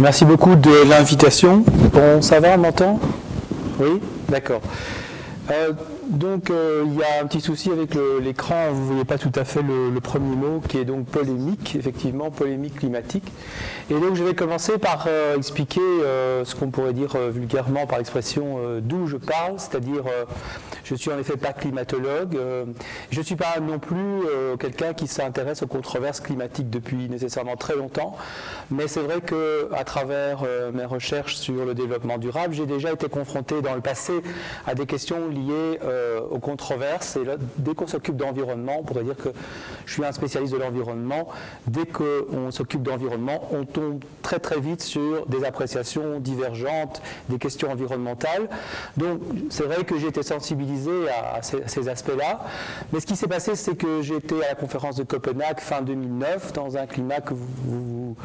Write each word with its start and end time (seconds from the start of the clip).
Merci 0.00 0.24
beaucoup 0.24 0.54
de 0.54 0.88
l'invitation. 0.88 1.62
Bon, 1.92 2.22
ça 2.22 2.40
va, 2.40 2.54
on 2.54 2.58
m'entend? 2.58 2.98
Oui? 3.78 4.00
D'accord. 4.30 4.62
Euh, 5.50 5.72
donc 6.10 6.50
euh, 6.50 6.84
il 6.86 6.94
y 6.94 7.02
a 7.04 7.22
un 7.22 7.26
petit 7.26 7.40
souci 7.40 7.70
avec 7.70 7.94
l'écran, 8.20 8.72
vous 8.72 8.80
ne 8.80 8.86
voyez 8.86 9.04
pas 9.04 9.18
tout 9.18 9.32
à 9.34 9.44
fait 9.44 9.62
le, 9.62 10.00
premier 10.00 10.34
mot 10.34 10.60
qui 10.66 10.78
est 10.78 10.84
donc 10.84 11.06
polémique, 11.06 11.76
effectivement, 11.76 12.30
polémique 12.30 12.76
climatique. 12.76 13.30
Et 13.90 13.94
donc 13.94 14.14
je 14.14 14.24
vais 14.24 14.34
commencer 14.34 14.78
par 14.78 15.04
euh, 15.08 15.36
expliquer 15.36 15.80
ce 15.80 16.54
qu'on 16.54 16.70
pourrait 16.70 16.92
dire 16.92 17.16
vulgairement 17.30 17.86
par 17.86 17.98
l'expression 17.98 18.80
d'où 18.80 19.06
je 19.06 19.16
parle, 19.16 19.54
c'est-à-dire 19.58 20.04
je 20.84 20.94
suis 20.94 21.12
en 21.12 21.18
effet 21.18 21.36
pas 21.36 21.52
climatologue, 21.52 22.36
je 23.10 23.18
ne 23.18 23.24
suis 23.24 23.36
pas 23.36 23.60
non 23.60 23.78
plus 23.78 24.22
quelqu'un 24.58 24.94
qui 24.94 25.06
s'intéresse 25.06 25.62
aux 25.62 25.66
controverses 25.66 26.20
climatiques 26.20 26.70
depuis 26.70 27.08
nécessairement 27.08 27.56
très 27.56 27.76
longtemps, 27.76 28.16
mais 28.70 28.88
c'est 28.88 29.00
vrai 29.00 29.20
qu'à 29.20 29.84
travers 29.84 30.42
mes 30.72 30.84
recherches 30.84 31.36
sur 31.36 31.64
le 31.64 31.74
développement 31.74 32.18
durable, 32.18 32.54
j'ai 32.54 32.66
déjà 32.66 32.92
été 32.92 33.08
confronté 33.08 33.60
dans 33.62 33.74
le 33.74 33.80
passé 33.80 34.14
à 34.66 34.74
des 34.74 34.86
questions 34.86 35.28
liées 35.28 35.78
euh, 36.00 36.20
aux 36.30 36.38
controverses. 36.38 37.16
Et 37.16 37.22
dès 37.56 37.74
qu'on 37.74 37.86
s'occupe 37.86 38.16
d'environnement, 38.16 38.76
on 38.80 38.82
pourrait 38.82 39.04
dire 39.04 39.16
que 39.16 39.28
je 39.86 39.92
suis 39.92 40.04
un 40.04 40.12
spécialiste 40.12 40.52
de 40.52 40.58
l'environnement. 40.58 41.28
Dès 41.66 41.86
qu'on 41.86 42.50
s'occupe 42.50 42.82
d'environnement, 42.82 43.48
on 43.52 43.64
tombe 43.64 44.02
très 44.22 44.38
très 44.38 44.60
vite 44.60 44.82
sur 44.82 45.26
des 45.26 45.44
appréciations 45.44 46.20
divergentes 46.20 47.02
des 47.28 47.38
questions 47.38 47.70
environnementales. 47.70 48.48
Donc 48.96 49.20
c'est 49.50 49.64
vrai 49.64 49.84
que 49.84 49.98
j'ai 49.98 50.08
été 50.08 50.22
sensibilisé 50.22 50.90
à, 51.08 51.42
ces, 51.42 51.88
aspects-là. 51.88 52.40
Mais 52.92 53.00
ce 53.00 53.06
qui 53.06 53.16
s'est 53.16 53.28
passé, 53.28 53.56
c'est 53.56 53.76
que 53.76 54.00
été 54.14 54.44
à 54.44 54.48
la 54.48 54.54
conférence 54.54 54.96
de 54.96 55.04
Copenhague 55.04 55.60
fin 55.60 55.82
2009, 55.82 56.52
dans 56.52 56.76
un 56.76 56.86
climat 56.86 57.20
que 57.20 57.34
vous 57.34 57.46
vous, 57.64 58.16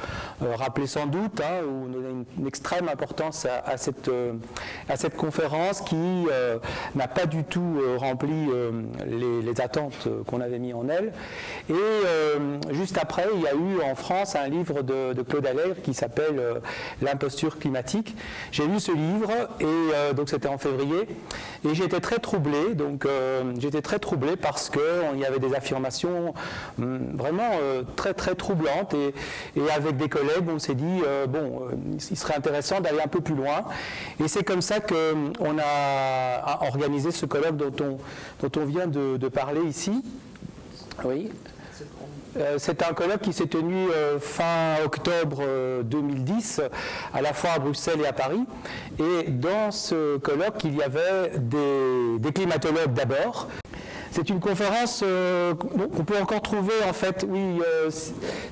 euh, 0.43 0.55
rappelez 0.55 0.87
sans 0.87 1.05
doute, 1.05 1.41
hein, 1.41 1.63
où 1.67 1.87
on 1.89 1.93
a 1.93 2.09
une, 2.39 2.47
extrême 2.47 2.87
importance 2.89 3.45
à, 3.45 3.77
cette, 3.77 4.07
euh, 4.07 4.33
à 4.87 4.95
cette 4.97 5.15
conférence 5.15 5.81
qui 5.81 5.95
n'a 6.95 7.07
pas 7.07 7.25
du 7.25 7.43
tout 7.43 7.64
euh, 7.77 7.97
rempli 7.97 8.33
euh, 8.49 8.71
les, 9.07 9.61
attentes 9.61 10.09
qu'on 10.27 10.41
avait 10.41 10.59
mis 10.59 10.73
en 10.73 10.89
elle. 10.89 11.13
Et 11.69 11.73
euh, 11.73 12.57
juste 12.71 12.97
après, 13.01 13.25
il 13.33 13.41
y 13.41 13.47
a 13.47 13.53
eu 13.53 13.81
en 13.89 13.95
France 13.95 14.35
un 14.35 14.49
livre 14.49 14.81
de, 14.81 15.21
Claude 15.21 15.45
Allègre 15.45 15.81
qui 15.81 15.93
s'appelle 15.93 16.61
L'imposture 17.01 17.57
climatique. 17.57 18.15
J'ai 18.51 18.67
lu 18.67 18.79
ce 18.79 18.91
livre 18.91 19.31
et 19.61 20.13
donc 20.13 20.29
c'était 20.29 20.49
en 20.49 20.57
février 20.57 21.07
et 21.67 21.73
j'étais 21.73 22.01
très 22.01 22.19
troublé. 22.19 22.75
Donc 22.75 23.07
j'étais 23.57 23.81
très 23.81 23.99
troublé 23.99 24.35
parce 24.35 24.69
qu'il 24.69 25.19
y 25.19 25.25
avait 25.25 25.39
des 25.39 25.55
affirmations 25.55 26.33
hum, 26.79 27.15
vraiment 27.15 27.51
très 27.95 28.13
très 28.13 28.35
troublantes 28.35 28.93
et, 28.93 29.13
et, 29.55 29.71
avec 29.71 29.95
des 29.95 30.09
collègues 30.09 30.49
on 30.49 30.59
s'est 30.59 30.75
dit 30.75 31.01
bon 31.29 31.61
il 32.11 32.17
serait 32.17 32.35
intéressant 32.35 32.81
d'aller 32.81 33.01
un 33.01 33.07
peu 33.07 33.21
plus 33.21 33.35
loin 33.35 33.63
et 34.23 34.27
c'est 34.27 34.43
comme 34.43 34.61
ça 34.61 34.79
qu'on 34.79 35.57
a 35.59 36.65
organisé 36.65 37.11
ce 37.11 37.25
colloque 37.25 37.44
dont 37.51 37.73
on, 37.81 37.97
dont 38.47 38.61
on 38.61 38.65
vient 38.65 38.87
de, 38.87 39.27
parler 39.27 39.61
ici. 39.61 40.03
Oui. 41.03 41.29
Euh, 42.37 42.55
c'est 42.57 42.83
un 42.83 42.93
colloque 42.93 43.21
qui 43.21 43.31
s'est 43.31 43.47
tenu 43.47 43.89
euh, 43.89 44.19
fin 44.19 44.75
octobre 44.83 45.41
2010, 45.83 46.59
euh, 46.59 46.69
à 47.13 47.21
la 47.21 47.33
fois 47.33 47.51
à 47.51 47.59
Bruxelles 47.59 48.01
et 48.01 48.07
à 48.07 48.13
Paris. 48.13 48.43
Et 48.99 49.29
dans 49.29 49.71
ce 49.71 50.17
colloque, 50.17 50.63
il 50.65 50.75
y 50.75 50.83
avait 50.83 51.31
des 51.39 52.31
climatologues 52.33 52.93
d'abord, 52.93 53.47
c'est 54.15 54.29
une 54.29 54.39
conférence 54.39 55.03
euh, 55.05 55.53
qu'on 55.53 56.05
peut 56.05 56.17
encore 56.17 56.41
trouver 56.41 56.73
en 56.87 56.93
fait, 56.93 57.25
oui, 57.27 57.59
euh, 57.61 57.89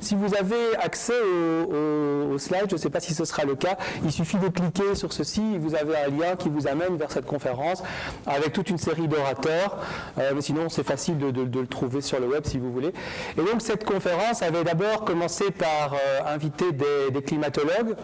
si, 0.01 0.13
vous 0.13 0.35
avez 0.35 0.75
accès 0.77 1.13
aux 1.13 2.33
au, 2.33 2.37
slides, 2.37 2.65
je 2.67 2.75
ne 2.75 2.79
sais 2.79 2.89
pas 2.89 2.99
si 2.99 3.13
ce 3.13 3.23
sera 3.23 3.45
le 3.45 3.55
cas, 3.55 3.77
il 4.03 4.11
suffit 4.11 4.35
de 4.35 4.49
cliquer 4.49 4.93
sur 4.93 5.13
ceci, 5.13 5.57
vous 5.57 5.73
avez 5.73 5.95
un 5.95 6.09
lien 6.09 6.35
qui 6.37 6.49
vous 6.49 6.67
amène 6.67 6.97
vers 6.97 7.11
cette 7.11 7.25
conférence 7.25 7.81
avec 8.25 8.51
toute 8.51 8.71
une 8.71 8.77
série 8.77 9.07
d'orateurs, 9.07 9.77
euh, 10.17 10.33
mais 10.35 10.41
sinon 10.41 10.67
c'est 10.67 10.85
facile 10.85 11.17
de, 11.17 11.31
le 11.41 11.67
trouver 11.67 12.01
sur 12.01 12.19
le 12.19 12.27
web 12.27 12.43
si 12.45 12.59
vous 12.59 12.73
voulez. 12.73 12.91
Et 13.37 13.41
donc 13.41 13.61
cette 13.61 13.85
conférence 13.85 14.41
avait 14.41 14.65
d'abord 14.65 15.05
commencé 15.05 15.49
par 15.51 15.95
inviter 16.27 16.73
des, 16.73 17.21
climatologues 17.21 17.95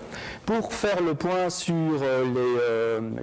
pour 0.46 0.72
faire 0.72 1.02
le 1.02 1.14
point 1.14 1.50
sur 1.50 1.76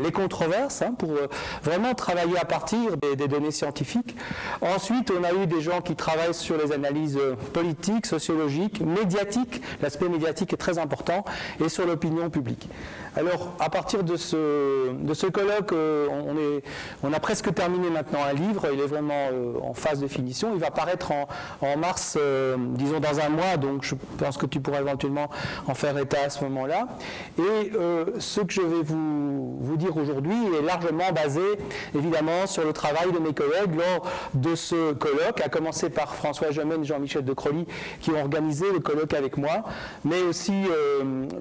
les, 0.02 0.12
controverses, 0.12 0.82
hein, 0.82 0.94
pour 0.98 1.14
vraiment 1.62 1.94
travailler 1.94 2.38
à 2.38 2.44
partir 2.44 2.96
des 2.98 3.28
données 3.28 3.50
scientifiques. 3.50 4.14
Ensuite, 4.60 5.10
on 5.10 5.22
a 5.24 5.32
eu 5.32 5.46
des 5.46 5.60
gens 5.60 5.80
qui 5.80 5.96
travaillent 5.96 6.34
sur 6.34 6.56
les 6.56 6.72
analyses 6.72 7.18
politiques, 7.52 8.06
sociologiques, 8.06 8.80
médiatiques. 8.80 9.62
L'aspect 9.82 10.08
médiatique 10.08 10.52
est 10.52 10.56
très 10.56 10.78
important 10.78 11.24
et 11.60 11.68
sur 11.68 11.86
l'opinion 11.86 12.30
publique. 12.30 12.68
Alors, 13.16 13.54
à 13.60 13.70
partir 13.70 14.04
de 14.04 14.16
ce, 14.16 14.92
de 14.92 15.14
ce 15.14 15.26
colloque, 15.26 15.72
euh, 15.72 16.06
on, 16.10 16.36
est, 16.36 16.62
on, 17.02 17.14
a 17.14 17.18
presque 17.18 17.52
terminé 17.54 17.88
maintenant 17.88 18.18
un 18.22 18.34
livre. 18.34 18.66
Il 18.70 18.78
est 18.78 18.86
vraiment 18.86 19.28
euh, 19.32 19.54
en 19.62 19.72
phase 19.72 20.00
de 20.00 20.06
finition. 20.06 20.50
Il 20.52 20.60
va 20.60 20.70
paraître 20.70 21.12
en, 21.12 21.26
en 21.62 21.78
mars, 21.78 22.18
euh, 22.20 22.56
disons 22.58 23.00
dans 23.00 23.18
un 23.18 23.30
mois. 23.30 23.56
Donc, 23.56 23.84
je 23.84 23.94
pense 24.18 24.36
que 24.36 24.44
tu 24.44 24.60
pourras 24.60 24.80
éventuellement 24.80 25.30
en 25.66 25.74
faire 25.74 25.96
état 25.96 26.18
à 26.26 26.28
ce 26.28 26.44
moment-là. 26.44 26.88
Et 27.38 27.72
ce 28.18 28.40
que 28.40 28.52
je 28.52 28.60
vais 28.60 28.82
vous, 28.82 29.56
vous 29.60 29.76
dire 29.76 29.96
aujourd'hui 29.96 30.36
est 30.58 30.62
largement 30.62 31.10
basé, 31.14 31.40
évidemment, 31.94 32.46
sur 32.46 32.64
le 32.64 32.72
travail 32.72 33.12
de 33.12 33.18
mes 33.18 33.32
collègues 33.32 33.74
lors 33.76 34.06
de 34.34 34.54
ce 34.54 34.92
colloque, 34.92 35.40
à 35.44 35.48
commencer 35.48 35.90
par 35.90 36.14
François 36.14 36.50
Gemène 36.50 36.82
et 36.82 36.86
Jean-Michel 36.86 37.24
de 37.24 37.32
Crolly, 37.32 37.66
qui 38.00 38.10
ont 38.10 38.20
organisé 38.20 38.70
le 38.72 38.80
colloque 38.80 39.14
avec 39.14 39.36
moi, 39.36 39.64
mais 40.04 40.22
aussi, 40.22 40.64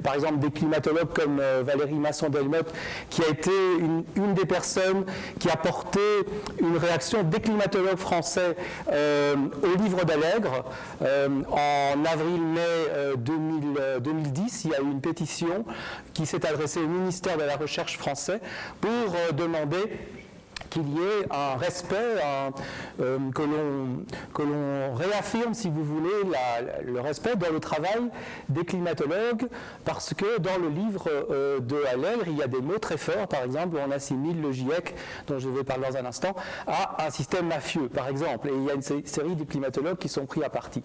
par 0.03 0.15
exemple, 0.15 0.39
des 0.39 0.51
climatologues 0.51 1.13
comme 1.13 1.41
Valérie 1.63 1.95
Masson-Delmotte, 1.95 2.73
qui 3.09 3.23
a 3.23 3.29
été 3.29 3.51
une, 3.79 4.33
des 4.33 4.45
personnes 4.45 5.05
qui 5.39 5.49
a 5.49 5.55
porté 5.55 5.99
une 6.59 6.77
réaction 6.77 7.23
des 7.23 7.39
climatologues 7.39 7.97
français 7.97 8.55
euh, 8.91 9.35
au 9.63 9.81
livre 9.81 10.03
d'Allègre. 10.05 10.65
Euh, 11.01 11.27
en 11.51 12.05
avril-mai 12.05 13.15
2010, 13.17 13.77
euh, 13.79 13.99
il 14.65 14.71
y 14.71 14.75
a 14.75 14.79
eu 14.79 14.91
une 14.91 15.01
pétition 15.01 15.65
qui 16.13 16.25
s'est 16.25 16.45
adressée 16.45 16.79
au 16.79 16.87
ministère 16.87 17.37
de 17.37 17.43
la 17.43 17.55
Recherche 17.55 17.97
français 17.97 18.39
pour 18.81 19.15
demander 19.35 19.99
qu'il 20.75 20.89
y 20.89 21.01
ait 21.01 21.25
un 21.31 21.55
respect, 21.55 21.95
euh, 22.99 23.19
que 23.33 24.41
l'on 24.41 24.93
réaffirme, 24.93 25.53
si 25.53 25.69
vous 25.69 25.83
voulez, 25.83 26.09
le 26.85 26.99
respect 26.99 27.35
dans 27.35 27.51
le 27.51 27.59
travail 27.59 28.09
des 28.49 28.65
climatologues, 28.65 29.47
parce 29.85 30.13
que 30.13 30.39
dans 30.39 30.57
le 30.57 30.69
livre 30.69 31.09
euh, 31.31 31.59
de 31.59 31.77
Haller, 31.91 32.23
il 32.27 32.37
y 32.37 32.43
a 32.43 32.47
des 32.47 32.61
mots 32.61 32.77
très 32.77 32.97
forts, 32.97 33.27
par 33.27 33.43
exemple, 33.43 33.77
on 33.85 33.91
assimile 33.91 34.41
le 34.41 34.51
GIEC, 34.51 34.95
dont 35.27 35.39
je 35.39 35.47
vais 35.47 35.63
parler 35.63 35.87
dans 35.89 35.97
un 35.97 36.05
instant, 36.05 36.35
à 36.67 37.05
un 37.05 37.09
système 37.09 37.47
mafieux, 37.47 37.87
par 37.87 38.09
exemple, 38.09 38.49
et 38.49 38.53
il 38.53 38.65
y 38.65 38.69
a 38.69 38.73
une 38.73 38.81
série 38.81 39.35
de 39.35 39.43
climatologues 39.43 39.97
qui 39.97 40.09
sont 40.09 40.25
pris 40.25 40.43
à 40.43 40.49
partie. 40.49 40.83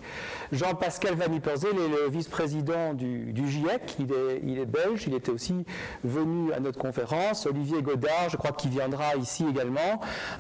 Jean-Pascal 0.53 1.15
Van 1.15 1.25
est 1.25 1.89
le 1.89 2.09
vice-président 2.11 2.95
du, 2.95 3.33
GIEC, 3.35 3.97
il 3.99 4.59
est 4.59 4.67
belge, 4.67 5.05
il 5.07 5.15
était 5.15 5.33
aussi 5.33 5.65
venu 6.05 6.53
à 6.53 6.61
notre 6.61 6.79
conférence, 6.79 7.47
Olivier 7.47 7.83
Godard, 7.83 8.29
je 8.29 8.37
crois 8.37 8.53
qu'il 8.53 8.71
viendra 8.71 9.17
ici 9.17 9.45
également, 9.49 9.80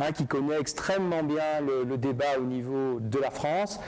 Hein, 0.00 0.12
qui 0.12 0.26
connaît 0.26 0.58
extrêmement 0.58 1.22
bien 1.22 1.60
le, 1.60 1.96
débat 1.96 2.38
au 2.38 2.44
niveau 2.44 2.98
de 3.00 3.18
la 3.18 3.30
France, 3.30 3.80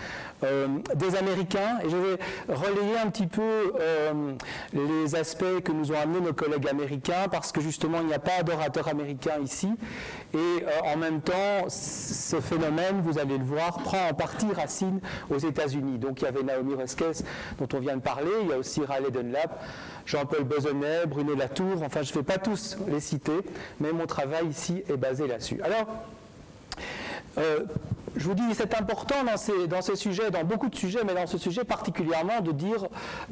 euh, 0.44 0.66
des 0.94 1.16
Américains, 1.16 1.78
et 1.84 1.88
je 1.88 1.96
vais 1.96 2.18
relayer 2.48 2.98
un 2.98 3.08
petit 3.08 3.26
peu 3.26 3.72
euh, 3.80 4.32
les 4.72 5.14
aspects 5.14 5.60
que 5.64 5.72
nous 5.72 5.92
ont 5.92 6.00
amenés 6.00 6.20
nos 6.20 6.32
collègues 6.32 6.68
américains, 6.68 7.28
parce 7.30 7.52
que 7.52 7.60
justement 7.60 7.98
il 8.00 8.08
n'y 8.08 8.14
a 8.14 8.18
pas 8.18 8.42
d'orateur 8.42 8.88
américain 8.88 9.38
ici, 9.42 9.72
et 10.34 10.36
euh, 10.36 10.92
en 10.92 10.96
même 10.96 11.20
temps 11.22 11.68
ce 11.68 12.40
phénomène, 12.40 13.00
vous 13.02 13.18
allez 13.18 13.38
le 13.38 13.44
voir, 13.44 13.78
prend 13.78 14.08
en 14.10 14.14
partie 14.14 14.52
racine 14.52 15.00
aux 15.30 15.38
États-Unis. 15.38 15.98
Donc 15.98 16.20
il 16.20 16.24
y 16.24 16.28
avait 16.28 16.42
Naomi 16.42 16.74
Resquez 16.74 17.24
dont 17.58 17.68
on 17.74 17.80
vient 17.80 17.96
de 17.96 18.02
parler, 18.02 18.30
il 18.42 18.48
y 18.48 18.52
a 18.52 18.58
aussi 18.58 18.84
Raleigh 18.84 19.10
Dunlap, 19.10 19.62
Jean-Paul 20.06 20.44
Bosonnet, 20.44 21.06
Bruno 21.06 21.34
Latour, 21.34 21.82
enfin 21.82 22.02
je 22.02 22.10
ne 22.10 22.16
vais 22.16 22.22
pas 22.22 22.38
tous 22.38 22.76
les 22.88 23.00
citer, 23.00 23.40
mais 23.80 23.92
mon 23.92 24.06
travail 24.06 24.46
ici 24.48 24.82
est 24.88 24.96
basé 24.96 25.26
là-dessus. 25.26 25.60
Alors, 25.62 25.86
euh, 27.38 27.60
je 28.16 28.24
vous 28.24 28.34
dis, 28.34 28.42
c'est 28.54 28.74
important 28.74 29.24
dans 29.24 29.36
ces, 29.36 29.66
dans 29.66 29.82
ces, 29.82 29.96
sujets, 29.96 30.30
dans 30.30 30.44
beaucoup 30.44 30.68
de 30.68 30.76
sujets, 30.76 31.00
mais 31.04 31.14
dans 31.14 31.26
ce 31.26 31.38
sujet 31.38 31.64
particulièrement, 31.64 32.40
de 32.40 32.52
dire 32.52 32.86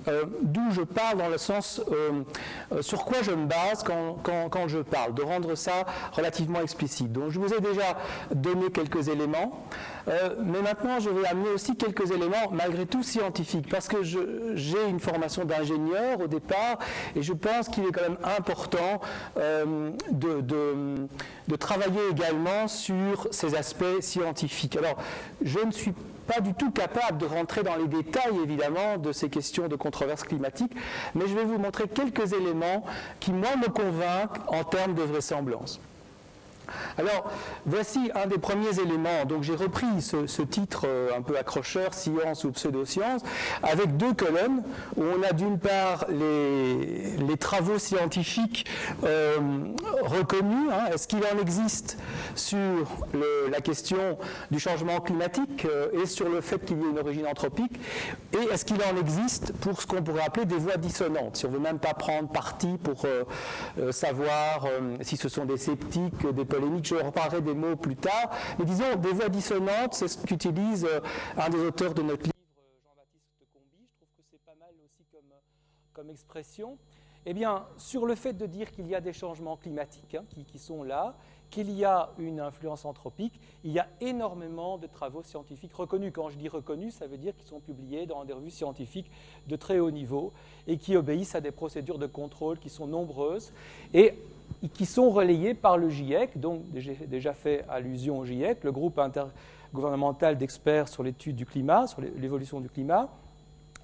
euh, 0.09 0.25
d'où 0.43 0.71
je 0.71 0.83
parle, 0.83 1.19
dans 1.19 1.29
le 1.29 1.39
sens 1.39 1.81
euh, 1.91 2.83
sur 2.83 3.05
quoi 3.05 3.19
je 3.23 3.31
me 3.33 3.47
base 3.47 3.83
quand, 3.83 4.19
quand, 4.51 4.69
je 4.69 4.79
parle, 4.79 5.15
de 5.15 5.23
rendre 5.23 5.55
ça 5.55 5.85
relativement 6.13 6.61
explicite. 6.61 7.13
Donc 7.13 7.31
je 7.31 7.39
vous 7.39 7.53
ai 7.53 7.61
déjà 7.61 7.99
donné 8.35 8.71
quelques 8.71 9.09
éléments. 9.09 9.65
Euh, 10.09 10.35
mais 10.43 10.63
maintenant, 10.63 10.99
je 11.01 11.11
vais 11.11 11.27
amener 11.27 11.51
aussi 11.51 11.77
quelques 11.77 12.11
éléments, 12.11 12.51
malgré 12.53 12.87
tout 12.87 13.03
scientifiques, 13.03 13.69
parce 13.69 13.89
que 13.89 14.03
j'ai 14.03 14.89
une 14.89 15.01
formation 15.01 15.45
d'ingénieur 15.45 16.21
au 16.21 16.27
départ, 16.27 16.79
et 17.15 17.23
je 17.23 17.33
pense 17.33 17.69
qu'il 17.69 17.85
est 17.85 17.93
quand 17.93 18.03
même 18.03 18.19
important 18.25 19.01
euh, 19.37 19.91
de, 20.11 20.41
de, 20.41 21.57
travailler 21.57 22.01
également 22.11 22.69
sur 22.69 23.29
ces 23.33 23.55
aspects 23.55 24.01
scientifiques. 24.01 24.70
Alors, 24.77 24.97
je 25.43 25.59
ne 25.59 25.71
suis 25.71 25.93
pas 26.27 26.41
du 26.41 26.55
tout 26.55 26.71
capable 26.71 27.19
de 27.19 27.27
rentrer 27.27 27.63
dans 27.63 27.77
les 27.77 27.89
détails, 27.89 28.37
évidemment, 28.43 28.99
de 28.99 29.13
ces 29.13 29.29
questions 29.29 29.69
de 29.69 29.77
controverse 29.77 30.23
climatique, 30.23 30.73
mais 31.15 31.27
je 31.27 31.35
vais 31.35 31.45
vous 31.45 31.59
montrer 31.59 31.89
quelques 31.89 32.33
éléments 32.33 32.85
qui, 33.19 33.33
moi, 33.33 33.57
me 33.57 33.69
convainquent 33.69 34.39
en 34.47 34.63
termes 34.65 34.95
de 34.95 35.03
vraisemblance. 35.03 35.81
Alors, 36.99 37.31
voici 37.67 38.11
un 38.15 38.27
des 38.27 38.39
premiers 38.39 38.79
éléments. 38.79 39.25
Donc, 39.27 39.43
j'ai 39.43 39.55
repris 39.55 39.87
ce, 40.01 40.43
titre 40.43 40.83
euh, 40.87 41.11
un 41.17 41.23
peu 41.23 41.37
accrocheur, 41.37 41.95
Science 41.95 42.45
ou 42.45 42.53
pseudoscience, 42.53 43.23
avec 43.63 43.97
deux 43.97 44.15
colonnes 44.15 44.63
où 44.97 45.03
on 45.03 45.23
a 45.23 45.33
d'une 45.33 45.59
part 45.59 46.07
les, 46.09 47.37
travaux 47.39 47.79
scientifiques 47.79 48.67
euh, 49.05 49.39
reconnus. 50.03 50.71
Hein. 50.71 50.93
Est-ce 50.93 51.09
qu'il 51.09 51.21
en 51.21 51.41
existe 51.41 51.97
sur 52.35 52.59
la 53.51 53.61
question 53.61 54.19
du 54.51 54.59
changement 54.59 55.01
climatique 55.01 55.65
euh, 55.65 55.89
et 56.03 56.07
sur 56.07 56.29
le 56.29 56.43
fait 56.43 56.63
qu'il 56.65 56.79
y 56.79 56.83
ait 56.83 56.91
une 56.91 56.99
origine 56.99 57.27
anthropique? 57.27 57.81
Et 58.35 58.53
est-ce 58.53 58.65
qu'il 58.65 58.77
en 58.83 58.99
existe 59.01 59.53
pour 59.55 59.81
ce 59.81 59.87
qu'on 59.87 60.03
pourrait 60.03 60.25
appeler 60.27 60.45
des 60.45 60.57
voix 60.57 60.77
dissonantes? 60.77 61.37
Si 61.37 61.47
on 61.47 61.49
ne 61.49 61.55
veut 61.55 61.63
même 61.63 61.79
pas 61.79 61.95
prendre 61.95 62.29
parti 62.29 62.77
pour 62.83 63.07
savoir 63.91 64.67
si 65.01 65.17
ce 65.17 65.29
sont 65.29 65.45
des 65.45 65.57
sceptiques, 65.57 66.27
des 66.35 66.45
je 66.83 66.95
reparlerai 66.95 67.41
des 67.41 67.55
mots 67.55 67.77
plus 67.77 67.97
tard, 67.97 68.31
mais 68.59 68.65
disons 68.65 68.97
des 68.97 69.13
voix 69.13 69.29
dissonantes, 69.29 69.95
c'est 69.95 70.09
ce 70.09 70.19
qu'utilise 70.19 70.85
euh, 70.85 71.01
un 71.37 71.49
des 71.49 71.59
auteurs 71.59 71.95
de 71.95 72.03
notre 72.03 72.25
livre, 72.25 72.35
Jean-Baptiste 72.85 73.47
Combi, 73.53 73.87
je 73.89 73.97
trouve 73.97 74.09
que 74.17 74.23
c'est 74.31 74.45
pas 74.45 74.55
mal 74.59 74.75
aussi 74.85 75.05
comme, 75.93 76.11
expression. 76.11 76.79
Eh 77.27 77.35
bien, 77.35 77.67
sur 77.77 78.07
le 78.07 78.15
fait 78.15 78.33
de 78.33 78.47
dire 78.47 78.71
qu'il 78.73 78.87
y 78.87 78.95
a 78.95 79.01
des 79.01 79.13
changements 79.13 79.57
climatiques 79.57 80.15
hein, 80.15 80.25
qui, 80.51 80.59
sont 80.59 80.83
là, 80.83 81.15
qu'il 81.51 81.71
y 81.71 81.85
a 81.85 82.11
une 82.19 82.41
influence 82.41 82.87
anthropique, 82.87 83.39
il 83.63 83.73
y 83.73 83.79
a 83.79 83.87
énormément 84.01 84.79
de 84.79 84.87
travaux 84.87 85.23
scientifiques 85.23 85.75
reconnus. 85.75 86.13
Quand 86.15 86.31
je 86.31 86.39
dis 86.39 86.49
reconnus, 86.49 86.95
ça 86.95 87.07
veut 87.07 87.19
dire 87.19 87.37
qu'ils 87.37 87.47
sont 87.47 87.61
publiés 87.61 88.07
dans 88.07 88.25
des 88.25 88.33
revues 88.33 88.51
scientifiques 88.51 89.11
de 89.49 89.57
très 89.57 89.81
haut 89.81 89.91
niveau 89.91 90.33
et 90.67 90.79
qui 90.79 90.97
obéissent 90.97 91.35
à 91.35 91.43
des 91.43 91.51
procédures 91.51 91.99
de 91.99 92.07
contrôle 92.07 92.59
qui 92.59 92.71
sont 92.71 92.87
nombreuses. 92.87 93.53
Et 93.93 94.15
qui 94.69 94.87
sont 94.87 95.11
relayés 95.11 95.55
par 95.55 95.79
le 95.79 95.89
GIEC, 95.89 96.39
donc 96.39 96.63
j'ai 96.75 96.95
déjà 97.07 97.33
fait 97.33 97.65
allusion 97.69 98.19
au 98.19 98.25
GIEC, 98.25 98.63
le 98.63 98.73
groupe 98.73 98.99
intergouvernemental 98.99 100.37
d'experts 100.37 100.89
sur 100.89 101.03
l'étude 101.03 101.37
du 101.37 101.47
climat, 101.47 101.87
sur 101.87 102.01
l'évolution 102.01 102.61
du 102.61 102.69
climat. 102.69 103.09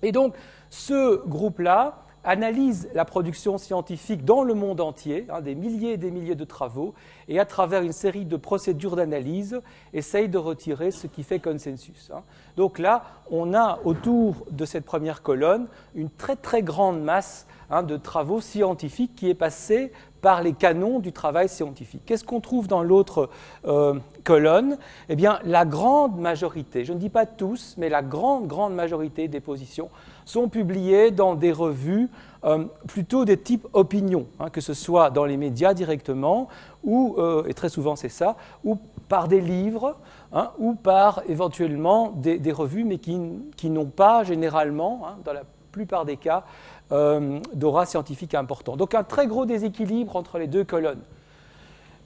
Et 0.02 0.12
donc 0.12 0.34
ce 0.68 1.26
groupe-là 1.26 2.02
analyse 2.26 2.88
la 2.92 3.04
production 3.04 3.56
scientifique 3.56 4.24
dans 4.24 4.42
le 4.42 4.52
monde 4.52 4.80
entier, 4.80 5.26
hein, 5.30 5.40
des 5.40 5.54
milliers 5.54 5.92
et 5.92 5.96
des 5.96 6.10
milliers 6.10 6.34
de 6.34 6.44
travaux, 6.44 6.92
et 7.28 7.38
à 7.38 7.44
travers 7.44 7.82
une 7.82 7.92
série 7.92 8.24
de 8.24 8.36
procédures 8.36 8.96
d'analyse, 8.96 9.60
essaye 9.94 10.28
de 10.28 10.36
retirer 10.36 10.90
ce 10.90 11.06
qui 11.06 11.22
fait 11.22 11.38
consensus. 11.38 12.10
Hein. 12.12 12.22
Donc 12.56 12.80
là, 12.80 13.04
on 13.30 13.54
a 13.54 13.78
autour 13.84 14.44
de 14.50 14.64
cette 14.64 14.84
première 14.84 15.22
colonne 15.22 15.68
une 15.94 16.10
très 16.10 16.34
très 16.34 16.62
grande 16.62 17.00
masse 17.00 17.46
hein, 17.70 17.84
de 17.84 17.96
travaux 17.96 18.40
scientifiques 18.40 19.14
qui 19.14 19.30
est 19.30 19.34
passée 19.34 19.92
par 20.26 20.42
les 20.42 20.54
canons 20.54 20.98
du 20.98 21.12
travail 21.12 21.48
scientifique. 21.48 22.02
Qu'est-ce 22.04 22.24
qu'on 22.24 22.40
trouve 22.40 22.66
dans 22.66 22.82
l'autre 22.82 23.30
euh, 23.64 23.94
colonne? 24.24 24.76
Eh 25.08 25.14
bien, 25.14 25.38
la 25.44 25.64
grande 25.64 26.18
majorité, 26.18 26.84
je 26.84 26.92
ne 26.92 26.98
dis 26.98 27.10
pas 27.10 27.26
tous, 27.26 27.76
mais 27.78 27.88
la 27.88 28.02
grande, 28.02 28.48
grande 28.48 28.74
majorité 28.74 29.28
des 29.28 29.38
positions 29.38 29.88
sont 30.24 30.48
publiées 30.48 31.12
dans 31.12 31.36
des 31.36 31.52
revues 31.52 32.08
euh, 32.42 32.64
plutôt 32.88 33.24
des 33.24 33.36
types 33.36 33.68
opinion, 33.72 34.26
hein, 34.40 34.50
que 34.50 34.60
ce 34.60 34.74
soit 34.74 35.10
dans 35.10 35.26
les 35.26 35.36
médias 35.36 35.74
directement, 35.74 36.48
ou, 36.82 37.14
euh, 37.18 37.44
et 37.46 37.54
très 37.54 37.68
souvent 37.68 37.94
c'est 37.94 38.08
ça, 38.08 38.34
ou 38.64 38.78
par 39.08 39.28
des 39.28 39.40
livres, 39.40 39.94
hein, 40.32 40.50
ou 40.58 40.74
par 40.74 41.22
éventuellement 41.28 42.10
des, 42.16 42.50
revues, 42.50 42.82
mais 42.82 42.98
qui, 42.98 43.16
qui 43.56 43.70
n'ont 43.70 43.86
pas 43.86 44.24
généralement, 44.24 45.06
hein, 45.06 45.18
dans 45.24 45.32
la 45.32 45.44
plupart 45.70 46.04
des 46.04 46.16
cas, 46.16 46.42
euh, 46.92 47.40
d'aura 47.52 47.86
scientifique 47.86 48.34
important. 48.34 48.76
Donc 48.76 48.94
un 48.94 49.02
très 49.02 49.26
gros 49.26 49.46
déséquilibre 49.46 50.16
entre 50.16 50.38
les 50.38 50.46
deux 50.46 50.64
colonnes. 50.64 51.02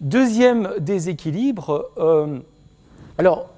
Deuxième 0.01 0.73
déséquilibre, 0.79 1.91
euh, 1.99 2.39
alors 3.19 3.51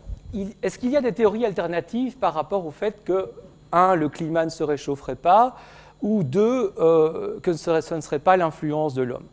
est-ce 0.62 0.78
qu'il 0.78 0.90
y 0.90 0.96
a 0.96 1.00
des 1.00 1.12
théories 1.12 1.46
alternatives 1.46 2.16
par 2.16 2.34
rapport 2.34 2.66
au 2.66 2.70
fait 2.70 3.04
que, 3.04 3.30
un, 3.70 3.94
le 3.94 4.08
climat 4.08 4.44
ne 4.44 4.50
se 4.50 4.64
réchaufferait 4.64 5.14
pas, 5.14 5.56
ou 6.00 6.24
deux, 6.24 6.72
euh, 6.78 7.38
que 7.40 7.52
ce 7.52 7.94
ne 7.94 8.00
serait 8.00 8.18
pas 8.18 8.36
l'influence 8.36 8.94
de 8.94 9.02
l'homme? 9.02 9.26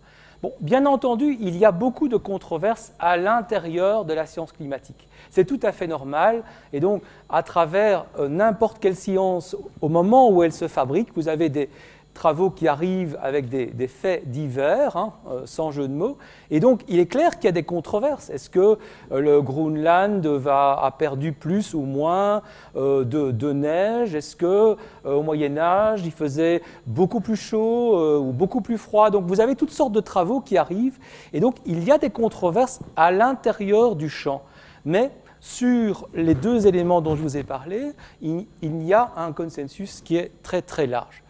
Bien 0.62 0.86
entendu, 0.86 1.38
il 1.42 1.58
y 1.58 1.66
a 1.66 1.72
beaucoup 1.72 2.08
de 2.08 2.16
controverses 2.16 2.94
à 2.98 3.18
l'intérieur 3.18 4.06
de 4.06 4.14
la 4.14 4.26
science 4.26 4.54
climatique. 4.54 5.10
C'est 5.30 5.44
tout 5.44 5.60
à 5.64 5.74
fait 5.74 5.88
normal. 5.88 6.44
Et 6.72 6.80
donc, 6.80 7.04
à 7.28 7.44
travers 7.44 8.06
euh, 8.18 8.30
n'importe 8.30 8.80
quelle 8.80 8.96
science, 8.96 9.58
au 9.82 9.90
moment 9.90 10.30
où 10.32 10.42
elle 10.42 10.54
se 10.54 10.70
fabrique, 10.70 11.10
vous 11.16 11.28
avez 11.28 11.50
des, 11.50 11.70
travaux 12.14 12.50
qui 12.50 12.68
arrivent 12.68 13.18
avec 13.22 13.50
des, 13.50 13.88
faits 13.88 14.30
divers, 14.30 14.98
hein, 14.98 15.14
euh, 15.30 15.42
sans 15.46 15.72
jeu 15.72 15.88
de 15.88 15.94
mots. 15.94 16.18
Et 16.52 16.60
donc, 16.60 16.82
il 16.88 17.00
est 17.00 17.06
clair 17.06 17.36
qu'il 17.38 17.46
y 17.46 17.48
a 17.48 17.54
des 17.54 17.64
controverses. 17.64 18.30
Est-ce 18.30 18.50
que 18.50 18.78
euh, 19.12 19.20
le 19.20 19.42
Groenland 19.42 20.26
a 20.46 20.94
perdu 20.98 21.32
plus 21.32 21.74
ou 21.74 21.82
moins 21.82 22.42
euh, 22.76 23.04
de, 23.06 23.54
neige? 23.54 24.16
Est-ce 24.16 24.36
que 24.36 24.76
au 25.06 25.24
Moyen 25.24 25.58
Âge, 25.58 26.02
il 26.06 26.12
faisait 26.12 26.62
beaucoup 26.86 27.22
plus 27.22 27.38
chaud 27.38 28.20
ou 28.20 28.32
beaucoup 28.32 28.62
plus 28.62 28.78
froid? 28.78 29.10
Donc, 29.10 29.26
vous 29.26 29.40
avez 29.42 29.56
toutes 29.56 29.72
sortes 29.72 29.94
de 29.94 30.02
travaux 30.02 30.42
qui 30.42 30.58
arrivent. 30.58 31.00
Et 31.34 31.40
donc, 31.40 31.56
il 31.66 31.84
y 31.84 31.92
a 31.92 31.98
des 31.98 32.10
controverses 32.10 32.80
à 32.96 33.12
l'intérieur 33.12 33.96
du 33.96 34.10
champ. 34.10 34.44
Mais 34.86 35.12
sur 35.40 36.10
les 36.14 36.36
deux 36.36 36.68
éléments 36.68 37.02
dont 37.02 37.16
je 37.16 37.22
vous 37.22 37.38
ai 37.38 37.44
parlé, 37.44 37.92
il 38.22 38.46
y 38.62 38.94
a 38.94 39.12
un 39.16 39.32
consensus 39.32 40.02
qui 40.02 40.18
est 40.18 40.32
très 40.44 40.62
très 40.62 40.86
large. 40.86 41.24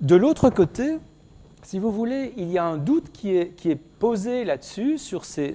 De 0.00 0.16
l'autre 0.16 0.50
côté, 0.50 0.98
si 1.62 1.78
vous 1.78 1.92
voulez, 1.92 2.34
il 2.36 2.50
y 2.50 2.58
a 2.58 2.64
un 2.64 2.76
doute 2.76 3.10
qui 3.12 3.36
est, 3.36 3.78
posé 3.98 4.44
là-dessus, 4.44 4.98
sur, 4.98 5.24
ces, 5.24 5.54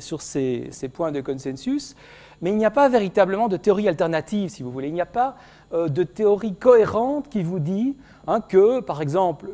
points 0.91 1.11
de 1.11 1.21
consensus, 1.21 1.95
mais 2.41 2.51
il 2.51 2.57
n'y 2.57 2.65
a 2.65 2.71
pas 2.71 2.89
véritablement 2.89 3.47
de 3.47 3.57
théorie 3.57 3.87
alternative, 3.87 4.49
si 4.49 4.63
vous 4.63 4.71
voulez. 4.71 4.87
Il 4.87 4.93
n'y 4.93 5.01
a 5.01 5.05
pas 5.05 5.35
euh, 5.73 5.87
de 5.87 6.03
théorie 6.03 6.55
cohérente 6.55 7.29
qui 7.29 7.43
vous 7.43 7.59
dit 7.59 7.95
hein, 8.27 8.39
que, 8.41 8.79
par 8.79 9.01
exemple, 9.01 9.49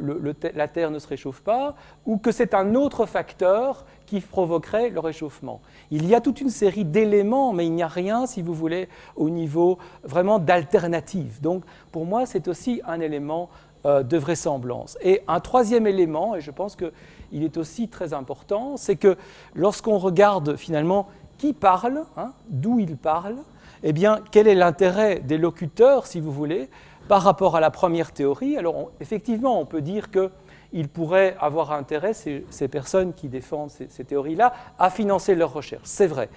la 0.53 0.67
Terre 0.67 0.91
ne 0.91 0.99
se 0.99 1.07
réchauffe 1.07 1.41
pas, 1.41 1.75
ou 2.05 2.17
que 2.17 2.31
c'est 2.31 2.53
un 2.53 2.75
autre 2.75 3.05
facteur 3.05 3.85
qui 4.05 4.21
provoquerait 4.21 4.91
le 4.91 4.99
réchauffement. 4.99 5.61
Il 5.91 6.07
y 6.07 6.15
a 6.15 6.21
toute 6.21 6.39
une 6.39 6.51
série 6.51 6.85
d'éléments, 6.85 7.53
mais 7.53 7.65
il 7.65 7.73
n'y 7.73 7.83
a 7.83 7.87
rien, 7.87 8.27
si 8.27 8.41
vous 8.41 8.53
voulez, 8.53 8.87
au 9.15 9.29
niveau 9.29 9.77
vraiment 10.03 10.39
d'alternative. 10.39 11.41
Donc, 11.41 11.63
pour 11.91 12.05
moi, 12.05 12.25
c'est 12.25 12.47
aussi 12.47 12.81
un 12.87 12.99
élément 12.99 13.49
de 13.85 14.17
vraisemblance. 14.17 14.97
Et 15.01 15.21
un 15.27 15.39
troisième 15.39 15.85
élément, 15.85 16.35
et 16.35 16.41
je 16.41 16.51
pense 16.51 16.75
qu'il 16.75 17.43
est 17.43 17.57
aussi 17.57 17.87
très 17.87 18.13
important, 18.13 18.77
c'est 18.77 18.95
que 18.95 19.15
lorsqu'on 19.53 19.99
regarde 19.99 20.55
finalement 20.55 21.07
qui 21.37 21.53
parle, 21.53 22.05
hein, 22.17 22.31
d'où 22.49 22.79
il 22.79 22.97
parle, 22.97 23.35
eh 23.83 23.93
bien, 23.93 24.21
quel 24.31 24.47
est 24.47 24.55
l'intérêt 24.55 25.19
des 25.19 25.37
locuteurs, 25.37 26.07
si 26.07 26.19
vous 26.19 26.31
voulez, 26.31 26.69
par 27.07 27.21
rapport 27.21 27.55
à 27.55 27.59
la 27.59 27.71
première 27.71 28.11
théorie? 28.11 28.57
Alors, 28.57 28.91
effectivement, 28.99 29.59
on 29.59 29.65
peut 29.65 29.81
dire 29.81 30.09
qu'il 30.09 30.89
pourrait 30.89 31.35
avoir 31.39 31.71
intérêt, 31.71 32.13
ces, 32.13 32.67
personnes 32.67 33.13
qui 33.13 33.27
défendent 33.27 33.69
ces 33.69 34.03
théories-là, 34.03 34.53
à 34.79 34.89
financer 34.89 35.35
leurs 35.35 35.53
recherches. 35.53 35.83
C'est 35.85 36.07
vrai. 36.07 36.29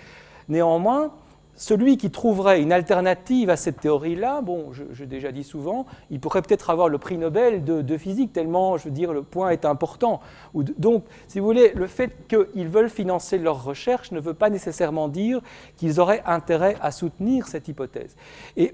Néanmoins, 0.48 1.12
celui 1.58 1.96
qui 1.96 2.10
trouverait 2.10 2.62
une 2.62 2.72
alternative 2.72 3.50
à 3.50 3.56
cette 3.56 3.80
théorie-là, 3.80 4.40
bon, 4.42 4.70
j'ai 4.92 5.06
déjà 5.06 5.32
dit 5.32 5.42
souvent, 5.42 5.86
il 6.08 6.20
pourrait 6.20 6.40
peut-être 6.40 6.70
avoir 6.70 6.88
le 6.88 6.98
prix 6.98 7.18
Nobel 7.18 7.64
de, 7.64 7.96
physique, 7.98 8.32
tellement, 8.32 8.76
je 8.76 8.84
veux 8.84 8.92
dire, 8.92 9.12
le 9.12 9.24
point 9.24 9.50
est 9.50 9.64
important. 9.64 10.20
donc, 10.54 11.04
si 11.26 11.40
vous 11.40 11.46
voulez, 11.46 11.72
le 11.74 11.88
fait 11.88 12.16
qu'ils 12.28 12.68
veulent 12.68 12.88
financer 12.88 13.38
leur 13.38 13.64
recherche 13.64 14.12
ne 14.12 14.20
veut 14.20 14.34
pas 14.34 14.50
nécessairement 14.50 15.08
dire 15.08 15.40
qu'ils 15.76 15.98
auraient 15.98 16.22
intérêt 16.26 16.76
à 16.80 16.92
soutenir 16.92 17.48
cette 17.48 17.66
hypothèse. 17.66 18.14
Et, 18.56 18.72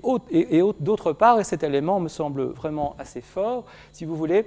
d'autre 0.79 1.14
part, 1.14 1.41
et 1.41 1.45
cet 1.45 1.62
élément 1.62 2.00
me 2.00 2.09
semble 2.09 2.43
vraiment 2.43 2.97
assez 2.99 3.23
fort, 3.23 3.64
si 3.93 4.05
vous 4.05 4.14
voulez, 4.14 4.45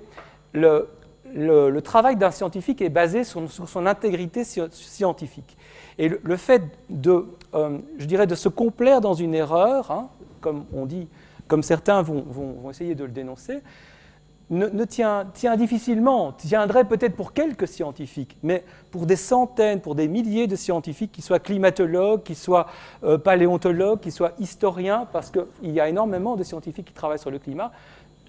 le, 0.53 0.87
le, 1.33 1.79
travail 1.81 2.15
d'un 2.15 2.31
scientifique 2.31 2.81
est 2.81 2.89
basé 2.89 3.23
sur, 3.23 3.41
son 3.49 3.85
intégrité 3.85 4.43
scientifique. 4.43 5.57
Et 5.97 6.09
le, 6.09 6.37
fait 6.37 6.63
de, 6.89 7.25
euh, 7.53 7.77
je 7.97 8.05
dirais, 8.05 8.27
de 8.27 8.35
se 8.35 8.49
complaire 8.49 9.01
dans 9.01 9.13
une 9.13 9.33
erreur, 9.33 9.91
hein, 9.91 10.09
comme 10.41 10.65
on 10.73 10.85
dit, 10.85 11.07
comme 11.47 11.63
certains 11.63 12.01
vont, 12.01 12.69
essayer 12.69 12.95
de 12.95 13.05
le 13.05 13.11
dénoncer, 13.11 13.61
ne, 14.49 14.85
tient, 14.85 15.25
difficilement, 15.57 16.31
tiendrait 16.31 16.85
peut-être 16.85 17.15
pour 17.15 17.33
quelques 17.33 17.67
scientifiques, 17.67 18.37
mais 18.43 18.63
pour 18.91 19.05
des 19.05 19.17
centaines, 19.17 19.81
pour 19.81 19.93
des 19.93 20.07
milliers 20.07 20.47
de 20.47 20.55
scientifiques, 20.55 21.11
qui 21.11 21.21
soient 21.21 21.39
climatologues, 21.39 22.23
qui 22.23 22.35
soient 22.35 22.67
euh, 23.03 23.17
paléontologues, 23.17 23.99
qui 23.99 24.11
soient 24.11 24.31
historiens, 24.39 25.05
parce 25.11 25.31
qu'il 25.31 25.71
y 25.71 25.81
a 25.81 25.89
énormément 25.89 26.37
de 26.37 26.43
scientifiques 26.43 26.87
qui 26.87 26.93
travaillent 26.93 27.19
sur 27.19 27.31
le 27.31 27.39
climat, 27.39 27.71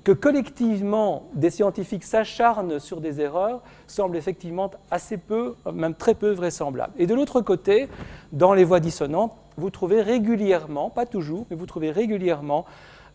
que 0.08 0.12
collectivement 0.14 1.24
des 1.34 1.50
scientifiques 1.50 2.02
s'acharnent 2.02 2.78
sur 2.78 3.02
des 3.02 3.20
erreurs 3.20 3.60
semble 3.86 4.16
effectivement 4.16 4.70
assez 4.90 5.18
peu, 5.18 5.54
même 5.70 5.94
très 5.94 6.14
peu 6.14 6.30
vraisemblable. 6.30 6.94
Et 6.96 7.06
de 7.06 7.12
l'autre 7.12 7.42
côté, 7.42 7.90
dans 8.32 8.54
les 8.54 8.64
voies 8.64 8.80
dissonantes, 8.80 9.36
vous 9.58 9.68
trouvez 9.68 10.00
régulièrement, 10.00 10.88
pas 10.88 11.04
toujours, 11.04 11.44
mais 11.50 11.56
vous 11.56 11.66
trouvez 11.66 11.90
régulièrement 11.90 12.64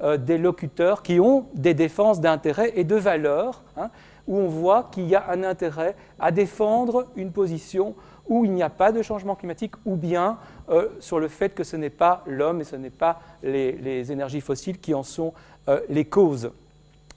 euh, 0.04 0.18
des 0.18 0.38
locuteurs 0.38 1.02
qui 1.02 1.20
ont 1.20 1.48
des 1.56 1.74
défenses 1.74 2.22
d'intérêt 2.22 2.74
et 2.76 2.84
de 2.84 2.96
valeurs, 2.96 3.64
hein, 3.76 3.90
où 4.28 4.38
on 4.38 4.48
voit 4.48 4.84
qu'il 4.92 5.08
y 5.10 5.16
a 5.16 5.32
un 5.32 5.44
intérêt 5.44 5.96
à 6.20 6.30
défendre 6.30 7.08
une 7.16 7.32
position 7.32 7.96
où 8.28 8.46
il 8.46 8.52
n'y 8.52 8.62
a 8.62 8.70
pas 8.70 8.92
de 8.92 9.02
changement 9.02 9.34
climatique, 9.34 9.74
ou 9.86 9.96
bien 9.96 10.38
euh, 10.70 10.90
sur 11.00 11.20
le 11.20 11.28
fait 11.28 11.56
que 11.56 11.64
ce 11.64 11.76
n'est 11.76 11.90
pas 11.90 12.22
l'homme 12.28 12.62
et 12.62 12.66
ce 12.66 12.76
n'est 12.76 12.92
pas 12.92 13.20
les, 13.42 14.12
énergies 14.12 14.42
fossiles 14.42 14.78
qui 14.78 14.94
en 14.94 15.02
sont 15.02 15.34
euh, 15.70 15.80
les 15.90 16.06
causes. 16.06 16.52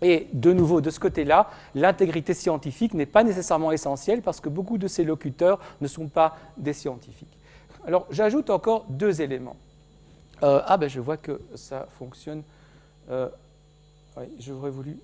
Et 0.02 0.28
de 0.32 0.52
nouveau, 0.52 0.80
de 0.80 0.90
ce 0.90 1.00
côté-là, 1.00 1.50
l'intégrité 1.74 2.34
scientifique 2.34 2.92
n'est 2.94 3.06
pas 3.06 3.24
nécessairement 3.24 3.72
essentielle 3.72 4.22
parce 4.22 4.40
que 4.40 4.48
beaucoup 4.48 4.78
de 4.78 4.88
ces 4.88 5.04
locuteurs 5.04 5.58
ne 5.80 5.88
sont 5.88 6.08
pas 6.08 6.36
des 6.58 6.74
scientifiques. 6.74 7.38
Alors, 7.86 8.06
j'ajoute 8.10 8.50
encore 8.50 8.84
deux 8.90 9.22
éléments. 9.22 9.56
ah 10.42 10.76
ben 10.76 10.88
je 10.88 11.00
vois 11.00 11.16
que 11.16 11.40
ça 11.54 11.86
fonctionne 11.98 12.42
euh, 13.10 13.28
oui, 14.18 14.24
j'aurais 14.38 14.70
voulu. 14.70 14.98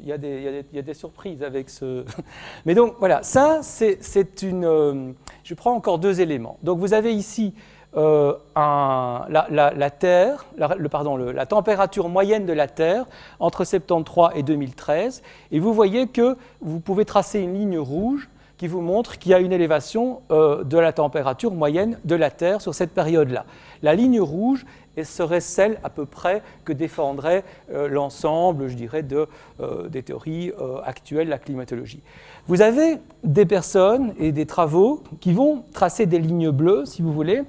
il, 0.00 0.06
y 0.08 0.12
a 0.12 0.82
des, 0.82 0.94
surprises 0.94 1.42
avec 1.42 1.68
ce. 1.68 2.04
Mais 2.64 2.74
donc, 2.74 2.94
voilà, 2.98 3.22
ça, 3.22 3.60
c'est 3.62 4.42
une. 4.42 4.64
Euh, 4.64 5.12
je 5.42 5.54
prends 5.54 5.74
encore 5.74 5.98
deux 5.98 6.22
éléments. 6.22 6.58
Donc, 6.62 6.78
vous 6.78 6.94
avez 6.94 7.14
ici 7.14 7.52
euh, 7.96 8.34
la, 8.56 9.90
Terre, 9.90 10.46
la 10.56 11.46
température 11.46 12.08
moyenne 12.08 12.46
de 12.46 12.52
la 12.52 12.68
Terre 12.68 13.06
entre 13.40 13.64
73 13.64 14.32
et 14.34 14.42
2013. 14.42 15.22
Et 15.52 15.58
vous 15.58 15.72
voyez 15.72 16.06
que 16.06 16.36
vous 16.60 16.80
pouvez 16.80 17.04
tracer 17.04 17.40
une 17.40 17.54
ligne 17.54 17.78
rouge 17.78 18.28
qui 18.56 18.68
vous 18.68 18.80
montre 18.80 19.18
qu'il 19.18 19.32
y 19.32 19.34
a 19.34 19.40
une 19.40 19.52
élévation 19.52 20.20
de 20.30 20.78
la 20.78 20.92
température 20.92 21.52
moyenne 21.52 21.98
de 22.04 22.14
la 22.14 22.30
Terre 22.30 22.60
sur 22.60 22.72
cette 22.72 22.92
période-là. 22.92 23.46
La 23.82 23.94
ligne 23.94 24.20
rouge 24.20 24.64
serait 25.02 25.40
celle 25.40 25.78
à 25.82 25.90
peu 25.90 26.06
près 26.06 26.42
que 26.64 26.72
défendrait 26.72 27.42
euh, 27.72 27.88
l'ensemble, 27.88 28.68
je 28.68 28.74
dirais, 28.74 29.02
de, 29.02 29.26
euh, 29.60 29.88
des 29.88 30.02
théories 30.02 30.52
euh, 30.60 30.80
actuelles 30.84 31.26
de 31.26 31.30
la 31.30 31.38
climatologie. 31.38 32.00
Vous 32.46 32.62
avez 32.62 32.98
des 33.24 33.46
personnes 33.46 34.14
et 34.18 34.30
des 34.30 34.46
travaux 34.46 35.02
qui 35.20 35.32
vont 35.32 35.64
tracer 35.72 36.06
des 36.06 36.20
lignes 36.20 36.50
bleues, 36.50 36.84
si 36.84 37.02
vous 37.02 37.12
voulez, 37.12 37.42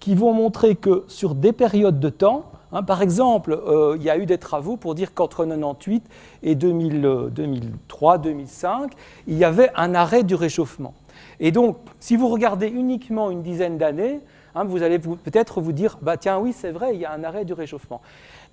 qui 0.00 0.14
vont 0.14 0.32
montrer 0.32 0.76
que 0.76 1.04
sur 1.08 1.34
des 1.34 1.52
périodes 1.52 2.00
de 2.00 2.08
temps, 2.08 2.50
hein, 2.72 2.82
par 2.82 3.02
exemple, 3.02 3.60
il 3.96 4.02
y 4.02 4.10
a 4.10 4.18
eu 4.18 4.26
des 4.26 4.38
travaux 4.38 4.76
pour 4.76 4.94
dire 4.94 5.14
qu'entre 5.14 5.44
98 5.44 6.04
et 6.42 6.54
2003-2005, 6.54 8.90
il 9.26 9.36
y 9.36 9.44
avait 9.44 9.70
un 9.74 9.94
arrêt 9.94 10.22
du 10.22 10.34
réchauffement. 10.34 10.94
Et 11.40 11.50
donc, 11.50 11.78
si 12.00 12.16
vous 12.16 12.28
regardez 12.28 12.68
uniquement 12.68 13.30
une 13.30 13.42
dizaine 13.42 13.78
d'années, 13.78 14.20
Hein, 14.58 14.64
vous 14.64 14.82
allez 14.82 14.98
peut-être 14.98 15.60
vous 15.60 15.72
dire, 15.72 15.98
bah 16.02 16.16
tiens, 16.16 16.38
oui, 16.38 16.52
c'est 16.52 16.72
vrai, 16.72 16.94
il 16.94 17.00
y 17.00 17.04
a 17.04 17.12
un 17.12 17.22
arrêt 17.22 17.44
du 17.44 17.52
réchauffement. 17.52 18.00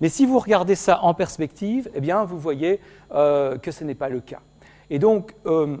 Mais 0.00 0.08
si 0.08 0.24
vous 0.24 0.38
regardez 0.38 0.76
ça 0.76 1.02
en 1.02 1.14
perspective, 1.14 1.90
eh 1.94 2.00
bien, 2.00 2.24
vous 2.24 2.38
voyez 2.38 2.80
euh, 3.12 3.58
que 3.58 3.70
ce 3.70 3.82
n'est 3.82 3.96
pas 3.96 4.08
le 4.08 4.20
cas. 4.20 4.40
Et 4.88 5.00
donc, 5.00 5.34
euh, 5.46 5.76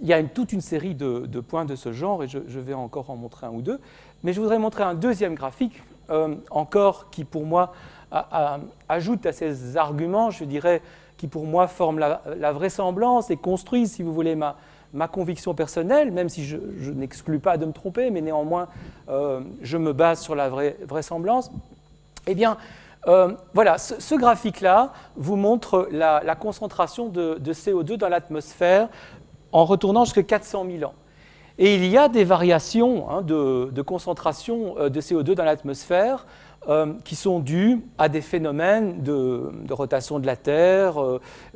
il 0.00 0.08
y 0.08 0.12
a 0.12 0.22
toute 0.24 0.52
une 0.52 0.60
série 0.60 0.96
de, 0.96 1.40
points 1.40 1.66
de 1.66 1.76
ce 1.76 1.92
genre, 1.92 2.24
et 2.24 2.28
je, 2.28 2.58
vais 2.58 2.74
encore 2.74 3.10
en 3.10 3.16
montrer 3.16 3.46
un 3.46 3.50
ou 3.50 3.62
deux. 3.62 3.78
Mais 4.22 4.32
je 4.32 4.40
voudrais 4.40 4.58
montrer 4.58 4.82
un 4.82 4.94
deuxième 4.94 5.34
graphique, 5.34 5.82
euh, 6.10 6.34
encore 6.50 7.10
qui 7.10 7.24
pour 7.24 7.46
moi 7.46 7.72
ajoute 8.88 9.24
à 9.24 9.32
ces 9.32 9.76
arguments, 9.76 10.30
je 10.30 10.42
dirais, 10.42 10.82
qui 11.16 11.28
pour 11.28 11.44
moi 11.44 11.68
forment 11.68 12.00
la, 12.00 12.22
la 12.38 12.50
vraisemblance 12.50 13.30
et 13.30 13.36
construisent, 13.36 13.92
si 13.92 14.02
vous 14.02 14.12
voulez, 14.12 14.34
ma, 14.34 14.56
conviction 15.12 15.54
personnelle, 15.54 16.10
même 16.10 16.28
si 16.28 16.44
je, 16.44 16.56
n'exclus 16.90 17.38
pas 17.38 17.56
de 17.56 17.66
me 17.66 17.72
tromper, 17.72 18.10
mais 18.10 18.20
néanmoins 18.20 18.68
euh, 19.08 19.40
je 19.62 19.76
me 19.76 19.92
base 19.92 20.20
sur 20.20 20.34
la 20.34 20.48
vraisemblance, 20.48 21.50
eh 22.26 22.34
bien, 22.34 22.56
euh, 23.06 23.32
voilà, 23.54 23.78
ce, 23.78 24.14
graphique-là 24.14 24.92
vous 25.16 25.36
montre 25.36 25.88
la, 25.90 26.34
concentration 26.34 27.08
de, 27.08 27.38
CO2 27.52 27.96
dans 27.96 28.08
l'atmosphère 28.08 28.88
en 29.52 29.64
retournant 29.64 30.04
jusqu'à 30.04 30.22
400 30.22 30.66
000 30.70 30.90
ans. 30.90 30.94
Et 31.60 31.76
il 31.76 31.86
y 31.86 31.96
a 31.96 32.08
des 32.08 32.24
variations 32.24 33.08
hein, 33.10 33.22
de, 33.22 33.82
concentration 33.82 34.74
euh, 34.78 34.88
de 34.88 35.00
CO2 35.00 35.34
dans 35.34 35.44
l'atmosphère 35.44 36.26
qui 37.06 37.16
sont 37.16 37.40
dues 37.40 37.80
à 37.96 38.10
des 38.10 38.20
phénomènes 38.20 39.02
de, 39.02 39.50
rotation 39.70 40.18
de 40.18 40.26
la 40.26 40.36
Terre, 40.36 41.02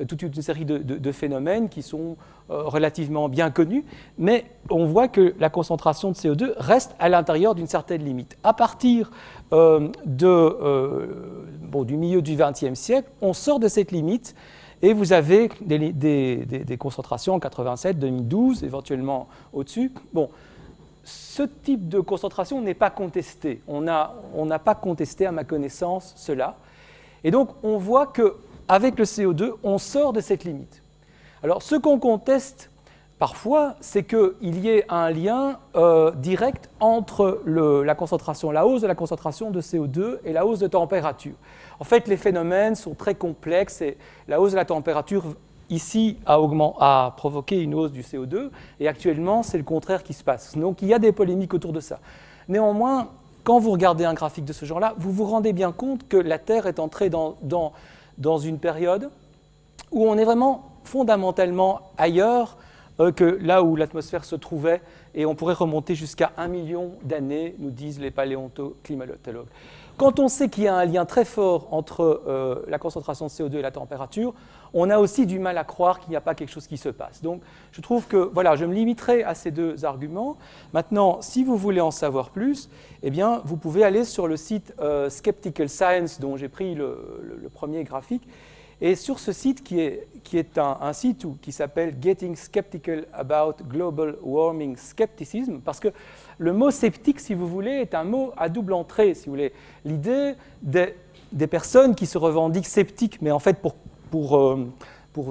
toute 0.09 0.23
une 0.23 0.33
série 0.41 0.65
de, 0.65 1.13
phénomènes 1.13 1.69
qui 1.69 1.83
sont 1.83 2.17
euh, 2.51 2.65
relativement 2.65 3.31
bien 3.31 3.51
connu, 3.51 3.87
mais 4.19 4.45
on 4.69 4.85
voit 4.85 5.09
que 5.09 5.35
la 5.41 5.49
concentration 5.49 6.11
de 6.11 6.15
CO2 6.15 6.53
reste 6.59 6.95
à 6.99 7.09
l'intérieur 7.09 7.55
d'une 7.55 7.67
certaine 7.67 8.05
limite. 8.05 8.37
À 8.45 8.53
partir 8.53 9.11
euh, 9.55 9.89
euh, 10.23 11.07
du 11.87 11.97
milieu 11.97 12.21
du 12.21 12.37
XXe 12.37 12.75
siècle, 12.75 13.09
on 13.23 13.33
sort 13.33 13.61
de 13.61 13.67
cette 13.67 13.93
limite 13.93 14.35
et 14.83 14.93
vous 14.93 15.13
avez 15.13 15.51
des, 15.61 16.77
concentrations 16.79 17.35
en 17.35 17.41
87, 17.41 17.99
2012, 17.99 18.65
éventuellement 18.65 19.29
au-dessus. 19.53 19.93
Bon, 20.13 20.31
ce 21.05 21.43
type 21.43 21.89
de 21.89 22.01
concentration 22.01 22.61
n'est 22.61 22.75
pas 22.75 22.91
contesté. 22.91 23.61
On 23.69 23.81
n'a 23.81 24.59
pas 24.59 24.75
contesté, 24.75 25.27
à 25.27 25.33
ma 25.33 25.45
connaissance, 25.45 26.13
cela. 26.17 26.57
Et 27.23 27.31
donc, 27.31 27.51
on 27.63 27.79
voit 27.79 28.09
qu'avec 28.09 28.99
le 28.99 29.05
CO2, 29.05 29.53
on 29.63 29.79
sort 29.79 30.13
de 30.13 30.21
cette 30.21 30.45
limite. 30.45 30.83
Alors, 31.43 31.63
ce 31.63 31.77
qu'on 31.77 31.99
conteste 31.99 32.71
parfois, 33.19 33.75
c'est 33.81 34.05
qu'il 34.05 34.59
y 34.59 34.69
ait 34.69 34.85
un 34.89 35.11
lien 35.11 35.59
euh, 35.77 36.11
direct 36.13 36.69
entre 36.81 37.43
la 37.47 37.95
concentration, 37.95 38.51
la 38.51 38.67
hausse 38.67 38.83
de 38.83 38.87
la 38.87 38.95
concentration 38.95 39.51
de 39.51 39.61
CO2 39.61 40.19
et 40.25 40.33
la 40.33 40.47
hausse 40.47 40.59
de 40.59 40.67
température. 40.67 41.35
En 41.81 41.85
fait, 41.85 42.09
les 42.09 42.17
phénomènes 42.17 42.75
sont 42.75 42.95
très 42.95 43.15
complexes 43.15 43.81
et 43.83 43.97
la 44.29 44.41
hausse 44.41 44.53
de 44.53 44.57
la 44.57 44.65
température 44.65 45.25
ici 45.71 46.19
a, 46.27 47.15
provoqué 47.17 47.61
une 47.61 47.75
hausse 47.75 47.93
du 47.93 48.03
CO2 48.03 48.51
et 48.81 48.89
actuellement, 48.89 49.43
c'est 49.43 49.59
le 49.59 49.65
contraire 49.65 50.03
qui 50.03 50.13
se 50.13 50.23
passe. 50.23 50.57
Donc, 50.57 50.83
il 50.83 50.89
y 50.89 50.95
a 50.95 50.99
des 50.99 51.13
polémiques 51.13 51.55
autour 51.55 51.73
de 51.73 51.81
ça. 51.81 52.01
Néanmoins, 52.49 53.09
quand 53.43 53.59
vous 53.59 53.71
regardez 53.71 54.05
un 54.05 54.15
graphique 54.15 54.45
de 54.45 54.53
ce 54.53 54.65
genre-là, 54.65 54.95
vous 54.99 55.13
vous 55.13 55.25
rendez 55.25 55.53
bien 55.53 55.73
compte 55.73 56.07
que 56.09 56.17
la 56.17 56.39
Terre 56.39 56.67
est 56.67 56.79
entrée 56.79 57.11
dans 57.11 58.39
une 58.39 58.59
période 58.59 59.11
où 59.91 60.07
on 60.07 60.19
est 60.19 60.25
vraiment 60.25 60.71
fondamentalement 60.85 61.81
ailleurs 61.97 62.57
euh, 63.01 63.13
que 63.13 63.25
là 63.25 63.63
où 63.63 63.77
l'atmosphère 63.77 64.25
se 64.25 64.37
trouvait, 64.37 64.81
et 65.15 65.27
on 65.27 65.35
pourrait 65.35 65.55
remonter 65.55 65.95
jusqu'à 65.95 66.33
un 66.37 66.49
million 66.49 66.93
d'années, 67.03 67.55
nous 67.59 67.71
disent 67.71 68.01
les 68.01 68.11
paléontoclimatologues. 68.11 69.49
Quand 69.97 70.19
on 70.19 70.27
sait 70.27 70.49
qu'il 70.49 70.65
y 70.65 70.69
a 70.69 70.75
un 70.75 70.85
lien 70.85 71.05
très 71.05 71.25
fort 71.25 71.69
entre 71.71 72.23
euh, 72.27 72.65
la 72.67 72.79
concentration 72.79 73.27
de 73.27 73.31
CO2 73.31 73.59
et 73.59 73.63
la 73.63 73.71
température, 73.71 74.35
on 74.73 74.91
a 74.91 74.99
aussi 74.99 75.25
du 75.25 75.39
mal 75.39 75.57
à 75.57 75.63
croire 75.63 76.01
qu'il 76.01 76.11
n'y 76.11 76.17
a 76.17 76.21
pas 76.21 76.35
quelque 76.35 76.51
chose 76.51 76.67
qui 76.67 76.79
se 76.79 76.89
passe. 76.89 77.23
Donc 77.23 77.43
je 77.71 77.81
trouve 77.81 78.09
que, 78.09 78.17
voilà, 78.17 78.57
je 78.57 78.65
me 78.65 78.75
limiterai 78.75 79.23
à 79.23 79.37
ces 79.37 79.53
deux 79.53 79.85
arguments. 79.85 80.37
Maintenant, 80.73 81.19
si 81.21 81.45
vous 81.45 81.57
voulez 81.57 81.81
en 81.81 81.93
savoir 81.93 82.31
plus, 82.31 82.69
eh 83.05 83.11
bien, 83.11 83.41
vous 83.45 83.57
pouvez 83.57 83.85
aller 83.85 84.05
sur 84.05 84.27
le 84.27 84.37
site 84.37 84.75
euh, 84.81 85.09
Skeptical 85.11 85.69
Science, 85.69 86.19
dont 86.19 86.37
j'ai 86.37 86.49
pris 86.49 86.75
le 86.75 87.49
premier 87.55 87.85
graphique, 87.85 88.27
et 88.87 88.97
sur 88.97 89.19
ce 89.19 89.33
site, 89.33 89.65
qui 89.65 89.81
est, 89.81 90.59
un, 90.59 90.93
site 90.93 91.27
qui 91.41 91.53
s'appelle 91.53 91.97
Getting 92.03 92.37
Skeptical 92.37 93.07
About 93.15 93.65
Global 93.67 94.17
Warming 94.23 94.77
Skepticism, 94.77 95.61
parce 95.65 95.81
que 95.81 95.89
le 96.37 96.53
mot 96.53 96.71
sceptique, 96.71 97.19
si 97.19 97.33
vous 97.33 97.49
voulez, 97.49 97.71
est 97.71 97.95
un 97.95 98.05
mot 98.05 98.33
à 98.37 98.51
double 98.51 98.75
entrée, 98.75 99.15
si 99.15 99.25
vous 99.25 99.33
voulez. 99.33 99.55
L'idée 99.87 100.35
des, 100.61 101.47
personnes 101.47 101.95
qui 101.95 102.05
se 102.05 102.19
revendiquent 102.19 102.67
sceptiques, 102.67 103.23
mais 103.23 103.31
en 103.31 103.39
fait 103.39 103.57
pour, 104.11 104.37
euh, 104.37 104.67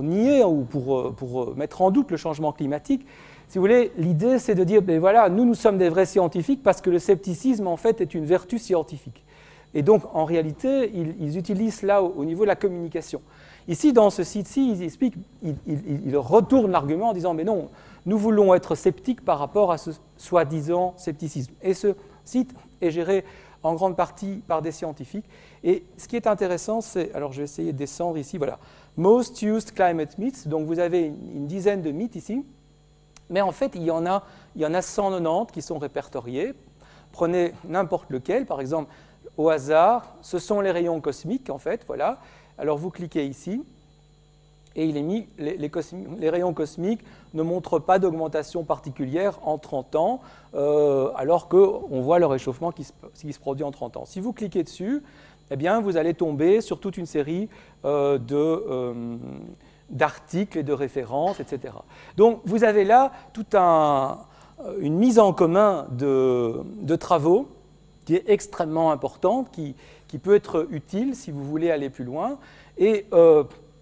nier 0.01 0.43
ou 0.43 0.63
pour, 0.63 0.97
euh, 0.97 1.11
pour 1.15 1.55
mettre 1.55 1.83
en 1.83 1.91
doute 1.91 2.09
le 2.09 2.17
changement 2.17 2.53
climatique, 2.53 3.05
si 3.49 3.59
vous 3.59 3.65
voulez, 3.65 3.91
l'idée 3.99 4.39
c'est 4.39 4.55
de 4.55 4.63
dire, 4.63 4.81
ben 4.81 4.99
voilà, 4.99 5.29
nous, 5.29 5.45
nous 5.45 5.53
sommes 5.53 5.77
des 5.77 5.89
vrais 5.89 6.07
scientifiques 6.07 6.63
parce 6.63 6.81
que 6.81 6.89
le 6.89 6.97
scepticisme, 6.97 7.67
en 7.67 7.77
fait, 7.77 8.01
est 8.01 8.15
une 8.15 8.25
vertu 8.25 8.57
scientifique. 8.57 9.23
Et 9.73 9.81
donc, 9.81 10.03
en 10.13 10.25
réalité, 10.25 10.91
ils, 10.93 11.37
utilisent 11.37 11.79
cela 11.79 12.03
au, 12.03 12.23
niveau 12.25 12.43
de 12.43 12.47
la 12.47 12.55
communication. 12.55 13.21
Ici, 13.67 13.93
dans 13.93 14.09
ce 14.09 14.23
site-ci, 14.23 14.71
ils 14.71 14.83
expliquent, 14.83 15.15
ils, 15.41 16.17
retournent 16.17 16.71
l'argument 16.71 17.09
en 17.09 17.13
disant, 17.13 17.33
mais 17.33 17.43
non, 17.43 17.69
nous 18.05 18.17
voulons 18.17 18.53
être 18.53 18.75
sceptiques 18.75 19.23
par 19.23 19.39
rapport 19.39 19.71
à 19.71 19.77
ce 19.77 19.91
soi-disant 20.17 20.93
scepticisme. 20.97 21.53
Et 21.61 21.73
ce 21.73 21.95
site 22.25 22.53
est 22.81 22.91
géré 22.91 23.23
en 23.63 23.73
grande 23.75 23.95
partie 23.95 24.43
par 24.47 24.61
des 24.61 24.71
scientifiques. 24.71 25.25
Et 25.63 25.85
ce 25.97 26.07
qui 26.07 26.17
est 26.17 26.27
intéressant, 26.27 26.81
c'est, 26.81 27.13
alors 27.13 27.31
je 27.31 27.39
vais 27.39 27.43
essayer 27.45 27.71
de 27.71 27.77
descendre 27.77 28.17
ici, 28.17 28.37
voilà, 28.37 28.59
Most 28.97 29.41
Used 29.41 29.71
Climate 29.71 30.17
Myths, 30.17 30.47
donc 30.47 30.67
vous 30.67 30.79
avez 30.79 31.05
une, 31.05 31.47
dizaine 31.47 31.81
de 31.81 31.91
mythes 31.91 32.15
ici, 32.15 32.45
mais 33.29 33.41
en 33.41 33.51
fait, 33.51 33.71
il 33.75 33.83
y 33.83 33.91
en 33.91 34.05
a, 34.05 34.23
il 34.55 34.61
y 34.61 34.65
en 34.65 34.73
a 34.73 34.81
190 34.81 35.51
qui 35.53 35.61
sont 35.61 35.79
répertoriés. 35.79 36.53
Prenez 37.13 37.53
n'importe 37.63 38.09
lequel, 38.09 38.45
par 38.45 38.59
exemple, 38.59 38.91
au 39.37 39.49
hasard, 39.49 40.15
ce 40.21 40.39
sont 40.39 40.61
les 40.61 40.71
rayons 40.71 40.99
cosmiques, 40.99 41.49
en 41.49 41.57
fait, 41.57 41.85
voilà. 41.87 42.19
Alors 42.57 42.77
vous 42.77 42.89
cliquez 42.89 43.25
ici, 43.25 43.63
et 44.75 44.85
il 44.85 44.97
est 44.97 45.01
mis, 45.01 45.27
les, 45.37 46.29
rayons 46.29 46.53
cosmiques 46.53 47.03
ne 47.33 47.43
montrent 47.43 47.79
pas 47.79 47.99
d'augmentation 47.99 48.63
particulière 48.63 49.39
en 49.43 49.57
30 49.57 49.95
ans, 49.95 50.21
euh, 50.55 51.11
alors 51.15 51.47
qu'on 51.47 52.01
voit 52.01 52.19
le 52.19 52.25
réchauffement 52.25 52.71
qui 52.71 52.83
se, 52.83 53.39
produit 53.39 53.63
en 53.63 53.71
30 53.71 53.97
ans. 53.97 54.05
Si 54.05 54.19
vous 54.19 54.33
cliquez 54.33 54.63
dessus, 54.63 55.03
eh 55.51 55.55
bien, 55.55 55.79
vous 55.81 55.97
allez 55.97 56.13
tomber 56.13 56.61
sur 56.61 56.79
toute 56.79 56.97
une 56.97 57.05
série 57.05 57.49
euh, 57.85 58.17
euh, 58.31 59.17
d'articles 59.89 60.57
et 60.57 60.63
de 60.63 60.73
références, 60.73 61.39
etc. 61.39 61.75
Donc 62.17 62.41
vous 62.45 62.63
avez 62.63 62.83
là 62.83 63.11
toute 63.33 63.53
une 63.53 64.95
mise 64.95 65.19
en 65.19 65.33
commun 65.33 65.85
de, 65.91 66.95
travaux 66.95 67.47
qui 68.05 68.15
est 68.15 68.23
extrêmement 68.27 68.91
importante, 68.91 69.51
qui, 69.51 69.75
peut 70.17 70.35
être 70.35 70.67
utile 70.71 71.15
si 71.15 71.31
vous 71.31 71.43
voulez 71.43 71.71
aller 71.71 71.89
plus 71.89 72.05
loin. 72.05 72.37
Et 72.77 73.05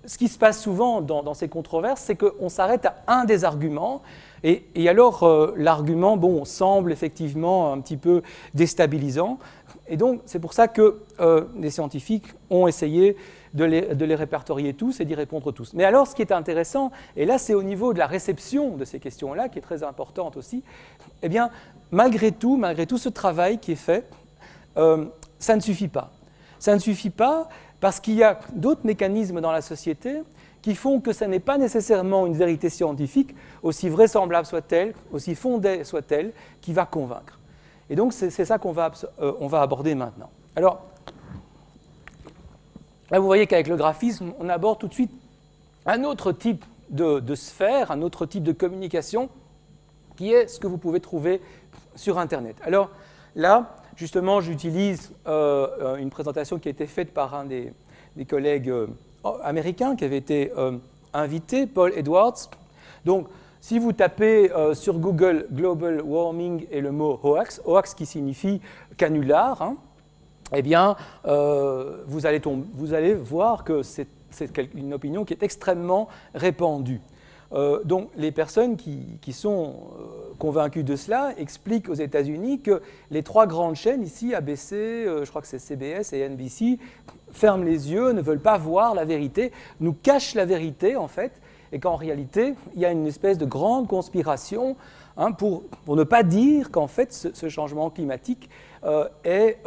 ce 0.06 0.18
qui 0.18 0.28
se 0.28 0.38
passe 0.38 0.62
souvent 0.62 1.02
dans, 1.02 1.34
ces 1.34 1.48
controverses, 1.48 2.02
c'est 2.02 2.16
qu'on 2.16 2.50
s'arrête 2.50 2.86
à 2.86 2.96
un 3.08 3.26
des 3.26 3.44
arguments, 3.44 4.02
et, 4.44 4.64
alors 4.88 5.24
euh, 5.24 5.54
l'argument 5.58 6.18
bon, 6.18 6.46
semble 6.46 6.92
effectivement 6.92 7.72
un 7.72 7.80
petit 7.80 7.98
peu 7.98 8.24
déstabilisant, 8.54 9.38
et 9.88 9.98
donc 9.98 10.22
c'est 10.26 10.40
pour 10.40 10.54
ça 10.54 10.68
que 10.68 11.00
euh, 11.20 11.46
les 11.58 11.70
scientifiques 11.70 12.28
ont 12.50 12.68
essayé 12.68 13.16
de 13.54 13.66
les, 13.66 14.16
répertorier 14.16 14.74
tous 14.74 15.02
et 15.02 15.06
d'y 15.06 15.14
répondre 15.14 15.52
tous. 15.52 15.74
Mais 15.74 15.84
alors 15.84 16.08
ce 16.08 16.16
qui 16.16 16.22
est 16.22 16.32
intéressant, 16.32 16.92
et 17.16 17.26
là 17.26 17.38
c'est 17.38 17.54
au 17.54 17.64
niveau 17.64 17.94
de 17.94 18.00
la 18.00 18.08
réception 18.08 18.78
de 18.78 18.86
ces 18.86 19.00
questions-là, 19.00 19.50
qui 19.50 19.60
est 19.60 19.64
très 19.64 19.84
importante 19.84 20.38
aussi, 20.38 20.64
eh 21.22 21.30
bien 21.30 21.52
malgré 21.92 22.32
tout, 22.32 22.58
malgré 22.58 22.88
tout 22.88 22.98
ce 22.98 23.10
travail 23.10 23.60
qui 23.60 23.74
est 23.74 23.76
fait, 23.76 24.08
euh, 24.78 25.06
ça 25.38 25.56
ne 25.56 25.62
suffit 25.62 25.90
pas. 25.90 26.12
Ça 26.62 26.76
ne 26.76 26.80
suffit 26.80 27.10
pas 27.10 27.50
parce 27.80 28.00
qu'il 28.00 28.14
y 28.14 28.24
a 28.24 28.40
d'autres 28.54 28.86
mécanismes 28.86 29.42
dans 29.42 29.52
la 29.52 29.64
société 29.64 30.22
qui 30.62 30.76
font 30.76 31.02
que 31.02 31.12
ce 31.12 31.26
n'est 31.26 31.40
pas 31.40 31.58
nécessairement 31.58 32.28
une 32.28 32.36
vérité 32.36 32.70
scientifique, 32.70 33.36
aussi 33.64 33.90
vraisemblable 33.90 34.46
soit-elle, 34.46 34.94
aussi 35.12 35.34
fondée 35.34 35.84
soit-elle, 35.84 36.34
qui 36.62 36.72
va 36.72 36.86
convaincre. 36.86 37.40
Et 37.90 37.96
donc 37.96 38.14
c'est 38.14 38.30
ça 38.30 38.60
qu'on 38.60 38.74
va, 38.74 38.92
euh, 39.20 39.34
va, 39.42 39.64
aborder 39.64 39.96
maintenant. 39.96 40.30
Alors, 40.56 40.86
là 43.10 43.20
vous 43.20 43.26
voyez 43.26 43.48
qu'avec 43.48 43.68
le 43.68 43.76
graphisme, 43.76 44.32
on 44.40 44.48
aborde 44.48 44.78
tout 44.78 44.88
de 44.88 44.94
suite 44.94 45.12
un 45.88 46.04
autre 46.04 46.32
type 46.32 46.64
de, 46.92 47.20
de 47.20 47.34
sphère, 47.34 47.90
un 47.90 48.04
autre 48.04 48.28
type 48.28 48.44
de 48.44 48.52
communication, 48.52 49.30
qui 50.16 50.32
est 50.32 50.48
ce 50.48 50.60
que 50.60 50.68
vous 50.68 50.78
pouvez 50.78 51.00
trouver 51.00 51.42
sur 51.96 52.20
Internet. 52.20 52.56
Alors 52.64 52.92
là, 53.36 53.81
Justement, 54.02 54.42
j'utilise 54.42 55.14
euh, 55.28 55.68
euh, 55.80 55.96
une 55.98 56.10
présentation 56.10 56.58
qui 56.58 56.70
a 56.70 56.72
été 56.72 56.88
faite 56.88 57.14
par 57.14 57.36
un 57.36 57.46
des, 57.46 57.72
collègues 58.28 58.72
euh, 58.72 58.88
américains 59.44 59.96
qui 59.96 60.04
avait 60.04 60.18
été 60.18 60.52
invité, 61.14 61.68
Paul 61.68 61.94
Edwards. 61.96 62.50
Donc, 63.06 63.28
si 63.60 63.78
vous 63.78 63.94
tapez 63.94 64.52
sur 64.74 64.98
Google 64.98 65.46
Global 65.52 66.02
Warming 66.02 66.66
et 66.72 66.82
le 66.82 66.92
mot 66.92 67.20
hoax, 67.22 67.62
hoax 67.64 67.94
qui 67.94 68.08
signifie 68.08 68.60
canular, 68.98 69.62
hein, 69.62 69.76
eh 70.56 70.64
bien, 70.64 70.96
vous, 71.24 72.26
allez 72.26 73.14
voir 73.14 73.64
que 73.64 73.84
c'est 73.84 74.08
une 74.74 74.96
opinion 74.96 75.26
qui 75.26 75.36
est 75.36 75.44
extrêmement 75.44 76.08
répandue. 76.34 77.02
Euh, 77.54 77.84
donc 77.84 78.10
les 78.16 78.32
personnes 78.32 78.78
qui, 78.78 79.34
sont 79.34 79.74
euh, 80.00 80.34
convaincues 80.40 80.84
de 80.84 80.96
cela 80.96 81.34
expliquent 81.38 81.90
aux 81.90 81.96
États-Unis 81.96 82.62
que 82.62 82.82
les 83.10 83.24
trois 83.24 83.46
grandes 83.46 83.76
chaînes 83.76 84.04
ici, 84.04 84.34
ABC, 84.34 84.76
euh, 84.76 85.26
je 85.26 85.30
crois 85.30 85.42
que 85.42 85.48
c'est 85.48 85.60
CBS 85.60 86.14
et 86.14 86.28
NBC, 86.28 86.80
ferment 87.34 87.64
les 87.64 87.92
yeux, 87.92 88.12
ne 88.12 88.22
veulent 88.22 88.40
pas 88.40 88.58
voir 88.58 88.96
la 88.96 89.06
vérité, 89.06 89.52
nous 89.80 89.94
cachent 89.94 90.36
la 90.36 90.46
vérité 90.46 90.96
en 90.96 91.08
fait, 91.08 91.32
et 91.74 91.80
qu'en 91.80 91.96
réalité, 91.96 92.56
il 92.76 92.82
y 92.82 92.86
a 92.86 92.92
une 92.92 93.08
espèce 93.08 93.38
de 93.38 93.46
grande 93.46 93.88
conspiration 93.88 94.76
hein, 95.18 95.32
pour, 95.32 95.64
ne 95.88 96.04
pas 96.04 96.24
dire 96.24 96.72
qu'en 96.72 96.88
fait 96.88 97.14
ce, 97.14 97.50
changement 97.50 97.90
climatique 97.90 98.50
est, 99.24 99.58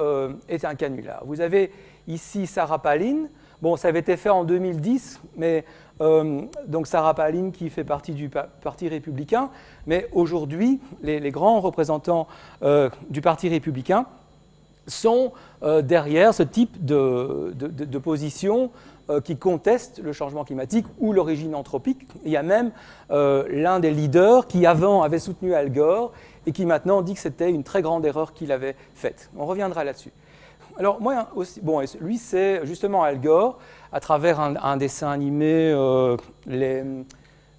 est, 0.49 0.65
un 0.65 0.75
canular. 0.75 1.23
Vous 1.25 1.41
avez 1.41 1.71
ici 2.09 2.47
Sarah 2.47 2.81
Palin. 2.81 3.29
Bon, 3.63 3.77
ça 3.77 3.89
avait 3.89 4.01
été 4.01 4.19
fait 4.19 4.29
en 4.29 4.45
2010, 4.45 5.21
mais 5.37 5.65
euh, 6.01 6.43
donc 6.67 6.87
Sarah 6.87 7.15
Palin 7.15 7.51
qui 7.51 7.71
fait 7.71 7.85
partie 7.85 8.13
du 8.13 8.29
Parti 8.29 8.89
républicain, 8.89 9.51
mais 9.87 10.09
aujourd'hui, 10.13 10.81
les, 11.03 11.31
grands 11.31 11.61
représentants 11.61 12.27
euh, 12.63 12.91
du 13.11 13.21
Parti 13.21 13.49
républicain 13.49 14.07
sont 14.87 15.33
euh, 15.63 15.83
derrière 15.83 16.35
ce 16.35 16.43
type 16.43 16.85
de, 16.85 17.99
position 17.99 18.71
qui 19.23 19.37
conteste 19.37 20.01
le 20.03 20.15
changement 20.15 20.45
climatique 20.45 20.87
ou 20.99 21.13
l'origine 21.13 21.55
anthropique. 21.55 22.07
Il 22.25 22.31
y 22.31 22.39
a 22.39 22.43
même 22.43 22.71
l'un 23.11 23.79
des 23.79 23.91
leaders 23.91 24.47
qui 24.47 24.65
avant 24.65 25.03
avait 25.03 25.19
soutenu 25.19 25.53
Al 25.53 25.71
Gore 25.71 26.13
et 26.47 26.53
qui 26.53 26.65
maintenant 26.65 27.03
dit 27.03 27.13
que 27.13 27.21
c'était 27.21 27.51
une 27.51 27.65
très 27.65 27.83
grande 27.83 28.07
erreur 28.07 28.33
qu'il 28.33 28.51
avait 28.51 28.77
faite. 28.95 29.31
On 29.37 29.45
reviendra 29.45 29.85
là-dessus. 29.85 30.11
Alors 30.79 31.03
moi 31.03 31.29
aussi, 31.37 31.61
bon, 31.61 31.83
lui 32.01 32.17
c'est 32.17 32.65
justement 32.65 33.03
Al 33.03 33.21
Gore 33.21 33.59
à 33.95 34.01
travers 34.01 34.41
un, 34.41 34.77
dessin 34.77 35.09
animé, 35.09 35.71
euh, 35.73 36.17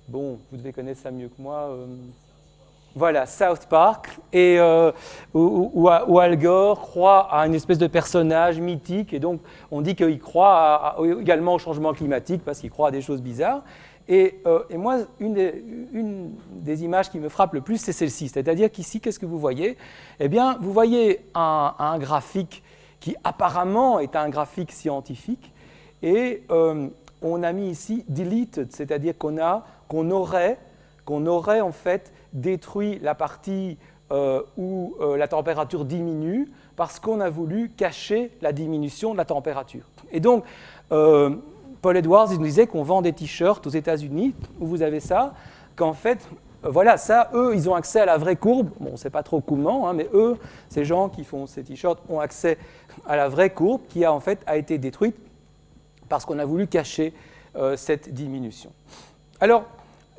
bon, 0.10 0.38
vous 0.52 0.58
devez 0.58 0.74
connaître 0.74 1.00
ça 1.00 1.10
mieux 1.10 1.30
que 1.30 1.42
moi. 1.42 1.70
Euh, 1.70 1.86
voilà, 2.94 3.26
South 3.26 3.68
Park, 3.70 4.10
et 4.34 4.58
euh, 4.60 4.92
où, 5.34 5.88
Al 5.88 6.38
Gore 6.38 6.82
croit 6.82 7.34
à 7.34 7.48
une 7.48 7.56
espèce 7.56 7.78
de 7.78 7.88
personnage 7.88 8.60
mythique, 8.60 9.14
et 9.14 9.20
donc 9.20 9.40
on 9.72 9.80
dit 9.80 9.96
qu'il 9.96 10.20
croit 10.20 10.98
également 11.22 11.54
au 11.54 11.58
changement 11.58 11.94
climatique 11.94 12.42
parce 12.44 12.60
qu'il 12.60 12.70
croit 12.70 12.90
à 12.90 12.92
des 12.92 13.02
choses 13.02 13.22
bizarres. 13.22 13.64
Et, 14.10 14.42
moi, 14.74 14.98
une 15.22 15.34
des, 16.52 16.84
images 16.84 17.10
qui 17.10 17.20
me 17.20 17.30
frappe 17.30 17.54
le 17.54 17.62
plus, 17.62 17.78
c'est 17.78 17.94
celle-ci. 17.94 18.28
C'est-à-dire 18.28 18.70
qu'ici, 18.70 19.00
qu'est-ce 19.00 19.20
que 19.20 19.26
vous 19.26 19.40
voyez? 19.40 19.78
Eh 20.20 20.28
bien, 20.28 20.58
vous 20.60 20.74
voyez 20.74 21.26
un, 21.34 21.98
graphique 21.98 22.62
qui 23.00 23.16
apparemment 23.24 24.00
est 24.00 24.16
un 24.16 24.30
graphique 24.30 24.72
scientifique, 24.72 25.54
et 26.06 26.44
euh, 26.52 26.88
on 27.22 27.44
a 27.44 27.52
mis 27.52 27.70
ici 27.70 28.06
deleted, 28.08 28.72
c'est-à-dire 28.72 29.18
qu'on 29.18 29.38
qu'on 29.90 30.12
aurait, 30.12 30.58
qu'on 31.04 31.26
aurait 31.26 31.62
en 31.62 31.72
fait 31.72 32.14
détruit 32.32 33.00
la 33.02 33.16
partie 33.16 33.78
euh, 34.12 34.44
où 34.56 34.96
euh, 35.02 35.18
la 35.18 35.28
température 35.28 35.84
diminue 35.84 36.52
parce 36.76 37.00
qu'on 37.00 37.20
a 37.20 37.30
voulu 37.30 37.70
cacher 37.70 38.32
la 38.42 38.54
diminution 38.54 39.14
de 39.14 39.18
la 39.18 39.26
température. 39.26 39.86
Et 40.12 40.20
donc, 40.20 40.44
Paul 40.90 41.98
Edwards 41.98 42.28
il 42.32 42.38
nous 42.38 42.46
disait 42.46 42.68
qu'on 42.68 42.84
vend 42.84 43.02
des 43.02 43.14
t-shirts 43.14 43.66
aux 43.66 43.72
États-Unis 43.72 44.36
où 44.60 44.68
vous 44.68 44.84
avez 44.84 45.00
ça, 45.00 45.34
qu'en 45.76 45.94
fait, 45.94 46.20
voilà, 46.62 46.98
ça, 46.98 47.30
eux, 47.34 47.54
ils 47.56 47.70
ont 47.70 47.76
accès 47.76 48.02
à 48.02 48.06
la 48.06 48.18
vraie 48.18 48.36
courbe. 48.36 48.70
Bon, 48.80 48.90
on 48.90 48.92
ne 48.94 48.98
sait 48.98 49.10
pas 49.10 49.24
trop 49.24 49.40
comment, 49.40 49.88
hein, 49.88 49.94
mais 49.94 50.10
eux, 50.14 50.38
ces 50.70 50.84
gens 50.84 51.10
qui 51.10 51.24
font 51.24 51.48
ces 51.48 51.64
t-shirts 51.64 52.00
ont 52.10 52.20
accès 52.20 52.58
à 53.08 53.16
la 53.16 53.30
vraie 53.30 53.50
courbe 53.50 53.82
qui 53.88 54.04
a 54.06 54.14
en 54.14 54.20
fait 54.20 54.42
a 54.46 54.58
été 54.58 54.78
détruite 54.78 55.16
parce 56.10 56.26
qu'on 56.26 56.40
a 56.40 56.46
voulu 56.46 56.68
cacher 56.68 57.14
euh, 57.56 57.78
cette 57.78 58.14
diminution. 58.14 58.72
Alors, 59.40 59.66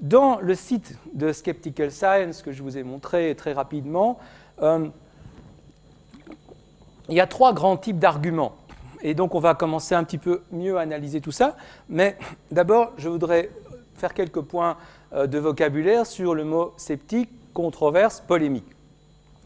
dans 0.01 0.41
le 0.41 0.55
site 0.55 0.99
de 1.15 1.33
Skeptical 1.33 1.91
Science 1.91 2.43
que 2.43 2.53
je 2.53 2.63
vous 2.63 2.77
ai 2.77 2.83
montré 2.83 3.35
très 3.35 3.53
rapidement, 3.53 4.19
euh, 4.63 4.89
il 7.09 7.15
y 7.15 7.21
a 7.21 7.27
trois 7.27 7.53
grands 7.53 7.77
types 7.77 7.99
d'arguments. 7.99 8.57
Et 9.03 9.15
donc, 9.15 9.35
on 9.35 9.41
va 9.41 9.55
commencer 9.55 9.95
un 9.95 10.05
petit 10.05 10.19
peu 10.19 10.43
mieux 10.51 10.79
à 10.79 10.81
analyser 10.81 11.21
tout 11.21 11.33
ça. 11.33 11.57
Mais 11.89 12.17
d'abord, 12.51 12.93
je 12.99 13.09
voudrais 13.09 13.51
faire 13.95 14.15
quelques 14.15 14.41
points 14.41 14.77
euh, 15.13 15.27
de 15.27 15.39
vocabulaire 15.39 16.07
sur 16.07 16.35
le 16.35 16.45
mot 16.45 16.73
sceptique, 16.77 17.31
controverse, 17.55 18.21
polémique. 18.21 18.67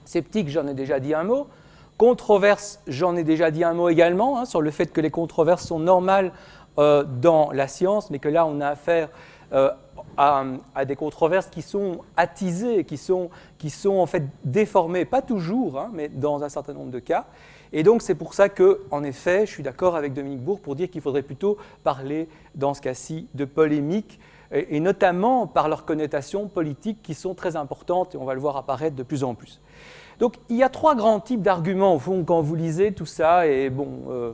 Sceptique, 0.04 0.48
j'en 0.48 0.66
ai 0.66 0.74
déjà 0.74 0.98
dit 0.98 1.14
un 1.14 1.24
mot. 1.24 1.48
Controverse, 2.00 2.80
j'en 2.86 3.14
ai 3.14 3.24
déjà 3.24 3.50
dit 3.50 3.62
un 3.62 3.74
mot 3.74 3.90
également, 3.90 4.38
hein, 4.38 4.46
sur 4.46 4.62
le 4.62 4.70
fait 4.70 4.86
que 4.86 5.02
les 5.02 5.10
controverses 5.10 5.66
sont 5.66 5.78
normales 5.78 6.32
euh, 6.78 7.04
dans 7.04 7.52
la 7.52 7.68
science, 7.68 8.08
mais 8.08 8.18
que 8.18 8.30
là, 8.30 8.46
on 8.46 8.62
a 8.62 8.68
affaire 8.68 9.10
euh, 9.52 9.70
à, 10.16 10.46
des 10.86 10.96
controverses 10.96 11.48
qui 11.48 11.60
sont 11.60 11.98
attisées, 12.16 12.84
qui 12.84 12.96
sont, 12.96 13.28
qui 13.58 13.68
sont 13.68 13.98
en 13.98 14.06
fait 14.06 14.22
déformées, 14.44 15.04
pas 15.04 15.20
toujours, 15.20 15.78
hein, 15.78 15.90
mais 15.92 16.08
dans 16.08 16.42
un 16.42 16.48
certain 16.48 16.72
nombre 16.72 16.90
de 16.90 17.00
cas. 17.00 17.26
Et 17.74 17.82
donc, 17.82 18.00
c'est 18.00 18.14
pour 18.14 18.32
ça 18.32 18.48
que, 18.48 18.80
en 18.90 19.04
effet, 19.04 19.44
je 19.44 19.50
suis 19.50 19.62
d'accord 19.62 19.94
avec 19.94 20.14
Dominique 20.14 20.40
Bourg 20.40 20.60
pour 20.60 20.76
dire 20.76 20.88
qu'il 20.88 21.02
faudrait 21.02 21.20
plutôt 21.20 21.58
parler, 21.84 22.30
dans 22.54 22.72
ce 22.72 22.80
cas-ci, 22.80 23.28
de 23.34 23.44
polémique, 23.44 24.20
et, 24.52 24.74
et 24.74 24.80
notamment 24.80 25.46
par 25.46 25.68
leurs 25.68 25.84
connotations 25.84 26.48
politiques 26.48 27.02
qui 27.02 27.12
sont 27.12 27.34
très 27.34 27.56
importantes, 27.56 28.14
et 28.14 28.16
on 28.16 28.24
va 28.24 28.32
le 28.32 28.40
voir 28.40 28.56
apparaître 28.56 28.96
de 28.96 29.02
plus 29.02 29.22
en 29.22 29.34
plus. 29.34 29.60
Donc 30.20 30.34
il 30.50 30.56
y 30.56 30.62
a 30.62 30.68
trois 30.68 30.94
grands 30.94 31.18
types 31.18 31.40
d'arguments 31.40 31.94
au 31.94 31.98
fond 31.98 32.22
quand 32.24 32.42
vous 32.42 32.54
lisez 32.54 32.92
tout 32.92 33.06
ça 33.06 33.46
et 33.46 33.70
bon, 33.70 33.88
euh, 34.10 34.32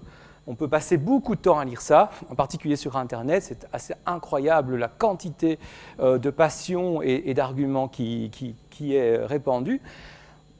on 0.48 0.56
peut 0.56 0.66
passer 0.66 0.96
beaucoup 0.96 1.36
de 1.36 1.40
temps 1.40 1.60
à 1.60 1.64
lire 1.64 1.80
ça, 1.80 2.10
en 2.28 2.34
particulier 2.34 2.74
sur 2.74 2.96
Internet. 2.96 3.44
C'est 3.44 3.68
assez 3.72 3.94
incroyable 4.04 4.76
la 4.76 4.88
quantité 4.88 5.60
euh, 6.00 6.18
de 6.18 6.30
passion 6.30 7.02
et, 7.02 7.32
d'arguments 7.34 7.86
qui, 7.86 8.32
qui, 8.70 8.96
est 8.96 9.16
répandue. 9.24 9.80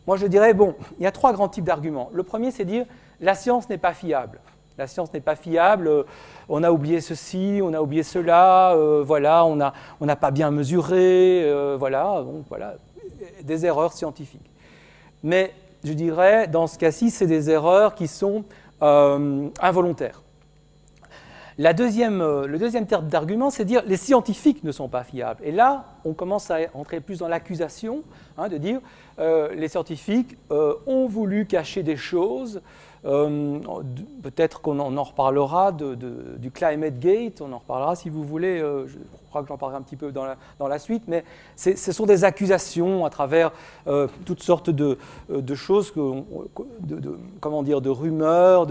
Moi 0.07 0.17
je 0.17 0.29
dirais 0.29 0.55
bon, 0.55 0.77
il 0.99 1.03
y 1.03 1.07
a 1.09 1.13
trois 1.13 1.33
grands 1.33 1.49
types 1.49 1.65
d'arguments. 1.65 2.09
Le 2.13 2.23
premier 2.23 2.53
c'est 2.53 2.65
dire 2.65 2.87
la 3.21 3.35
science 3.35 3.69
n'est 3.69 3.79
pas 3.79 3.95
fiable. 3.95 4.39
La 4.79 4.87
science 4.87 5.13
n'est 5.13 5.21
pas 5.21 5.37
fiable, 5.37 6.05
on 6.51 6.63
a 6.63 6.71
oublié 6.71 7.01
ceci, 7.01 7.61
on 7.63 7.73
a 7.73 7.81
oublié 7.81 8.03
cela, 8.03 8.75
euh, 8.75 9.03
voilà, 9.05 9.45
on 9.47 9.57
n'a 9.57 9.73
on 10.01 10.07
pas 10.07 10.31
bien 10.31 10.51
mesuré, 10.51 11.51
voilà, 11.79 12.23
donc 12.23 12.45
voilà, 12.49 12.75
des 13.43 13.65
erreurs 13.65 13.95
scientifiques. 13.95 14.51
Mais 15.27 15.53
je 15.83 15.93
dirais, 15.93 16.47
dans 16.47 16.69
ce 16.69 16.79
cas-ci, 16.79 17.11
c'est 17.11 17.27
des 17.27 17.51
erreurs 17.51 17.97
qui 17.97 18.07
sont 18.07 18.45
euh, 18.81 19.49
involontaires. 19.61 20.23
Euh, 21.59 22.47
le 22.47 22.59
deuxième 22.59 22.87
terme 22.87 23.09
d'argument, 23.09 23.51
c'est 23.51 23.65
de 23.65 23.69
dire 23.69 23.83
les 23.89 23.97
scientifiques 23.97 24.63
ne 24.63 24.71
sont 24.71 24.89
pas 24.89 25.03
fiables. 25.03 25.41
Et 25.43 25.51
là, 25.51 25.85
on 26.05 26.13
commence 26.13 26.49
à 26.53 26.59
entrer 26.75 27.01
plus 27.01 27.19
dans 27.19 27.27
l'accusation 27.27 28.05
hein, 28.39 28.49
de 28.49 28.57
dire 28.57 28.79
euh, 29.19 29.53
les 29.53 29.67
scientifiques 29.67 30.37
ont 30.49 31.09
voulu 31.09 31.45
cacher 31.47 31.83
des 31.83 31.97
choses, 31.97 32.61
euh, 33.05 33.59
peut-être 34.23 34.61
qu'on 34.61 34.79
en, 34.79 35.03
reparlera 35.03 35.73
du 35.73 36.51
Climate 36.51 36.99
Gate, 36.99 37.41
on 37.41 37.53
en 37.53 37.59
reparlera 37.59 37.95
si 37.95 38.09
vous 38.09 38.25
voulez, 38.25 38.61
euh, 38.61 38.87
je 38.87 38.97
crois 39.29 39.43
que 39.43 39.49
j'en 39.49 39.59
parlerai 39.59 39.79
un 39.79 39.83
petit 39.83 39.97
peu 39.97 40.13
dans 40.13 40.25
la, 40.69 40.79
suite, 40.79 41.05
mais 41.07 41.25
ce 41.57 41.93
sont 41.93 42.07
des 42.07 42.25
accusations 42.25 43.05
à 43.05 43.11
travers 43.11 43.53
euh, 43.87 44.09
toutes 44.25 44.43
sortes 44.43 44.71
de, 44.71 44.99
choses, 45.55 45.93
comment 47.41 47.63
dire, 47.63 47.81
de 47.81 47.91
rumeurs, 47.91 48.67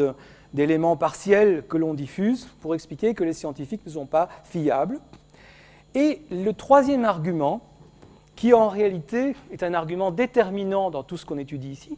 d'éléments 0.53 0.97
partiels 0.97 1.63
que 1.67 1.77
l'on 1.77 1.93
diffuse 1.93 2.47
pour 2.61 2.75
expliquer 2.75 3.13
que 3.13 3.23
les 3.23 3.33
scientifiques 3.33 3.85
ne 3.85 3.91
sont 3.91 4.05
pas 4.05 4.29
fiables. 4.43 4.99
Et 5.93 6.21
le 6.29 6.51
troisième 6.51 7.05
argument, 7.05 7.61
qui 8.35 8.53
en 8.53 8.67
réalité 8.67 9.33
est 9.51 9.63
un 9.63 9.73
argument 9.73 10.11
déterminant 10.11 10.91
dans 10.91 11.03
tout 11.03 11.15
ce 11.15 11.25
qu'on 11.25 11.37
étudie 11.37 11.69
ici, 11.69 11.97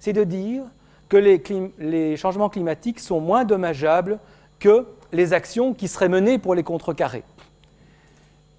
c'est 0.00 0.12
de 0.12 0.24
dire 0.24 0.64
que 1.08 1.16
les, 1.16 2.16
changements 2.16 2.48
climatiques 2.48 3.00
sont 3.00 3.20
moins 3.20 3.44
dommageables 3.44 4.18
que 4.58 4.86
les 5.12 5.32
actions 5.32 5.74
qui 5.74 5.88
seraient 5.88 6.08
menées 6.08 6.38
pour 6.38 6.54
les 6.54 6.62
contrecarrer. 6.62 7.24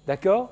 D'accord? 0.06 0.50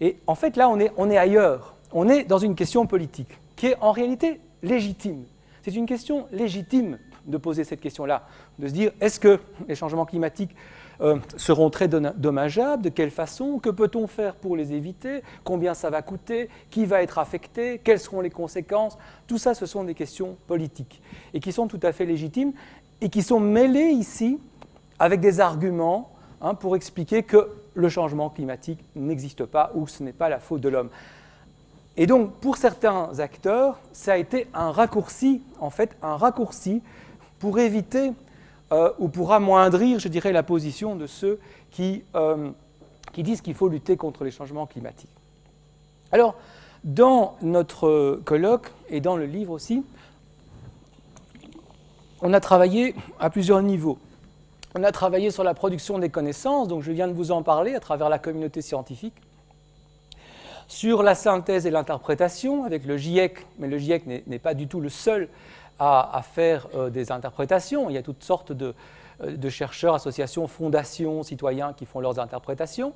Et 0.00 0.18
en 0.26 0.34
fait, 0.34 0.56
là, 0.56 0.68
on 0.68 0.78
est, 0.78 0.92
on 0.96 1.10
est 1.10 1.16
ailleurs. 1.16 1.74
On 1.92 2.08
est 2.08 2.24
dans 2.24 2.38
une 2.38 2.54
question 2.54 2.86
politique 2.86 3.38
qui 3.56 3.66
est 3.66 3.76
en 3.80 3.92
réalité 3.92 4.40
légitime. 4.62 5.24
C'est 5.62 5.74
une 5.74 5.86
question 5.86 6.26
légitime 6.32 6.98
de 7.26 7.36
poser 7.36 7.64
cette 7.64 7.80
question-là, 7.80 8.26
de 8.58 8.68
se 8.68 8.72
dire 8.72 8.92
est-ce 9.00 9.20
que 9.20 9.38
les 9.68 9.74
changements 9.74 10.06
climatiques 10.06 10.54
euh, 11.00 11.18
seront 11.36 11.70
très 11.70 11.88
dommageables, 11.88 12.82
de 12.82 12.88
quelle 12.88 13.10
façon, 13.10 13.58
que 13.58 13.70
peut-on 13.70 14.06
faire 14.06 14.34
pour 14.34 14.56
les 14.56 14.72
éviter, 14.72 15.22
combien 15.44 15.74
ça 15.74 15.90
va 15.90 16.02
coûter, 16.02 16.48
qui 16.70 16.84
va 16.84 17.02
être 17.02 17.18
affecté, 17.18 17.80
quelles 17.82 18.00
seront 18.00 18.20
les 18.20 18.30
conséquences? 18.30 18.98
Tout 19.26 19.38
ça, 19.38 19.54
ce 19.54 19.66
sont 19.66 19.84
des 19.84 19.94
questions 19.94 20.36
politiques 20.46 21.02
et 21.34 21.40
qui 21.40 21.52
sont 21.52 21.66
tout 21.66 21.80
à 21.82 21.92
fait 21.92 22.04
légitimes 22.04 22.52
et 23.00 23.08
qui 23.08 23.22
sont 23.22 23.40
mêlées 23.40 23.90
ici 23.90 24.38
avec 24.98 25.20
des 25.20 25.40
arguments 25.40 26.12
hein, 26.40 26.54
pour 26.54 26.76
expliquer 26.76 27.22
que 27.22 27.48
le 27.74 27.88
changement 27.88 28.30
climatique 28.30 28.80
n'existe 28.94 29.44
pas 29.44 29.72
ou 29.74 29.88
ce 29.88 30.02
n'est 30.02 30.12
pas 30.12 30.28
la 30.28 30.38
faute 30.38 30.60
de 30.60 30.68
l'homme. 30.68 30.90
Et 31.96 32.06
donc, 32.06 32.32
pour 32.34 32.56
certains 32.56 33.18
acteurs, 33.18 33.78
ça 33.92 34.12
a 34.14 34.16
été 34.16 34.46
un 34.54 34.70
raccourci, 34.70 35.42
en 35.60 35.70
fait, 35.70 35.96
un 36.02 36.16
raccourci 36.16 36.82
pour 37.38 37.58
éviter 37.58 38.12
euh, 38.72 38.90
ou 38.98 39.08
pour 39.08 39.32
amoindrir, 39.32 39.98
je 39.98 40.08
dirais, 40.08 40.32
la 40.32 40.42
position 40.42 40.96
de 40.96 41.06
ceux 41.06 41.38
qui, 41.70 42.04
euh, 42.14 42.50
qui 43.12 43.22
disent 43.22 43.42
qu'il 43.42 43.54
faut 43.54 43.68
lutter 43.68 43.96
contre 43.96 44.24
les 44.24 44.30
changements 44.30 44.66
climatiques. 44.66 45.10
Alors, 46.10 46.34
dans 46.82 47.36
notre 47.42 48.20
colloque 48.24 48.72
et 48.88 49.00
dans 49.00 49.16
le 49.16 49.26
livre 49.26 49.52
aussi, 49.52 49.84
on 52.22 52.32
a 52.32 52.40
travaillé 52.40 52.94
à 53.20 53.28
plusieurs 53.30 53.62
niveaux. 53.62 53.98
On 54.74 54.82
a 54.84 54.92
travaillé 54.92 55.30
sur 55.30 55.44
la 55.44 55.52
production 55.52 55.98
des 55.98 56.08
connaissances, 56.08 56.68
donc 56.68 56.82
je 56.82 56.92
viens 56.92 57.08
de 57.08 57.12
vous 57.12 57.30
en 57.30 57.42
parler 57.42 57.74
à 57.74 57.80
travers 57.80 58.08
la 58.08 58.18
communauté 58.18 58.62
scientifique, 58.62 59.14
sur 60.66 61.02
la 61.02 61.14
synthèse 61.14 61.66
et 61.66 61.70
l'interprétation 61.70 62.64
avec 62.64 62.86
le 62.86 62.96
GIEC, 62.96 63.46
mais 63.58 63.68
le 63.68 63.76
GIEC 63.76 64.06
n'est 64.26 64.38
pas 64.38 64.54
du 64.54 64.66
tout 64.66 64.80
le 64.80 64.88
seul 64.88 65.28
à, 65.82 66.22
faire 66.22 66.68
euh, 66.74 66.90
des 66.90 67.10
interprétations. 67.10 67.90
Il 67.90 67.94
y 67.94 67.98
a 67.98 68.02
toutes 68.02 68.22
sortes 68.22 68.52
de, 68.52 68.74
euh, 69.22 69.50
chercheurs, 69.50 69.94
associations, 69.94 70.46
fondations, 70.46 71.22
citoyens 71.22 71.72
qui 71.72 71.86
font 71.86 72.00
leurs 72.00 72.20
interprétations. 72.20 72.92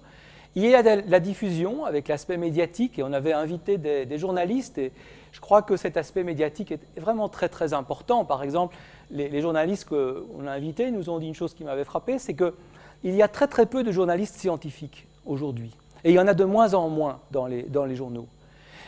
Il 0.55 0.65
y 0.65 0.75
a 0.75 0.83
la 0.83 1.21
diffusion 1.21 1.85
avec 1.85 2.09
l'aspect 2.09 2.39
médiatique, 2.39 2.99
et 2.99 3.03
on 3.03 3.13
avait 3.13 3.35
invité 3.35 3.77
des, 3.77 4.19
journalistes, 4.19 4.79
et 4.79 4.91
je 5.33 5.41
crois 5.41 5.61
que 5.61 5.77
cet 5.77 5.99
aspect 5.99 6.25
médiatique 6.25 6.73
est 6.73 6.81
vraiment 6.99 7.29
très 7.29 7.51
très 7.51 7.75
important. 7.75 8.25
Par 8.25 8.43
exemple, 8.43 8.75
les, 9.11 9.43
journalistes 9.43 9.87
qu'on 9.87 10.47
a 10.47 10.53
invités 10.53 10.91
nous 10.91 11.11
ont 11.11 11.19
dit 11.19 11.27
une 11.27 11.35
chose 11.35 11.53
qui 11.53 11.63
m'avait 11.63 11.85
frappé, 11.85 12.19
c'est 12.19 12.35
qu'il 12.35 13.15
y 13.15 13.21
a 13.21 13.29
très 13.29 13.49
très 13.49 13.67
peu 13.67 13.85
de 13.85 13.93
journalistes 13.93 14.37
scientifiques 14.37 15.07
aujourd'hui, 15.27 15.77
et 16.05 16.13
il 16.13 16.15
y 16.15 16.19
en 16.19 16.27
a 16.27 16.33
de 16.33 16.45
moins 16.45 16.73
en 16.73 16.89
moins 16.89 17.21
dans 17.33 17.47
les, 17.47 17.65
dans 17.65 17.85
les 17.85 17.97
journaux. 17.97 18.27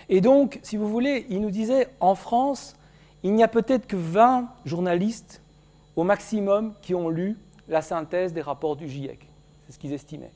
Et 0.08 0.22
donc, 0.22 0.60
si 0.62 0.78
vous 0.78 0.88
voulez, 0.88 1.26
ils 1.28 1.42
nous 1.42 1.50
disaient, 1.50 1.88
en 2.00 2.14
France, 2.14 2.77
il 3.22 3.34
n'y 3.34 3.42
a 3.42 3.48
peut-être 3.48 3.86
que 3.86 3.96
20 3.96 4.48
journalistes 4.64 5.40
au 5.96 6.04
maximum 6.04 6.74
qui 6.82 6.94
ont 6.94 7.08
lu 7.08 7.36
la 7.68 7.82
synthèse 7.82 8.32
des 8.32 8.40
rapports 8.40 8.76
du 8.76 8.88
GIEC. 8.88 9.28
C'est 9.66 9.72
ce 9.72 9.78
qu'ils 9.78 9.92
estimaient. 9.92 10.30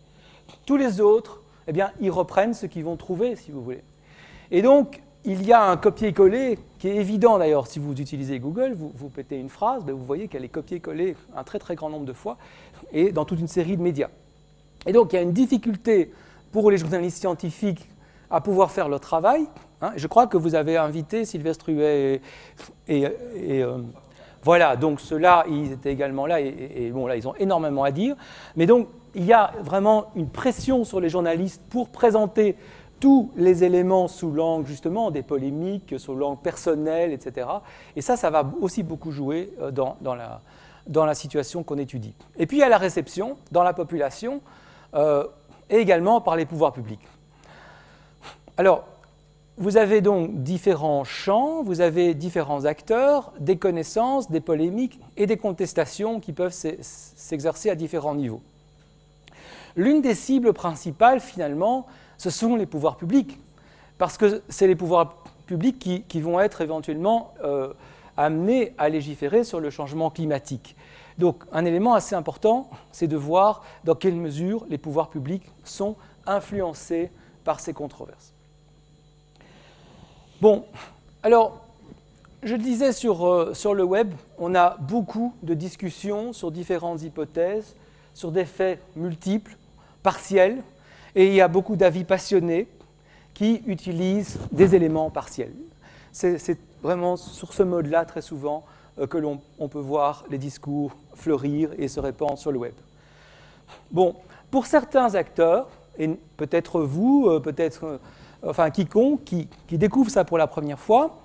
Tous 0.66 0.76
les 0.76 1.00
autres, 1.00 1.40
eh 1.66 1.72
bien, 1.72 1.92
ils 2.00 2.10
reprennent 2.10 2.54
ce 2.54 2.66
qu'ils 2.66 2.84
vont 2.84 2.96
trouver, 2.96 3.36
si 3.36 3.50
vous 3.50 3.62
voulez. 3.62 3.82
Et 4.50 4.62
donc, 4.62 5.00
il 5.24 5.46
y 5.46 5.52
a 5.52 5.62
un 5.62 5.76
copier-coller 5.76 6.58
qui 6.78 6.88
est 6.88 6.96
évident 6.96 7.38
d'ailleurs. 7.38 7.68
Si 7.68 7.78
vous 7.78 7.92
utilisez 7.92 8.40
Google, 8.40 8.74
vous, 8.74 8.92
vous 8.94 9.08
pétez 9.08 9.38
une 9.38 9.48
phrase, 9.48 9.84
ben, 9.84 9.94
vous 9.94 10.04
voyez 10.04 10.26
qu'elle 10.26 10.44
est 10.44 10.48
copier-collée 10.48 11.16
un 11.36 11.44
très 11.44 11.58
très 11.58 11.76
grand 11.76 11.90
nombre 11.90 12.06
de 12.06 12.12
fois 12.12 12.38
et 12.92 13.12
dans 13.12 13.24
toute 13.24 13.38
une 13.38 13.48
série 13.48 13.76
de 13.76 13.82
médias. 13.82 14.10
Et 14.86 14.92
donc, 14.92 15.12
il 15.12 15.16
y 15.16 15.18
a 15.20 15.22
une 15.22 15.32
difficulté 15.32 16.12
pour 16.50 16.70
les 16.70 16.76
journalistes 16.76 17.18
scientifiques 17.18 17.88
à 18.30 18.40
pouvoir 18.40 18.72
faire 18.72 18.88
leur 18.88 19.00
travail 19.00 19.46
Hein, 19.82 19.92
je 19.96 20.06
crois 20.06 20.28
que 20.28 20.36
vous 20.36 20.54
avez 20.54 20.76
invité 20.76 21.24
Sylvestre 21.24 21.70
Huet 21.70 22.20
et, 22.86 23.04
euh, 23.04 23.78
voilà, 24.44 24.76
donc 24.76 25.00
ceux-là, 25.00 25.44
ils 25.48 25.72
étaient 25.72 25.92
également 25.92 26.26
là, 26.26 26.40
et, 26.40 26.90
bon, 26.92 27.06
là, 27.06 27.16
ils 27.16 27.26
ont 27.28 27.34
énormément 27.36 27.84
à 27.84 27.90
dire. 27.90 28.16
Mais 28.56 28.66
donc, 28.66 28.88
il 29.14 29.24
y 29.24 29.32
a 29.32 29.52
vraiment 29.60 30.06
une 30.16 30.28
pression 30.28 30.84
sur 30.84 31.00
les 31.00 31.08
journalistes 31.08 31.62
pour 31.68 31.88
présenter 31.88 32.56
tous 32.98 33.32
les 33.36 33.64
éléments 33.64 34.06
sous 34.06 34.30
l'angle 34.30 34.66
justement 34.66 35.10
des 35.10 35.22
polémiques, 35.22 35.94
sous 35.98 36.14
l'angle 36.14 36.40
personnel, 36.40 37.12
etc. 37.12 37.48
Et 37.96 38.00
ça, 38.00 38.16
ça 38.16 38.30
va 38.30 38.48
aussi 38.60 38.84
beaucoup 38.84 39.10
jouer 39.10 39.52
euh, 39.60 39.72
dans, 39.72 39.96
la, 40.14 41.14
situation 41.14 41.64
qu'on 41.64 41.78
étudie. 41.78 42.14
Et 42.36 42.46
puis 42.46 42.58
il 42.58 42.60
y 42.60 42.64
a 42.64 42.68
la 42.68 42.78
réception 42.78 43.36
dans 43.50 43.64
la 43.64 43.72
population 43.72 44.40
euh, 44.94 45.26
et 45.68 45.76
également 45.76 46.20
par 46.20 46.36
les 46.36 46.46
pouvoirs 46.46 46.72
publics. 46.72 47.06
Alors, 48.56 48.84
vous 49.58 49.76
avez 49.76 50.00
donc 50.00 50.42
différents 50.42 51.04
champs, 51.04 51.62
vous 51.62 51.80
avez 51.80 52.14
différents 52.14 52.64
acteurs, 52.64 53.32
des 53.38 53.56
connaissances, 53.56 54.30
des 54.30 54.40
polémiques 54.40 54.98
et 55.16 55.26
des 55.26 55.36
contestations 55.36 56.20
qui 56.20 56.32
peuvent 56.32 56.54
s'exercer 56.54 57.68
à 57.68 57.74
différents 57.74 58.14
niveaux. 58.14 58.40
L'une 59.76 60.00
des 60.00 60.14
cibles 60.14 60.52
principales, 60.52 61.20
finalement, 61.20 61.86
ce 62.18 62.30
sont 62.30 62.56
les 62.56 62.66
pouvoirs 62.66 62.96
publics, 62.96 63.38
parce 63.98 64.16
que 64.16 64.42
c'est 64.48 64.66
les 64.66 64.76
pouvoirs 64.76 65.16
publics 65.46 65.78
qui, 66.08 66.20
vont 66.20 66.40
être 66.40 66.60
éventuellement 66.60 67.34
euh, 67.44 67.72
amenés 68.16 68.74
à 68.78 68.88
légiférer 68.88 69.44
sur 69.44 69.60
le 69.60 69.70
changement 69.70 70.10
climatique. 70.10 70.76
Donc 71.18 71.44
un 71.52 71.64
élément 71.64 71.94
assez 71.94 72.14
important, 72.14 72.70
c'est 72.90 73.06
de 73.06 73.16
voir 73.16 73.62
dans 73.84 73.94
quelle 73.94 74.16
mesure 74.16 74.64
les 74.70 74.78
pouvoirs 74.78 75.10
publics 75.10 75.44
sont 75.62 75.96
influencés 76.26 77.10
par 77.44 77.60
ces 77.60 77.72
controverses. 77.72 78.31
Bon, 80.42 80.64
alors, 81.22 81.60
je 82.42 82.56
le 82.56 82.60
disais 82.60 82.90
sur, 82.90 83.24
euh, 83.24 83.54
sur 83.54 83.74
le 83.74 83.84
web, 83.84 84.12
on 84.38 84.56
a 84.56 84.76
beaucoup 84.76 85.34
de 85.44 85.54
discussions 85.54 86.32
sur 86.32 86.50
différentes 86.50 87.00
hypothèses, 87.02 87.76
sur 88.12 88.32
des 88.32 88.44
faits 88.44 88.80
multiples, 88.96 89.56
partiels, 90.02 90.60
et 91.14 91.28
il 91.28 91.34
y 91.34 91.40
a 91.40 91.46
beaucoup 91.46 91.76
d'avis 91.76 92.02
passionnés 92.02 92.66
qui 93.34 93.62
utilisent 93.68 94.40
des 94.50 94.74
éléments 94.74 95.10
partiels. 95.10 95.54
C'est 96.10 96.58
vraiment 96.82 97.16
sur 97.16 97.52
ce 97.52 97.62
mode-là, 97.62 98.04
très 98.04 98.20
souvent, 98.20 98.64
euh, 98.98 99.06
que 99.06 99.18
l'on 99.18 99.38
peut 99.70 99.78
voir 99.78 100.24
les 100.28 100.38
discours 100.38 100.90
fleurir 101.14 101.70
et 101.78 101.86
se 101.86 102.00
répandre 102.00 102.36
sur 102.36 102.50
le 102.50 102.58
web. 102.58 102.74
Bon, 103.92 104.16
pour 104.50 104.66
certains 104.66 105.14
acteurs, 105.14 105.68
et 106.00 106.08
peut-être 106.36 106.80
vous, 106.80 107.28
euh, 107.28 107.38
peut-être 107.38 108.00
enfin 108.46 108.70
quiconque 108.70 109.24
qui, 109.24 109.48
découvre 109.70 110.10
ça 110.10 110.24
pour 110.24 110.38
la 110.38 110.46
première 110.46 110.78
fois, 110.78 111.18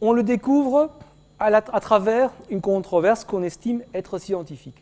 on 0.00 0.12
le 0.12 0.22
découvre 0.22 0.90
à, 1.40 1.80
travers 1.80 2.32
une 2.50 2.60
controverse 2.60 3.24
qu'on 3.24 3.42
estime 3.42 3.82
être 3.94 4.18
scientifique. 4.18 4.80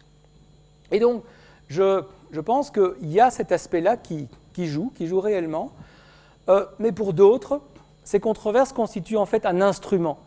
Et 0.91 0.99
donc, 0.99 1.23
je, 1.69 2.03
pense 2.45 2.71
qu'il 2.71 3.11
y 3.11 3.21
a 3.21 3.31
cet 3.31 3.53
aspect-là 3.53 3.97
qui, 3.97 4.29
joue, 4.57 4.93
qui 4.95 5.07
joue 5.07 5.21
réellement, 5.21 5.73
euh, 6.49 6.65
mais 6.79 6.93
pour 6.93 7.13
d'autres, 7.13 7.61
ces 8.05 8.21
controverses 8.21 8.73
constituent 8.73 9.17
en 9.17 9.27
fait 9.27 9.45
un 9.47 9.61
instrument. 9.61 10.19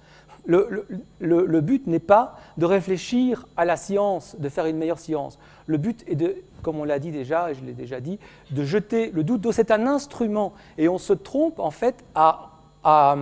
Le, 0.46 1.62
but 1.62 1.88
n'est 1.88 2.00
pas 2.00 2.38
de 2.58 2.66
réfléchir 2.66 3.48
à 3.56 3.66
la 3.66 3.78
science, 3.78 4.36
de 4.40 4.50
faire 4.50 4.66
une 4.66 4.78
meilleure 4.78 5.00
science. 5.00 5.38
Le 5.68 5.78
but 5.78 6.04
est 6.08 6.16
de, 6.16 6.36
comme 6.62 6.80
on 6.80 6.84
l'a 6.84 7.00
dit 7.00 7.12
déjà, 7.12 7.52
et 7.52 7.56
je 7.56 7.64
l'ai 7.64 7.74
déjà 7.74 8.00
dit, 8.00 8.20
de 8.52 8.64
jeter 8.64 9.12
le 9.12 9.24
doute. 9.24 9.52
C'est 9.52 9.72
un 9.72 9.88
instrument. 9.88 10.54
Et 10.78 10.90
on 10.90 10.98
se 10.98 11.14
trompe 11.14 11.60
en 11.60 11.72
fait 11.72 12.04
à, 12.16 12.52
à, 12.84 13.16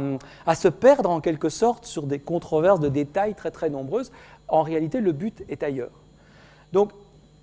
se 0.56 0.68
perdre 0.68 1.10
en 1.10 1.22
quelque 1.22 1.50
sorte 1.50 1.86
sur 1.86 2.04
des 2.04 2.20
controverses 2.20 2.80
de 2.80 2.90
détails 2.90 3.36
très 3.36 3.52
très 3.52 3.70
nombreuses. 3.70 4.12
En 4.48 4.62
réalité, 4.62 5.02
le 5.02 5.12
but 5.12 5.44
est 5.50 5.64
ailleurs. 5.64 5.92
Donc 6.74 6.92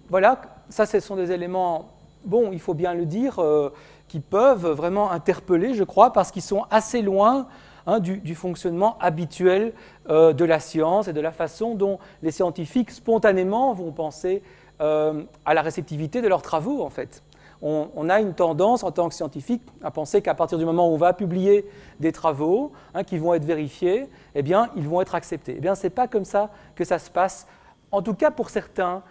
voilà, 0.08 0.40
ça 0.68 0.86
ce 0.86 1.00
sont 1.00 1.16
des 1.16 1.32
éléments, 1.32 1.88
bon, 2.24 2.50
il 2.52 2.60
faut 2.60 2.74
bien 2.74 2.94
le 2.94 3.06
dire, 3.06 3.38
euh, 3.38 3.70
qui 4.08 4.20
peuvent 4.20 4.68
vraiment 4.68 5.10
interpeller, 5.10 5.74
je 5.74 5.84
crois, 5.84 6.12
parce 6.12 6.30
qu'ils 6.30 6.42
sont 6.42 6.64
assez 6.70 7.02
loin 7.02 7.46
hein, 7.86 8.00
du, 8.00 8.34
fonctionnement 8.34 8.96
habituel 9.00 9.72
euh, 10.08 10.32
de 10.32 10.44
la 10.44 10.60
science 10.60 11.08
et 11.08 11.12
de 11.12 11.20
la 11.20 11.32
façon 11.32 11.74
dont 11.74 11.98
les 12.22 12.30
scientifiques 12.30 12.90
spontanément 12.90 13.72
vont 13.74 13.92
penser 13.92 14.42
à 14.80 15.54
la 15.54 15.62
réceptivité 15.62 16.20
de 16.22 16.28
leurs 16.28 16.42
travaux, 16.42 16.82
en 16.82 16.90
fait. 16.90 17.22
On, 17.62 18.10
a 18.10 18.20
une 18.20 18.34
tendance 18.34 18.82
en 18.82 18.90
tant 18.90 19.08
que 19.08 19.14
scientifique 19.14 19.62
à 19.82 19.90
penser 19.90 20.20
qu'à 20.20 20.34
partir 20.34 20.58
du 20.58 20.66
moment 20.66 20.90
où 20.90 20.92
on 20.92 20.98
va 20.98 21.14
publier 21.14 21.64
des 21.98 22.12
travaux 22.12 22.72
hein, 22.92 23.04
qui 23.04 23.16
vont 23.16 23.32
être 23.32 23.44
vérifiés, 23.44 24.06
eh 24.34 24.42
bien, 24.42 24.68
ils 24.76 24.86
vont 24.86 25.00
être 25.00 25.14
acceptés. 25.14 25.54
Eh 25.56 25.60
bien, 25.60 25.74
ce 25.74 25.84
n'est 25.84 25.90
pas 25.90 26.06
comme 26.06 26.26
ça 26.26 26.50
que 26.74 26.84
ça 26.84 26.98
se 26.98 27.08
passe, 27.10 27.46
en 27.90 28.02
tout 28.02 28.12
cas 28.12 28.30
pour 28.30 28.50
certains, 28.50 29.02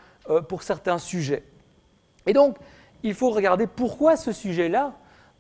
pour 0.50 0.62
certains 0.62 1.00
sujets. 1.00 1.44
Et 2.28 2.34
donc, 2.34 2.58
il 3.02 3.14
faut 3.14 3.32
regarder 3.32 3.68
pourquoi 3.68 4.16
ce 4.16 4.32
sujet-là, 4.32 4.94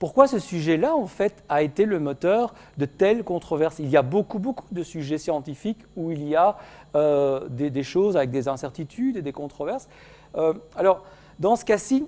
pourquoi 0.04 0.28
ce 0.28 0.38
sujet-là, 0.38 0.98
en 0.98 1.08
fait, 1.08 1.46
a 1.48 1.62
été 1.62 1.86
le 1.86 1.98
moteur 1.98 2.54
de 2.78 2.84
telles 2.84 3.24
controverses? 3.24 3.80
Il 3.80 3.88
y 3.88 3.96
a 3.96 4.02
beaucoup, 4.02 4.38
beaucoup 4.38 4.66
de 4.70 4.84
sujets 4.84 5.18
scientifiques 5.18 5.80
où 5.96 6.12
il 6.12 6.28
y 6.28 6.36
a 6.36 6.58
euh, 6.94 7.48
des, 7.48 7.84
choses 7.84 8.18
avec 8.18 8.30
des 8.30 8.50
incertitudes 8.50 9.16
et 9.16 9.22
des 9.22 9.32
controverses. 9.32 9.88
Euh, 10.36 10.56
alors, 10.76 11.06
dans 11.39 11.56
ce 11.56 11.63
cas-ci, 11.63 12.06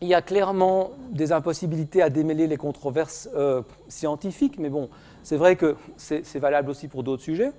il 0.00 0.06
y 0.06 0.14
a 0.14 0.22
clairement 0.22 0.92
des 1.10 1.32
impossibilités 1.32 2.00
à 2.00 2.10
démêler 2.10 2.46
les 2.46 2.56
controverses 2.56 3.28
euh, 3.34 3.62
scientifiques, 3.88 4.60
mais 4.60 4.68
bon, 4.70 4.88
c'est 5.24 5.36
vrai 5.36 5.56
que 5.56 5.74
c'est 5.96 6.38
valable 6.38 6.70
aussi 6.70 6.86
pour 6.86 7.02
d'autres 7.02 7.24
sujets. 7.24 7.50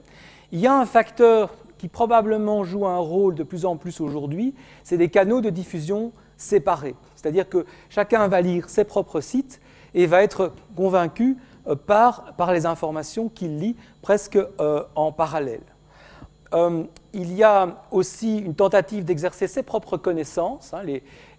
Il 0.54 0.62
y 0.62 0.68
a 0.68 0.80
un 0.80 0.86
facteur 0.86 1.54
qui 1.78 1.90
probablement 1.90 2.64
joue 2.64 2.88
un 2.88 3.00
rôle 3.00 3.36
de 3.36 3.44
plus 3.44 3.66
en 3.66 3.76
plus 3.76 4.00
aujourd'hui, 4.00 4.56
c'est 4.86 4.98
des 4.98 5.10
canaux 5.10 5.42
de 5.42 5.50
diffusion 5.50 6.14
séparés. 6.38 6.96
C'est-à-dire 7.22 7.48
que 7.48 7.66
chacun 7.90 8.28
va 8.28 8.42
lire 8.42 8.70
ses 8.70 8.84
propres 8.84 9.22
sites 9.22 9.62
et 9.94 10.06
va 10.06 10.24
être 10.24 10.54
convaincu 10.76 11.38
euh, 11.68 11.76
par, 11.76 12.34
par 12.36 12.52
les 12.52 12.66
informations 12.66 13.30
qu'il 13.30 13.58
lit 13.58 13.76
presque 14.02 14.38
euh, 14.60 14.84
en 14.96 15.12
parallèle. 15.12 15.62
Euh, 16.54 16.84
il 17.14 17.34
y 17.34 17.44
a 17.44 17.84
aussi 17.92 18.40
une 18.40 18.56
tentative 18.56 19.06
d'exercer 19.06 19.48
ses 19.48 19.64
propres 19.64 19.98
connaissances. 19.98 20.74
Hein. 20.74 20.82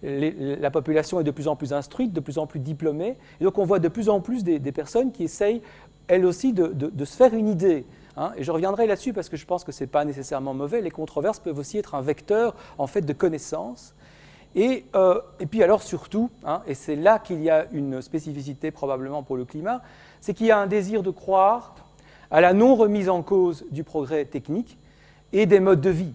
la 0.01 0.71
population 0.71 1.19
est 1.19 1.23
de 1.23 1.31
plus 1.31 1.47
en 1.47 1.55
plus 1.55 1.73
instruite, 1.73 2.13
de 2.13 2.19
plus 2.19 2.37
en 2.37 2.47
plus 2.47 2.59
diplômée. 2.59 3.17
Et 3.41 3.43
donc 3.43 3.57
on 3.57 3.65
voit 3.65 3.79
de 3.79 3.87
plus 3.87 4.07
en 4.09 4.21
plus 4.21 4.43
des, 4.43 4.59
personnes 4.71 5.11
qui 5.11 5.23
essayent, 5.23 5.61
elles 6.07 6.25
aussi, 6.25 6.53
de, 6.53 7.05
se 7.05 7.15
faire 7.15 7.33
une 7.33 7.47
idée. 7.47 7.85
Hein. 8.17 8.31
Et 8.37 8.43
je 8.43 8.51
reviendrai 8.51 8.87
là-dessus 8.87 9.13
parce 9.13 9.29
que 9.29 9.37
je 9.37 9.45
pense 9.45 9.63
que 9.63 9.71
ce 9.71 9.83
n'est 9.83 9.89
pas 9.89 10.05
nécessairement 10.05 10.53
mauvais. 10.53 10.81
Les 10.81 10.91
controverses 10.91 11.39
peuvent 11.39 11.57
aussi 11.57 11.77
être 11.77 11.95
un 11.95 12.01
vecteur 12.01 12.55
en 12.77 12.87
fait, 12.87 13.01
de 13.01 13.13
connaissances. 13.13 13.95
Euh, 14.55 15.21
et, 15.39 15.45
puis 15.45 15.63
alors 15.63 15.81
surtout, 15.81 16.29
hein, 16.45 16.61
et 16.67 16.75
c'est 16.75 16.95
là 16.95 17.19
qu'il 17.19 17.41
y 17.41 17.49
a 17.49 17.65
une 17.71 18.01
spécificité 18.01 18.71
probablement 18.71 19.23
pour 19.23 19.35
le 19.35 19.45
climat, 19.45 19.81
c'est 20.21 20.33
qu'il 20.33 20.47
y 20.47 20.51
a 20.51 20.59
un 20.59 20.67
désir 20.67 21.01
de 21.03 21.09
croire 21.09 21.75
à 22.29 22.41
la 22.41 22.53
non 22.53 22.75
remise 22.75 23.09
en 23.09 23.23
cause 23.23 23.65
du 23.71 23.83
progrès 23.83 24.25
technique 24.25 24.77
et 25.31 25.45
des 25.45 25.59
modes 25.59 25.81
de 25.81 25.89
vie. 25.89 26.13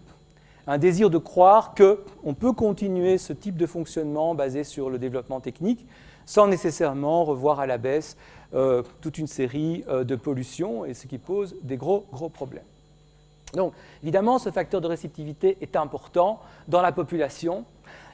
Un 0.67 0.79
désir 0.79 1.11
de 1.11 1.19
croire 1.19 1.75
qu'on 1.75 2.35
peut 2.35 2.53
continuer 2.53 3.19
ce 3.19 3.33
type 3.33 3.57
de 3.57 3.67
fonctionnement 3.67 4.35
basé 4.35 4.65
sur 4.65 4.91
le 4.91 4.99
développement 4.99 5.41
technique 5.41 5.87
sans 6.29 6.47
nécessairement 6.47 7.25
revoir 7.25 7.59
à 7.59 7.67
la 7.67 7.79
baisse 7.79 8.19
euh, 8.53 8.83
toute 9.01 9.17
une 9.17 9.27
série 9.27 9.83
euh, 9.89 10.05
de 10.05 10.15
pollutions, 10.15 10.85
et 10.85 10.93
ce 10.93 11.07
qui 11.07 11.17
pose 11.17 11.57
des 11.63 11.79
gros, 11.79 12.05
gros 12.13 12.29
problèmes. 12.29 12.65
Donc, 13.55 13.73
évidemment, 14.03 14.39
ce 14.39 14.51
facteur 14.51 14.83
de 14.83 14.87
réceptivité 14.87 15.57
est 15.63 15.75
important 15.75 16.41
dans 16.69 16.83
la 16.83 16.93
population, 16.93 17.65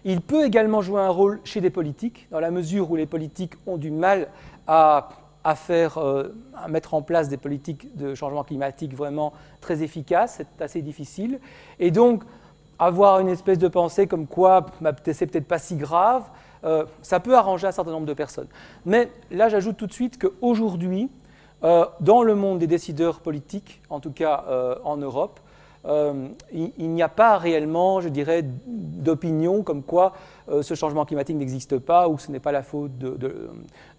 il 0.04 0.20
peut 0.20 0.44
également 0.44 0.82
jouer 0.82 1.00
un 1.00 1.08
rôle 1.08 1.40
chez 1.44 1.60
des 1.60 1.70
politiques, 1.70 2.28
dans 2.30 2.40
la 2.40 2.50
mesure 2.50 2.90
où 2.90 2.96
les 2.96 3.06
politiques 3.06 3.54
ont 3.66 3.78
du 3.78 3.90
mal 3.90 4.28
euh, 4.68 5.00
à 5.46 6.68
mettre 6.68 6.94
en 6.94 7.02
place 7.02 7.28
des 7.28 7.36
politiques 7.36 7.96
de 7.96 8.14
changement 8.14 8.44
climatique 8.44 8.94
vraiment 8.94 9.32
très 9.60 9.82
efficaces. 9.82 10.34
C'est 10.36 10.62
assez 10.62 10.82
difficile. 10.82 11.38
Et 11.78 11.90
donc, 11.90 12.22
avoir 12.78 13.20
une 13.20 13.28
espèce 13.28 13.58
de 13.58 13.68
pensée 13.68 14.06
comme 14.06 14.26
quoi 14.26 14.66
bah, 14.80 14.92
c'est 15.12 15.26
peut-être 15.26 15.48
pas 15.48 15.58
si 15.58 15.76
grave, 15.76 16.22
euh, 16.64 16.84
ça 17.02 17.20
peut 17.20 17.36
arranger 17.36 17.66
un 17.66 17.72
certain 17.72 17.90
nombre 17.92 18.06
de 18.06 18.14
personnes. 18.14 18.48
Mais 18.84 19.10
là, 19.30 19.48
j'ajoute 19.48 19.76
tout 19.76 19.86
de 19.86 19.92
suite 19.92 20.18
qu'aujourd'hui, 20.18 21.10
euh, 21.62 21.86
dans 22.00 22.22
le 22.22 22.34
monde 22.34 22.58
des 22.58 22.66
décideurs 22.66 23.20
politiques, 23.20 23.80
en 23.90 24.00
tout 24.00 24.12
cas 24.12 24.44
en 24.84 24.96
Europe, 24.96 25.40
euh, 25.86 26.28
il, 26.52 26.90
n'y 26.90 27.02
a 27.02 27.10
pas 27.10 27.36
réellement, 27.36 28.00
je 28.00 28.08
dirais, 28.08 28.42
d'opinion 28.66 29.62
comme 29.62 29.82
quoi 29.82 30.14
euh, 30.48 30.62
ce 30.62 30.74
changement 30.74 31.04
climatique 31.04 31.36
n'existe 31.36 31.78
pas 31.78 32.08
ou 32.08 32.18
ce 32.18 32.30
n'est 32.30 32.40
pas 32.40 32.52
la 32.52 32.62
faute 32.62 32.96
de, 32.96 33.50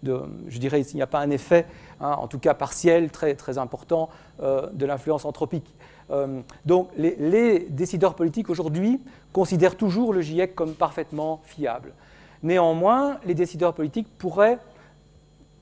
je 0.02 0.58
dirais, 0.58 0.80
il 0.80 0.96
n'y 0.96 1.02
a 1.02 1.06
pas 1.06 1.20
un 1.20 1.30
effet, 1.30 1.66
hein, 2.00 2.16
en 2.18 2.26
tout 2.26 2.40
cas 2.40 2.54
partiel, 2.54 3.10
très, 3.10 3.34
très 3.34 3.58
important, 3.58 4.08
euh, 4.42 4.66
de 4.72 4.84
l'influence 4.84 5.24
anthropique. 5.24 5.74
donc 6.64 6.88
les, 6.96 7.66
décideurs 7.70 8.14
politiques 8.14 8.50
aujourd'hui 8.50 9.00
considèrent 9.32 9.76
toujours 9.76 10.12
le 10.12 10.22
GIEC 10.22 10.54
comme 10.54 10.74
parfaitement 10.74 11.40
fiable. 11.44 11.92
Néanmoins, 12.42 13.18
les 13.24 13.34
décideurs 13.34 13.74
politiques 13.74 14.08
pourraient 14.18 14.58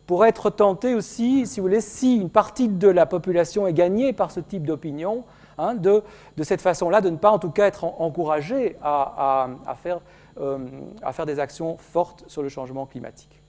pourraient 0.06 0.28
être 0.28 0.50
tentés 0.50 0.94
aussi, 0.94 1.46
si 1.46 1.60
vous 1.60 1.66
voulez, 1.66 1.80
si 1.80 2.16
une 2.16 2.28
partie 2.28 2.68
de 2.68 2.88
la 2.88 3.06
population 3.06 3.66
est 3.66 3.72
gagnée 3.72 4.12
par 4.12 4.30
ce 4.30 4.40
type 4.40 4.66
d'opinion, 4.66 5.24
Hein, 5.58 5.74
de, 5.74 6.02
cette 6.42 6.60
façon-là, 6.60 7.00
de 7.00 7.10
ne 7.10 7.16
pas 7.16 7.30
en 7.30 7.38
tout 7.38 7.50
cas 7.50 7.66
être 7.66 7.84
encouragé 7.84 8.76
à, 8.82 9.48
faire, 9.82 10.00
euh, 10.40 10.58
à, 11.02 11.12
faire, 11.12 11.26
des 11.26 11.38
actions 11.38 11.76
fortes 11.78 12.24
sur 12.26 12.42
le 12.42 12.48
changement 12.48 12.86
climatique. 12.86 13.40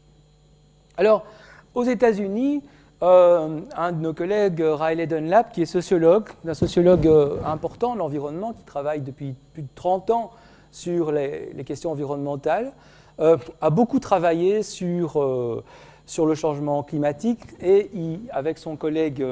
Alors, 0.97 1.25
aux 1.73 1.83
États-Unis, 1.83 2.63
euh, 3.01 3.61
un 3.75 3.91
de 3.91 3.99
nos 3.99 4.13
collègues, 4.13 4.61
Riley 4.63 5.07
Dunlap, 5.07 5.51
qui 5.51 5.63
est 5.63 5.65
sociologue, 5.65 6.29
un 6.47 6.53
sociologue 6.53 7.07
euh, 7.07 7.37
important 7.43 7.95
de 7.95 7.99
l'environnement, 7.99 8.53
qui 8.53 8.63
travaille 8.63 9.01
depuis 9.01 9.35
plus 9.53 9.63
de 9.63 9.67
30 9.75 10.11
ans 10.11 10.31
sur 10.71 11.11
les, 11.11 11.51
questions 11.65 11.91
environnementales, 11.91 12.73
a 13.17 13.69
beaucoup 13.69 13.99
travaillé 13.99 14.61
sur, 14.61 15.17
le 15.23 16.35
changement 16.35 16.83
climatique 16.83 17.39
et 17.61 17.89
avec 18.29 18.57
son 18.57 18.75
collègue 18.75 19.25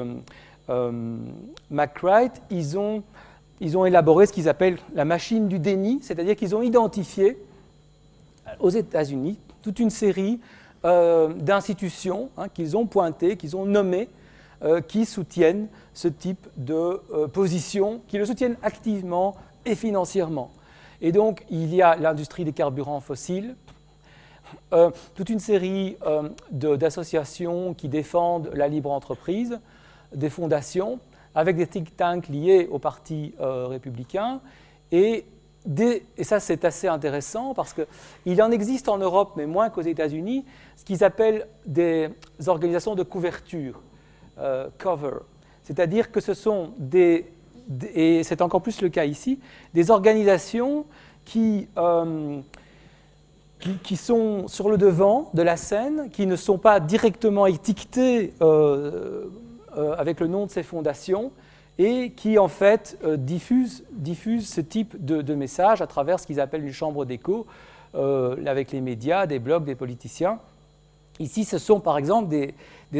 McWright, 0.68 2.40
ils 2.50 2.78
ont, 2.78 3.02
ils 3.60 3.76
ont 3.76 3.84
élaboré 3.84 4.26
ce 4.26 4.32
qu'ils 4.32 4.48
appellent 4.48 4.78
la 4.94 5.04
machine 5.04 5.48
du 5.48 5.58
déni, 5.58 6.00
c'est-à-dire 6.02 6.36
qu'ils 6.36 6.54
ont 6.54 6.62
identifié 6.62 7.38
aux 8.60 8.70
États-Unis 8.70 9.38
toute 9.62 9.78
une 9.78 9.90
série 9.90 10.40
euh, 10.84 11.32
d'institutions 11.34 12.30
hein, 12.36 12.48
qu'ils 12.48 12.76
ont 12.76 12.86
pointées, 12.86 13.36
qu'ils 13.36 13.56
ont 13.56 13.64
nommées, 13.64 14.08
euh, 14.62 14.80
qui 14.80 15.04
soutiennent 15.04 15.68
ce 15.92 16.08
type 16.08 16.46
de 16.56 17.00
position, 17.32 18.00
qui 18.08 18.18
le 18.18 18.26
soutiennent 18.26 18.56
activement 18.62 19.36
et 19.64 19.74
financièrement. 19.74 20.50
Et 21.00 21.12
donc, 21.12 21.44
il 21.50 21.74
y 21.74 21.82
a 21.82 21.96
l'industrie 21.96 22.44
des 22.44 22.52
carburants 22.52 23.00
fossiles, 23.00 23.54
toute 25.14 25.28
une 25.30 25.40
série 25.40 25.96
d'associations 26.50 27.74
qui 27.74 27.88
défendent 27.88 28.50
la 28.54 28.68
libre 28.68 28.90
entreprise, 28.90 29.58
des 30.14 30.30
fondations 30.30 30.98
avec 31.34 31.56
des 31.56 31.66
think 31.66 31.96
tanks 31.96 32.28
liés 32.28 32.68
au 32.70 32.78
Parti 32.78 33.34
euh, 33.40 33.66
républicain. 33.66 34.40
Et, 34.92 35.24
et 36.16 36.24
ça, 36.24 36.40
c'est 36.40 36.64
assez 36.64 36.86
intéressant 36.86 37.54
parce 37.54 37.74
qu'il 37.74 38.42
en 38.42 38.50
existe 38.50 38.88
en 38.88 38.98
Europe, 38.98 39.32
mais 39.36 39.46
moins 39.46 39.70
qu'aux 39.70 39.82
États-Unis, 39.82 40.44
ce 40.76 40.84
qu'ils 40.84 41.02
appellent 41.02 41.46
des 41.66 42.10
organisations 42.46 42.94
de 42.94 43.02
couverture, 43.02 43.80
euh, 44.38 44.68
cover. 44.78 45.18
C'est-à-dire 45.64 46.12
que 46.12 46.20
ce 46.20 46.34
sont 46.34 46.72
des, 46.78 47.32
et 47.94 48.22
c'est 48.22 48.42
encore 48.42 48.62
plus 48.62 48.82
le 48.82 48.90
cas 48.90 49.04
ici, 49.04 49.40
des 49.72 49.90
organisations 49.90 50.84
euh, 51.36 52.40
qui, 53.58 53.78
qui, 53.82 53.96
sont 53.96 54.46
sur 54.46 54.68
le 54.68 54.76
devant 54.76 55.30
de 55.32 55.40
la 55.40 55.56
scène, 55.56 56.10
qui 56.10 56.26
ne 56.26 56.36
sont 56.36 56.58
pas 56.58 56.80
directement 56.80 57.46
étiquetées 57.46 58.34
avec 59.98 60.20
le 60.20 60.26
nom 60.26 60.46
de 60.46 60.50
ses 60.50 60.62
fondations 60.62 61.32
et 61.78 62.12
qui 62.12 62.38
en 62.38 62.48
fait 62.48 62.98
diffuse, 63.16 63.84
diffuse, 63.92 64.48
ce 64.48 64.60
type 64.60 65.04
de, 65.04 65.22
de 65.22 65.34
message 65.34 65.82
à 65.82 65.86
travers 65.86 66.20
ce 66.20 66.26
qu'ils 66.26 66.40
appellent 66.40 66.64
une 66.64 66.72
chambre 66.72 67.04
d'écho 67.04 67.46
avec 67.94 68.72
les 68.72 68.80
médias, 68.80 69.26
des 69.26 69.38
blogs, 69.38 69.64
des 69.64 69.74
politiciens. 69.74 70.38
Ici, 71.20 71.44
ce 71.44 71.58
sont 71.58 71.80
par 71.80 71.96
exemple 71.96 72.28
des, 72.28 72.54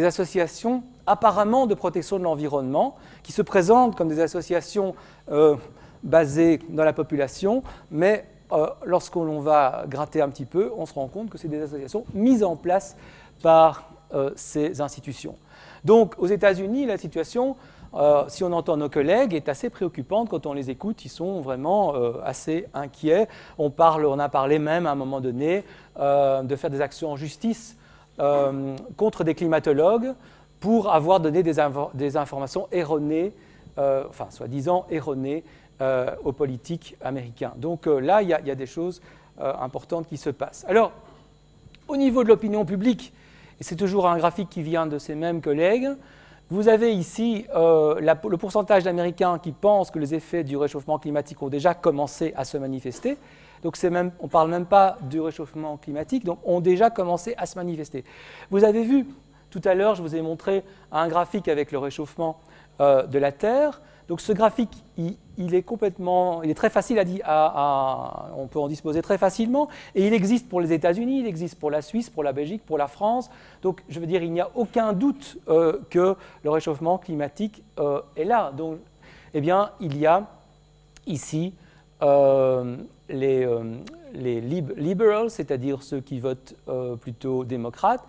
associations 0.04 0.82
apparemment 1.06 1.66
de 1.66 1.74
protection 1.74 2.18
de 2.18 2.24
l'environnement 2.24 2.96
qui 3.22 3.30
se 3.32 3.42
présentent 3.42 3.96
comme 3.96 4.08
des 4.08 4.20
associations 4.20 4.94
euh, 5.30 5.56
basées 6.02 6.58
dans 6.68 6.82
la 6.82 6.92
population, 6.92 7.62
mais 7.92 8.24
euh, 8.52 8.66
lorsqu'on 8.84 9.38
va 9.40 9.84
gratter 9.88 10.20
un 10.20 10.28
petit 10.28 10.46
peu, 10.46 10.72
on 10.76 10.84
se 10.86 10.94
rend 10.94 11.06
compte 11.06 11.30
que 11.30 11.38
c'est 11.38 11.48
des 11.48 11.62
associations 11.62 12.04
mises 12.12 12.42
en 12.42 12.56
place 12.56 12.96
par 13.42 13.90
euh, 14.14 14.30
ces 14.34 14.80
institutions. 14.80 15.36
Donc 15.84 16.14
aux 16.18 16.26
États-Unis, 16.26 16.86
la 16.86 16.96
situation, 16.98 17.56
si 18.28 18.42
on 18.42 18.52
entend 18.52 18.76
nos 18.76 18.88
collègues, 18.88 19.34
est 19.34 19.48
assez 19.48 19.70
préoccupante 19.70 20.28
quand 20.28 20.46
on 20.46 20.52
les 20.52 20.70
écoute. 20.70 21.04
Ils 21.04 21.10
sont 21.10 21.40
vraiment 21.40 21.94
assez 22.24 22.66
inquiets. 22.74 23.28
On, 23.58 23.70
parle, 23.70 24.06
on 24.06 24.18
a 24.18 24.28
parlé 24.28 24.58
même 24.58 24.86
à 24.86 24.92
un 24.92 24.94
moment 24.96 25.20
donné 25.20 25.62
de 25.96 26.56
faire 26.56 26.70
des 26.70 26.80
actions 26.80 27.12
en 27.12 27.16
justice 27.16 27.76
euh, 28.20 28.76
contre 28.96 29.24
des 29.24 29.34
climatologues 29.34 30.14
pour 30.60 30.92
avoir 30.92 31.18
donné 31.18 31.42
des, 31.42 31.58
informations 31.58 32.68
erronées, 32.70 33.32
euh, 33.76 34.04
enfin 34.08 34.28
soi-disant 34.30 34.86
erronées, 34.88 35.42
euh, 35.80 36.14
aux 36.22 36.30
politiques 36.30 36.96
américains. 37.02 37.52
Donc 37.56 37.86
là, 37.86 38.22
il 38.22 38.28
y, 38.28 38.32
a 38.32 38.54
des 38.54 38.66
choses 38.66 39.02
importantes 39.36 40.06
qui 40.06 40.16
se 40.16 40.30
passent. 40.30 40.64
Alors, 40.68 40.92
au 41.88 41.96
niveau 41.96 42.22
de 42.22 42.28
l'opinion 42.28 42.64
publique, 42.64 43.12
et 43.60 43.64
c'est 43.64 43.76
toujours 43.76 44.08
un 44.08 44.16
graphique 44.16 44.50
qui 44.50 44.62
vient 44.62 44.86
de 44.86 44.98
ces 44.98 45.14
mêmes 45.14 45.40
collègues, 45.40 45.88
vous 46.50 46.68
avez 46.68 46.92
ici 46.92 47.46
le 47.54 48.36
pourcentage 48.36 48.84
d'Américains 48.84 49.38
qui 49.38 49.52
pensent 49.52 49.90
que 49.90 49.98
les 49.98 50.14
effets 50.14 50.44
du 50.44 50.56
réchauffement 50.56 50.98
climatique 50.98 51.42
ont 51.42 51.48
déjà 51.48 51.74
commencé 51.74 52.34
à 52.36 52.44
se 52.44 52.58
manifester. 52.58 53.16
Donc 53.62 53.78
on 53.82 53.90
ne 54.24 54.28
parle 54.28 54.50
même 54.50 54.66
pas 54.66 54.98
du 55.02 55.20
réchauffement 55.20 55.78
climatique, 55.78 56.24
donc 56.24 56.38
ont 56.44 56.60
déjà 56.60 56.90
commencé 56.90 57.34
à 57.38 57.46
se 57.46 57.56
manifester. 57.56 58.04
Vous 58.50 58.62
avez 58.62 58.84
vu 58.84 59.06
tout 59.48 59.62
à 59.64 59.74
l'heure, 59.74 59.94
je 59.94 60.02
vous 60.02 60.14
ai 60.14 60.20
montré 60.20 60.64
un 60.92 61.08
graphique 61.08 61.48
avec 61.48 61.72
le 61.72 61.78
réchauffement 61.78 62.40
euh, 62.80 63.06
de 63.06 63.18
la 63.18 63.32
Terre. 63.32 63.80
Donc 64.08 64.20
ce 64.20 64.32
graphique, 64.32 64.84
il, 64.98 65.54
est 65.54 66.54
très 66.54 66.70
facile 66.70 66.98
à, 66.98 67.04
à, 67.24 68.30
on 68.36 68.46
peut 68.46 68.58
en 68.58 68.68
disposer 68.68 69.00
très 69.00 69.16
facilement, 69.16 69.68
et 69.94 70.06
il 70.06 70.12
existe 70.12 70.48
pour 70.48 70.60
les 70.60 70.72
États-Unis, 70.72 71.20
il 71.20 71.26
existe 71.26 71.58
pour 71.58 71.70
la 71.70 71.80
Suisse, 71.80 72.10
pour 72.10 72.22
la 72.22 72.32
Belgique, 72.32 72.62
pour 72.66 72.76
la 72.76 72.86
France. 72.86 73.30
Donc 73.62 73.82
je 73.88 74.00
veux 74.00 74.06
dire, 74.06 74.22
il 74.22 74.32
n'y 74.32 74.40
a 74.40 74.50
aucun 74.54 74.92
doute 74.92 75.38
euh, 75.48 75.78
que 75.88 76.16
le 76.42 76.50
réchauffement 76.50 76.98
climatique 76.98 77.62
euh, 77.78 78.02
est 78.16 78.24
là. 78.24 78.52
Donc, 78.52 78.78
eh 79.32 79.40
bien, 79.40 79.70
il 79.80 79.96
y 79.96 80.06
a 80.06 80.26
ici 81.06 81.54
les, 82.02 83.44
euh, 83.46 83.76
les 84.12 84.40
liberals, 84.40 85.30
c'est-à-dire 85.30 85.82
ceux 85.82 86.00
qui 86.00 86.20
votent 86.20 86.54
plutôt 87.00 87.44
démocrates, 87.44 88.04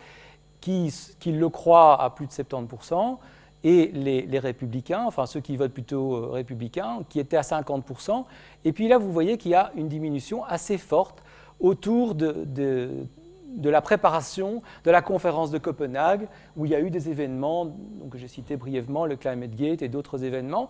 qui, 0.59 0.93
qui, 1.19 1.31
le 1.31 1.49
croient 1.49 2.01
à 2.01 2.09
plus 2.09 2.27
de 2.27 2.31
70%, 2.31 3.17
et 3.65 3.87
les, 3.87 4.39
républicains, 4.39 5.03
enfin 5.07 5.25
ceux 5.25 5.39
qui 5.39 5.57
votent 5.57 5.73
plutôt 5.73 6.13
euh, 6.13 6.29
républicains, 6.29 6.99
qui 7.09 7.19
étaient 7.19 7.35
à 7.35 7.41
50%. 7.41 8.23
Et 8.63 8.71
puis 8.71 8.87
là, 8.87 8.99
vous 8.99 9.11
voyez 9.11 9.37
qu'il 9.37 9.51
y 9.51 9.55
a 9.55 9.71
une 9.75 9.87
diminution 9.87 10.45
assez 10.45 10.77
forte 10.77 11.23
autour 11.59 12.13
de, 12.13 12.45
de, 12.45 13.69
la 13.69 13.81
préparation 13.81 14.61
de 14.83 14.91
la 14.91 15.01
conférence 15.01 15.49
de 15.49 15.57
Copenhague, 15.57 16.27
où 16.55 16.65
il 16.65 16.71
y 16.71 16.75
a 16.75 16.79
eu 16.79 16.91
des 16.91 17.09
événements, 17.09 17.65
donc 17.65 18.15
j'ai 18.15 18.27
cité 18.27 18.55
brièvement 18.55 19.07
le 19.07 19.15
Climate 19.15 19.55
Gate 19.55 19.81
et 19.81 19.87
d'autres 19.87 20.23
événements. 20.23 20.69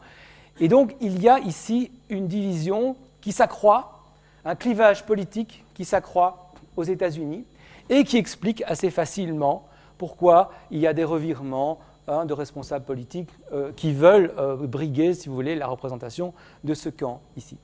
Et 0.62 0.70
donc, 0.70 0.96
il 1.02 1.22
y 1.22 1.28
a 1.28 1.40
ici 1.40 1.92
une 2.10 2.28
division 2.28 2.96
qui 3.20 3.34
s'accroît 3.34 4.00
un 4.46 4.56
clivage 4.56 5.06
politique 5.06 5.66
qui 5.74 5.84
s'accroît 5.84 6.52
aux 6.78 6.84
États-Unis 6.84 7.46
et 7.90 8.06
qui 8.06 8.16
explique 8.18 8.64
assez 8.68 8.90
facilement 8.90 9.68
pourquoi 9.98 10.52
il 10.72 10.80
y 10.80 10.88
a 10.88 10.94
des 10.94 11.04
revirements 11.04 11.80
hein, 12.08 12.26
de 12.26 12.34
responsables 12.34 12.86
politiques 12.86 13.30
euh, 13.52 13.72
qui 13.76 13.94
veulent 13.94 14.34
euh, 14.38 14.56
briguer, 14.56 15.14
si 15.14 15.30
vous 15.30 15.36
voulez, 15.36 15.56
la 15.56 15.68
représentation 15.68 16.34
de 16.64 16.74
ce 16.74 16.90
camp 16.90 17.22
ici. 17.38 17.58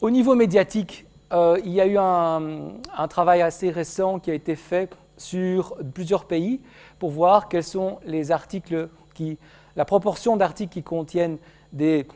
Au 0.00 0.10
niveau 0.10 0.34
médiatique, 0.34 1.06
euh, 1.32 1.58
il 1.64 1.72
y 1.72 1.80
a 1.80 1.86
eu 1.86 1.96
un, 1.98 3.08
travail 3.08 3.42
assez 3.42 3.70
récent 3.70 4.18
qui 4.18 4.30
a 4.30 4.34
été 4.34 4.56
fait 4.56 4.90
sur 5.16 5.76
plusieurs 5.94 6.24
pays 6.24 6.60
pour 6.98 7.10
voir 7.10 7.48
quels 7.48 7.64
sont 7.64 7.98
les 8.04 8.30
articles 8.32 8.88
qui, 9.14 9.38
la 9.76 9.84
proportion 9.84 10.36
d'articles 10.36 10.72
qui 10.72 10.82
contiennent 10.82 11.38
des 11.72 12.06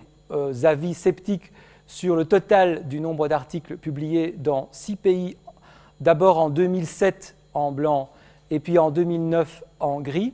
avis 0.65 0.95
sceptiques 0.95 1.53
sur 1.87 2.17
le 2.17 2.27
total 2.27 2.87
du 2.87 3.01
nombre 3.01 3.29
d'articles 3.29 3.77
publiés 3.77 4.35
dans 4.37 4.69
six 4.73 4.97
pays, 4.97 5.37
d'abord 6.01 6.39
en 6.39 6.51
2007 6.51 7.35
en 7.55 7.73
blanc 7.73 8.11
et 8.51 8.61
puis 8.61 8.79
en 8.79 8.91
2009 8.91 9.65
en 9.81 10.01
gris. 10.01 10.33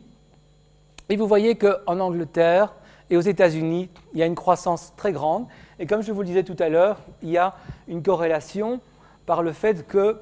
Et 1.08 1.16
vous 1.16 1.26
voyez 1.26 1.56
qu'en 1.56 2.00
Angleterre 2.00 2.74
et 3.10 3.16
aux 3.16 3.22
États-Unis, 3.22 3.88
il 4.12 4.20
y 4.20 4.22
a 4.22 4.26
une 4.26 4.34
croissance 4.34 4.92
très 4.96 5.12
grande. 5.12 5.46
Et 5.78 5.86
comme 5.86 6.02
je 6.02 6.12
vous 6.12 6.20
le 6.20 6.26
disais 6.26 6.44
tout 6.44 6.56
à 6.58 6.68
l'heure, 6.68 6.98
il 7.22 7.30
y 7.30 7.38
a 7.38 7.54
une 7.88 8.02
corrélation 8.02 8.80
par 9.26 9.42
le 9.42 9.52
fait 9.52 9.86
que 9.86 10.18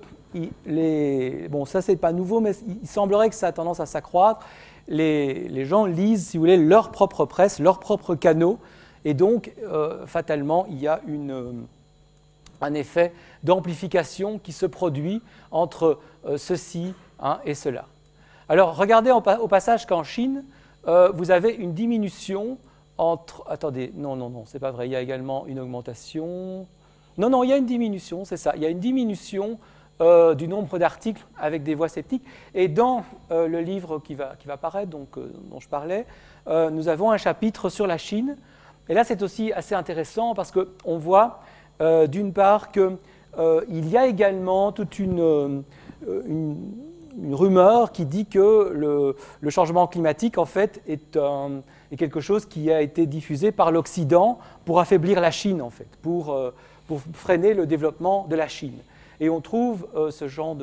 les, 0.66 1.48
bon, 1.50 1.64
ça 1.64 1.82
c'est 1.82 1.96
pas 1.96 2.12
nouveau, 2.12 2.40
mais 2.40 2.52
il 2.82 2.88
semblerait 2.88 3.28
que 3.28 3.34
ça 3.34 3.48
a 3.48 3.52
tendance 3.52 3.80
à 3.80 3.86
s'accroître. 3.86 4.46
Les, 4.88 5.48
les, 5.48 5.64
gens 5.64 5.84
lisent, 5.84 6.28
si 6.28 6.36
vous 6.36 6.42
voulez, 6.42 6.56
leur 6.56 6.90
propre 6.90 7.24
presse, 7.26 7.60
leurs 7.60 7.78
propres 7.78 8.14
canaux, 8.14 8.58
et 9.04 9.14
donc, 9.14 9.52
euh, 9.64 10.06
fatalement, 10.06 10.66
il 10.70 10.80
y 10.80 10.86
a 10.86 11.00
euh, 11.08 11.52
un 12.60 12.74
effet 12.74 13.12
d'amplification 13.42 14.38
qui 14.38 14.52
se 14.52 14.66
produit 14.66 15.20
entre 15.50 15.98
euh, 16.26 16.36
ceci 16.38 16.94
hein, 17.22 17.38
et 17.44 17.54
cela. 17.54 17.86
Alors, 18.48 18.76
regardez 18.76 19.10
au 19.10 19.48
passage 19.48 19.86
qu'en 19.86 20.02
Chine, 20.02 20.44
vous 20.84 21.30
avez 21.30 21.54
une 21.54 21.72
diminution 21.72 22.58
entre... 22.98 23.44
Attendez, 23.48 23.92
non, 23.94 24.16
non, 24.16 24.28
non, 24.28 24.44
c'est 24.46 24.58
pas 24.58 24.72
vrai. 24.72 24.88
Il 24.88 24.92
y 24.92 24.96
a 24.96 25.00
également 25.00 25.46
une 25.46 25.58
augmentation. 25.58 26.66
Non, 27.16 27.30
non, 27.30 27.44
il 27.44 27.50
y 27.50 27.52
a 27.52 27.56
une 27.56 27.66
diminution, 27.66 28.24
c'est 28.24 28.36
ça. 28.36 28.52
Il 28.56 28.62
y 28.62 28.66
a 28.66 28.68
une 28.68 28.80
diminution 28.80 29.58
du 30.36 30.48
nombre 30.48 30.78
d'articles 30.78 31.24
avec 31.38 31.62
des 31.62 31.74
voix 31.74 31.88
sceptiques. 31.88 32.24
Et 32.52 32.68
dans 32.68 33.04
le 33.30 33.60
livre 33.60 34.00
qui 34.00 34.14
va, 34.14 34.34
qui 34.38 34.48
va 34.48 34.54
apparaître, 34.54 34.90
donc, 34.90 35.16
dont 35.16 35.60
je 35.60 35.68
parlais, 35.68 36.04
nous 36.46 36.88
avons 36.88 37.10
un 37.10 37.16
chapitre 37.16 37.70
sur 37.70 37.86
la 37.86 37.96
Chine 37.96 38.36
et 38.88 38.94
là, 38.94 39.04
c'est 39.04 39.22
aussi 39.22 39.52
assez 39.52 39.74
intéressant 39.74 40.34
parce 40.34 40.52
qu'on 40.52 40.98
voit, 40.98 41.40
euh, 41.80 42.06
d'une 42.06 42.32
part, 42.32 42.72
qu'il 42.72 42.98
euh, 43.38 43.64
y 43.68 43.96
a 43.96 44.06
également 44.06 44.72
toute 44.72 44.98
une, 44.98 45.20
euh, 45.20 45.62
une, 47.20 47.34
rumeur 47.34 47.92
qui 47.92 48.04
dit 48.04 48.26
que 48.26 48.72
le, 48.72 49.50
changement 49.50 49.86
climatique, 49.86 50.38
en 50.38 50.44
fait, 50.44 50.82
est, 50.86 51.18
quelque 51.96 52.20
chose 52.20 52.46
qui 52.46 52.70
a 52.70 52.80
été 52.80 53.06
diffusé 53.06 53.52
par 53.52 53.70
l'Occident 53.72 54.38
pour 54.64 54.80
affaiblir 54.80 55.20
la 55.20 55.30
Chine, 55.30 55.62
en 55.62 55.70
fait, 55.70 55.88
pour, 56.02 56.36
pour, 56.86 57.00
freiner 57.12 57.54
le 57.54 57.66
développement 57.66 58.26
de 58.28 58.36
la 58.36 58.48
Chine. 58.48 58.78
Et 59.20 59.30
on 59.30 59.40
trouve 59.40 59.86
ce 60.10 60.26
genre 60.26 60.56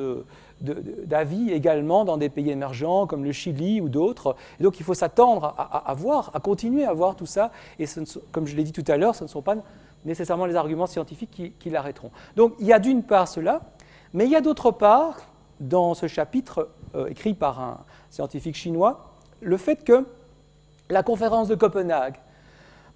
d'avis 0.60 1.50
également 1.50 2.04
dans 2.04 2.16
des 2.16 2.28
pays 2.28 2.50
émergents 2.50 3.06
comme 3.06 3.24
le 3.24 3.32
Chili 3.32 3.80
ou 3.80 3.88
d'autres. 3.88 4.36
Et 4.58 4.62
donc 4.62 4.78
il 4.80 4.84
faut 4.84 4.94
s'attendre 4.94 5.54
à, 5.56 5.94
voir, 5.94 6.30
à 6.34 6.40
continuer 6.40 6.84
à 6.84 6.92
voir 6.92 7.16
tout 7.16 7.26
ça. 7.26 7.50
Et 7.78 7.86
comme 8.32 8.46
je 8.46 8.56
l'ai 8.56 8.64
dit 8.64 8.72
tout 8.72 8.84
à 8.88 8.96
l'heure, 8.96 9.14
ce 9.14 9.24
ne 9.24 9.28
sont 9.28 9.42
pas 9.42 9.56
nécessairement 10.04 10.46
les 10.46 10.56
arguments 10.56 10.86
scientifiques 10.86 11.54
qui, 11.58 11.70
l'arrêteront. 11.70 12.10
Donc 12.36 12.54
il 12.58 12.66
y 12.66 12.72
a 12.72 12.78
d'une 12.78 13.02
part 13.02 13.28
cela, 13.28 13.62
mais 14.12 14.24
il 14.24 14.30
y 14.30 14.36
a 14.36 14.40
d'autre 14.40 14.70
part, 14.70 15.16
dans 15.60 15.94
ce 15.94 16.08
chapitre 16.08 16.70
euh, 16.94 17.06
écrit 17.06 17.34
par 17.34 17.60
un 17.60 17.78
scientifique 18.10 18.56
chinois, 18.56 19.12
le 19.40 19.56
fait 19.56 19.84
que 19.84 20.06
la 20.88 21.02
conférence 21.02 21.48
de 21.48 21.54
Copenhague, 21.54 22.16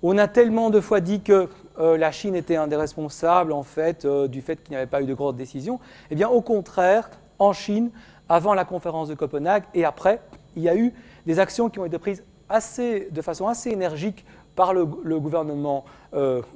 on 0.02 0.18
a 0.18 0.26
tellement 0.26 0.70
de 0.70 0.80
fois 0.80 1.00
dit 1.00 1.20
que 1.20 1.48
euh, 1.78 1.96
la 1.96 2.10
Chine 2.10 2.34
était 2.34 2.56
un 2.56 2.66
des 2.66 2.76
responsables 2.76 3.52
en 3.52 3.62
fait 3.62 4.04
euh, 4.04 4.28
du 4.28 4.42
fait 4.42 4.56
qu'il 4.62 4.70
n'y 4.70 4.76
avait 4.76 4.86
pas 4.86 5.02
eu 5.02 5.06
de 5.06 5.14
grosses 5.14 5.36
décisions. 5.36 5.78
Eh 6.10 6.14
bien, 6.14 6.28
au 6.28 6.40
contraire, 6.40 7.10
en 7.38 7.52
Chine 7.52 7.90
avant 8.28 8.54
la 8.54 8.64
conférence 8.64 9.08
de 9.08 9.14
Copenhague 9.14 9.64
et 9.74 9.84
après. 9.84 10.20
Il 10.56 10.62
y 10.62 10.68
a 10.68 10.76
eu 10.76 10.94
des 11.26 11.38
actions 11.38 11.68
qui 11.68 11.78
ont 11.78 11.84
été 11.84 11.98
prises 11.98 12.22
assez, 12.48 13.08
de 13.10 13.22
façon 13.22 13.48
assez 13.48 13.70
énergique 13.70 14.24
par 14.54 14.72
le, 14.72 14.84
gouvernement 14.84 15.84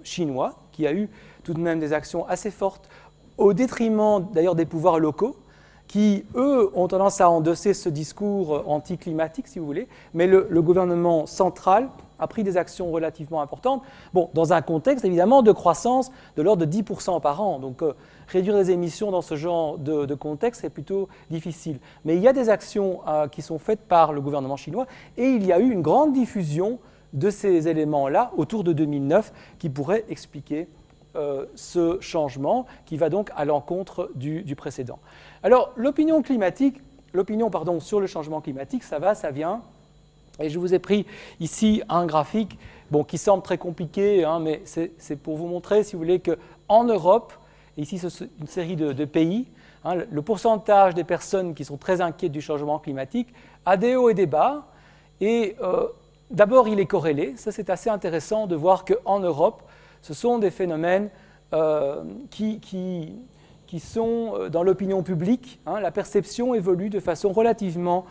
chinois, 0.05 0.55
qui 0.71 0.87
a 0.87 0.93
eu 0.93 1.11
tout 1.43 1.53
de 1.53 1.59
même 1.59 1.81
des 1.81 1.93
actions 1.93 2.27
assez 2.29 2.53
fortes, 2.53 2.89
au 3.39 3.53
détriment 3.53 4.25
d'ailleurs 4.33 4.55
des 4.55 4.67
pouvoirs 4.67 5.01
locaux, 5.01 5.35
qui, 5.89 6.25
eux, 6.37 6.71
ont 6.75 6.87
tendance 6.87 7.21
à 7.21 7.31
endosser 7.31 7.75
ce 7.75 7.89
discours 7.89 8.63
anticlimatique, 8.69 9.49
si 9.49 9.59
vous 9.59 9.67
voulez, 9.67 9.89
mais 10.15 10.27
le, 10.27 10.63
gouvernement 10.63 11.27
central 11.27 11.89
a 12.19 12.27
pris 12.27 12.45
des 12.45 12.57
actions 12.57 12.91
relativement 12.91 13.41
importantes, 13.41 13.83
bon, 14.13 14.29
dans 14.35 14.53
un 14.53 14.61
contexte 14.61 15.05
évidemment 15.05 15.43
de 15.43 15.53
croissance 15.53 16.11
de 16.37 16.43
l'ordre 16.43 16.67
de 16.67 16.71
10% 16.71 17.21
par 17.21 17.41
an. 17.41 17.59
Donc 17.59 17.83
euh, 17.83 17.95
réduire 18.27 18.57
les 18.57 18.71
émissions 18.71 19.11
dans 19.11 19.23
ce 19.23 19.37
genre 19.37 19.79
de, 19.79 20.15
contexte 20.15 20.65
est 20.65 20.71
plutôt 20.71 21.09
difficile. 21.31 21.79
Mais 22.05 22.17
il 22.17 22.23
y 22.23 22.29
a 22.29 22.33
des 22.33 22.51
actions 22.51 23.01
euh, 23.09 23.29
qui 23.29 23.41
sont 23.41 23.59
faites 23.59 23.81
par 23.81 24.13
le 24.13 24.21
gouvernement 24.21 24.57
chinois 24.57 24.87
et 25.17 25.29
il 25.29 25.47
y 25.47 25.53
a 25.53 25.61
eu 25.61 25.71
une 25.71 25.83
grande 25.83 26.13
diffusion 26.13 26.79
de 27.13 27.31
ces 27.31 27.69
éléments-là 27.69 28.33
autour 28.37 28.65
de 28.65 28.73
2009 28.73 29.33
qui 29.59 29.71
pourraient 29.71 30.05
expliquer 30.11 30.69
euh, 31.17 31.47
ce 31.55 31.99
changement 32.01 32.67
qui 32.87 32.97
va 32.97 33.09
donc 33.09 33.31
à 33.37 33.45
l'encontre 33.45 34.11
du, 34.15 34.55
précédent. 34.57 34.99
Alors 35.43 35.73
l'opinion 35.77 36.23
climatique, 36.23 36.81
l'opinion 37.13 37.51
pardon 37.51 37.81
sur 37.81 38.01
le 38.01 38.07
changement 38.07 38.41
climatique, 38.41 38.83
ça 38.85 38.99
va, 38.99 39.15
ça 39.15 39.31
vient. 39.31 39.63
Et 40.41 40.51
je 40.51 40.59
vous 40.59 40.75
ai 40.75 40.79
pris 40.79 41.07
ici 41.41 41.83
un 41.89 42.07
graphique 42.07 42.59
bon, 42.91 43.05
qui 43.05 43.19
semble 43.19 43.43
très 43.43 43.59
compliqué, 43.59 44.25
hein, 44.25 44.39
mais 44.39 44.63
c'est 44.65 45.17
pour 45.17 45.37
vous 45.37 45.47
montrer, 45.47 45.83
si 45.83 45.97
vous 45.97 46.03
voulez, 46.03 46.21
qu'en 46.21 46.85
Europe, 46.85 47.33
ici 47.77 47.99
c'est 47.99 48.29
une 48.41 48.47
série 48.47 48.77
de, 48.77 49.05
pays, 49.05 49.47
hein, 49.85 49.97
le 50.11 50.23
pourcentage 50.23 50.95
des 50.95 51.05
personnes 51.05 51.55
qui 51.55 51.65
sont 51.65 51.77
très 51.77 52.01
inquiètes 52.01 52.33
du 52.33 52.41
changement 52.41 52.79
climatique 52.79 53.29
a 53.65 53.77
des 53.77 53.97
hauts 53.97 54.11
et 54.11 54.15
des 54.15 54.27
bas. 54.27 54.67
Et 55.21 55.57
euh, 55.63 55.87
d'abord, 56.31 56.69
il 56.69 56.81
est 56.81 56.87
corrélé. 56.87 57.35
Ça, 57.37 57.53
c'est 57.53 57.71
assez 57.71 57.91
intéressant 57.91 58.47
de 58.47 58.57
voir 58.57 58.85
qu'en 58.85 59.21
Europe, 59.21 59.63
ce 60.03 60.15
sont 60.15 60.39
des 60.39 60.51
phénomènes 60.51 61.11
euh, 61.53 62.03
qui, 62.31 62.61
sont 63.79 64.33
euh, 64.35 64.49
dans 64.49 64.63
l'opinion 64.63 65.03
publique. 65.03 65.61
Hein, 65.67 65.81
la 65.81 65.91
perception 65.91 66.55
évolue 66.55 66.91
de 66.91 67.01
façon 67.01 67.33
relativement 67.33 68.07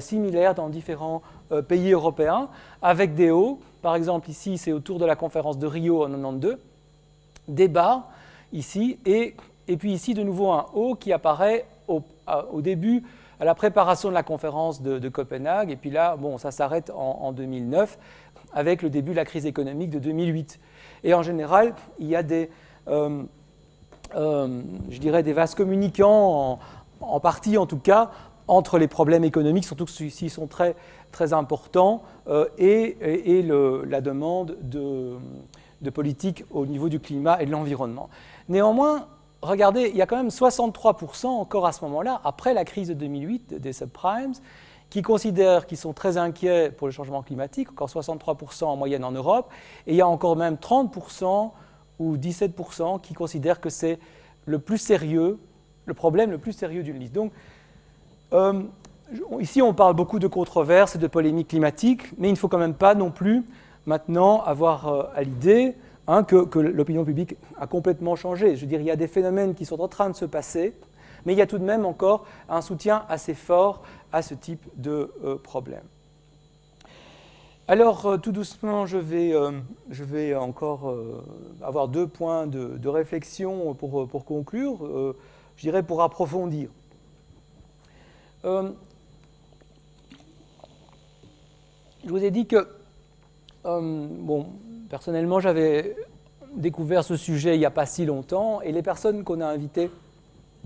similaire 0.00 0.54
dans 0.54 0.70
différents 0.70 1.20
euh, 1.52 1.60
pays 1.60 1.92
européens, 1.92 2.48
avec 2.80 3.14
des 3.14 3.30
hauts. 3.30 3.58
Par 3.82 3.94
exemple, 3.94 4.30
ici, 4.30 4.56
c'est 4.56 4.72
autour 4.72 4.98
de 4.98 5.04
la 5.04 5.16
conférence 5.16 5.58
de 5.58 5.66
Rio 5.66 6.02
en 6.02 6.08
92, 6.08 6.56
des 7.46 7.68
bas 7.68 8.08
ici, 8.54 8.98
et, 9.04 9.34
puis 9.78 9.92
ici, 9.92 10.14
de 10.14 10.22
nouveau, 10.22 10.50
un 10.52 10.66
haut 10.72 10.94
qui 10.94 11.12
apparaît 11.12 11.66
au, 11.88 12.02
début, 12.62 13.02
à 13.38 13.44
la 13.44 13.54
préparation 13.54 14.08
de 14.08 14.14
la 14.14 14.22
conférence 14.22 14.80
de, 14.80 15.08
Copenhague, 15.10 15.70
et 15.70 15.76
puis 15.76 15.90
là, 15.90 16.16
bon, 16.16 16.38
ça 16.38 16.52
s'arrête 16.52 16.90
en, 16.94 17.32
2009, 17.32 17.98
avec 18.54 18.80
le 18.80 18.88
début 18.88 19.10
de 19.10 19.16
la 19.16 19.26
crise 19.26 19.44
économique 19.44 19.90
de 19.90 19.98
2008. 19.98 20.58
Et 21.04 21.14
en 21.14 21.22
général, 21.22 21.74
il 21.98 22.06
y 22.06 22.16
a 22.16 22.22
des, 22.22 22.50
euh, 22.88 23.22
euh, 24.14 25.32
vases 25.34 25.54
communicants, 25.54 26.58
en, 27.00 27.20
partie 27.20 27.58
en 27.58 27.66
tout 27.66 27.78
cas, 27.78 28.10
entre 28.48 28.78
les 28.78 28.88
problèmes 28.88 29.24
économiques, 29.24 29.64
surtout 29.64 29.84
que 29.84 29.90
ceux-ci 29.90 30.30
sont 30.30 30.46
très, 30.46 30.74
importants, 31.32 32.02
euh, 32.28 32.46
et, 32.58 32.96
la 33.86 34.00
demande 34.00 34.56
de, 34.62 35.18
politique 35.92 36.44
au 36.50 36.66
niveau 36.66 36.88
du 36.88 37.00
climat 37.00 37.42
et 37.42 37.46
de 37.46 37.50
l'environnement. 37.50 38.08
Néanmoins, 38.48 39.08
regardez, 39.42 39.90
il 39.90 39.96
y 39.96 40.02
a 40.02 40.06
quand 40.06 40.16
même 40.16 40.28
63% 40.28 41.26
encore 41.26 41.66
à 41.66 41.72
ce 41.72 41.84
moment-là, 41.84 42.20
après 42.24 42.54
la 42.54 42.64
crise 42.64 42.88
de 42.88 42.94
2008 42.94 43.54
des 43.54 43.72
subprimes, 43.72 44.32
qui 44.92 45.00
considèrent 45.00 45.64
qu'ils 45.64 45.78
sont 45.78 45.94
très 45.94 46.18
inquiets 46.18 46.70
pour 46.70 46.86
le 46.86 46.92
changement 46.92 47.22
climatique, 47.22 47.70
encore 47.70 47.88
63% 47.88 48.64
en 48.64 48.76
moyenne 48.76 49.04
en 49.04 49.10
Europe, 49.10 49.50
et 49.86 49.92
il 49.92 49.96
y 49.96 50.02
a 50.02 50.06
encore 50.06 50.36
même 50.36 50.56
30% 50.56 51.50
ou 51.98 52.18
17% 52.18 53.00
qui 53.00 53.14
considèrent 53.14 53.58
que 53.58 53.70
c'est 53.70 53.98
le 54.44 54.58
plus 54.58 54.76
sérieux, 54.76 55.38
le 55.86 55.94
problème 55.94 56.30
le 56.30 56.36
plus 56.36 56.52
sérieux 56.52 56.82
d'une 56.82 56.98
liste. 56.98 57.14
Donc, 57.14 57.32
euh, 58.34 58.64
ici, 59.40 59.62
on 59.62 59.72
parle 59.72 59.94
beaucoup 59.94 60.18
de 60.18 60.26
controverses 60.26 60.94
et 60.96 60.98
de 60.98 61.06
polémiques 61.06 61.48
climatiques, 61.48 62.12
mais 62.18 62.28
il 62.28 62.32
ne 62.32 62.36
faut 62.36 62.48
quand 62.48 62.58
même 62.58 62.74
pas 62.74 62.94
non 62.94 63.10
plus 63.10 63.44
maintenant 63.86 64.42
avoir 64.42 64.88
euh, 64.88 65.04
à 65.14 65.22
l'idée 65.22 65.74
hein, 66.06 66.22
que, 66.22 66.58
l'opinion 66.58 67.06
publique 67.06 67.36
a 67.58 67.66
complètement 67.66 68.14
changé. 68.14 68.56
Je 68.56 68.60
veux 68.60 68.66
dire, 68.66 68.80
il 68.80 68.86
y 68.86 68.90
a 68.90 68.96
des 68.96 69.08
phénomènes 69.08 69.54
qui 69.54 69.64
sont 69.64 69.80
en 69.80 69.88
train 69.88 70.10
de 70.10 70.16
se 70.16 70.26
passer, 70.26 70.74
mais 71.24 71.32
il 71.32 71.38
y 71.38 71.42
a 71.42 71.46
tout 71.46 71.58
de 71.58 71.64
même 71.64 71.86
encore 71.86 72.26
un 72.50 72.60
soutien 72.60 73.04
assez 73.08 73.32
fort 73.32 73.80
à 74.12 74.22
ce 74.22 74.34
type 74.34 74.62
de 74.76 75.12
euh, 75.24 75.36
problème. 75.36 75.84
Alors, 77.68 78.20
tout 78.20 78.32
doucement, 78.32 78.86
je 78.86 78.98
vais, 78.98 79.32
je 79.88 80.04
vais 80.04 80.34
encore 80.34 80.94
avoir 81.62 81.86
deux 81.88 82.08
points 82.08 82.46
de, 82.48 82.88
réflexion 82.88 83.72
pour, 83.74 84.24
conclure, 84.26 85.14
je 85.56 85.62
dirais 85.62 85.84
pour 85.84 86.02
approfondir. 86.02 86.68
Euh, 88.44 88.72
je 92.04 92.10
vous 92.10 92.24
ai 92.24 92.30
dit 92.30 92.46
que, 92.46 92.68
euh, 93.66 94.42
personnellement, 94.90 95.38
j'avais 95.38 95.96
découvert 96.56 97.04
ce 97.04 97.16
sujet 97.16 97.54
il 97.54 97.60
n'y 97.60 97.64
a 97.64 97.70
pas 97.70 97.86
si 97.86 98.04
longtemps, 98.04 98.60
et 98.60 98.72
les 98.72 98.82
personnes 98.82 99.22
qu'on 99.22 99.40
a 99.40 99.46
invitées 99.46 99.90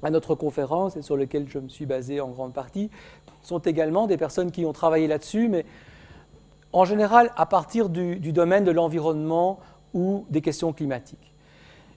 à 0.02 0.10
notre 0.10 0.34
conférence 0.34 0.96
et 0.96 1.02
sur 1.02 1.16
lesquelles 1.16 1.48
je 1.48 1.58
me 1.58 1.68
suis 1.68 1.86
basé 1.86 2.20
en 2.20 2.28
grande 2.28 2.52
partie 2.52 2.90
sont 3.46 3.58
également 3.58 4.06
des 4.06 4.16
personnes 4.16 4.50
qui 4.50 4.64
ont 4.66 4.72
travaillé 4.72 5.06
là-dessus, 5.06 5.48
mais 5.48 5.64
en 6.72 6.84
général 6.84 7.30
à 7.36 7.46
partir 7.46 7.88
du 7.88 8.32
domaine 8.32 8.64
de 8.64 8.70
l'environnement 8.72 9.60
ou 9.94 10.26
des 10.30 10.40
questions 10.42 10.72
climatiques. 10.72 11.32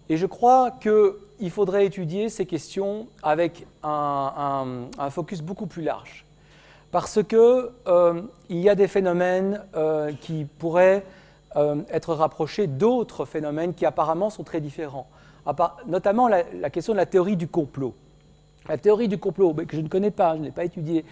Et 0.09 0.17
je 0.17 0.25
crois 0.25 0.71
qu'il 0.71 1.51
faudrait 1.51 1.85
étudier 1.85 2.29
ces 2.29 2.47
questions 2.47 3.07
avec 3.21 3.67
un, 3.83 4.87
focus 5.11 5.41
beaucoup 5.41 5.67
plus 5.67 5.83
large. 5.83 6.25
Parce 6.91 7.23
qu'il 7.23 7.37
euh, 7.37 8.21
y 8.49 8.67
a 8.67 8.73
des 8.73 8.87
phénomènes 8.87 9.63
euh, 9.75 10.11
qui 10.19 10.45
pourraient 10.57 11.05
euh, 11.55 11.83
être 11.91 12.15
rapprochés 12.15 12.65
d'autres 12.65 13.25
phénomènes 13.25 13.75
qui 13.75 13.85
apparemment 13.85 14.31
sont 14.31 14.43
très 14.43 14.59
différents. 14.59 15.07
notamment 15.85 16.27
la, 16.27 16.43
la, 16.59 16.71
question 16.71 16.93
de 16.93 16.97
la 16.97 17.05
théorie 17.05 17.37
du 17.37 17.47
complot. 17.47 17.93
La 18.67 18.79
théorie 18.79 19.07
du 19.07 19.19
complot, 19.19 19.53
que 19.53 19.75
je 19.75 19.81
ne 19.81 19.87
connais 19.87 20.11
pas, 20.11 20.35
je 20.35 20.41
n'ai 20.41 20.51
pas 20.51 20.63
étudié, 20.63 21.05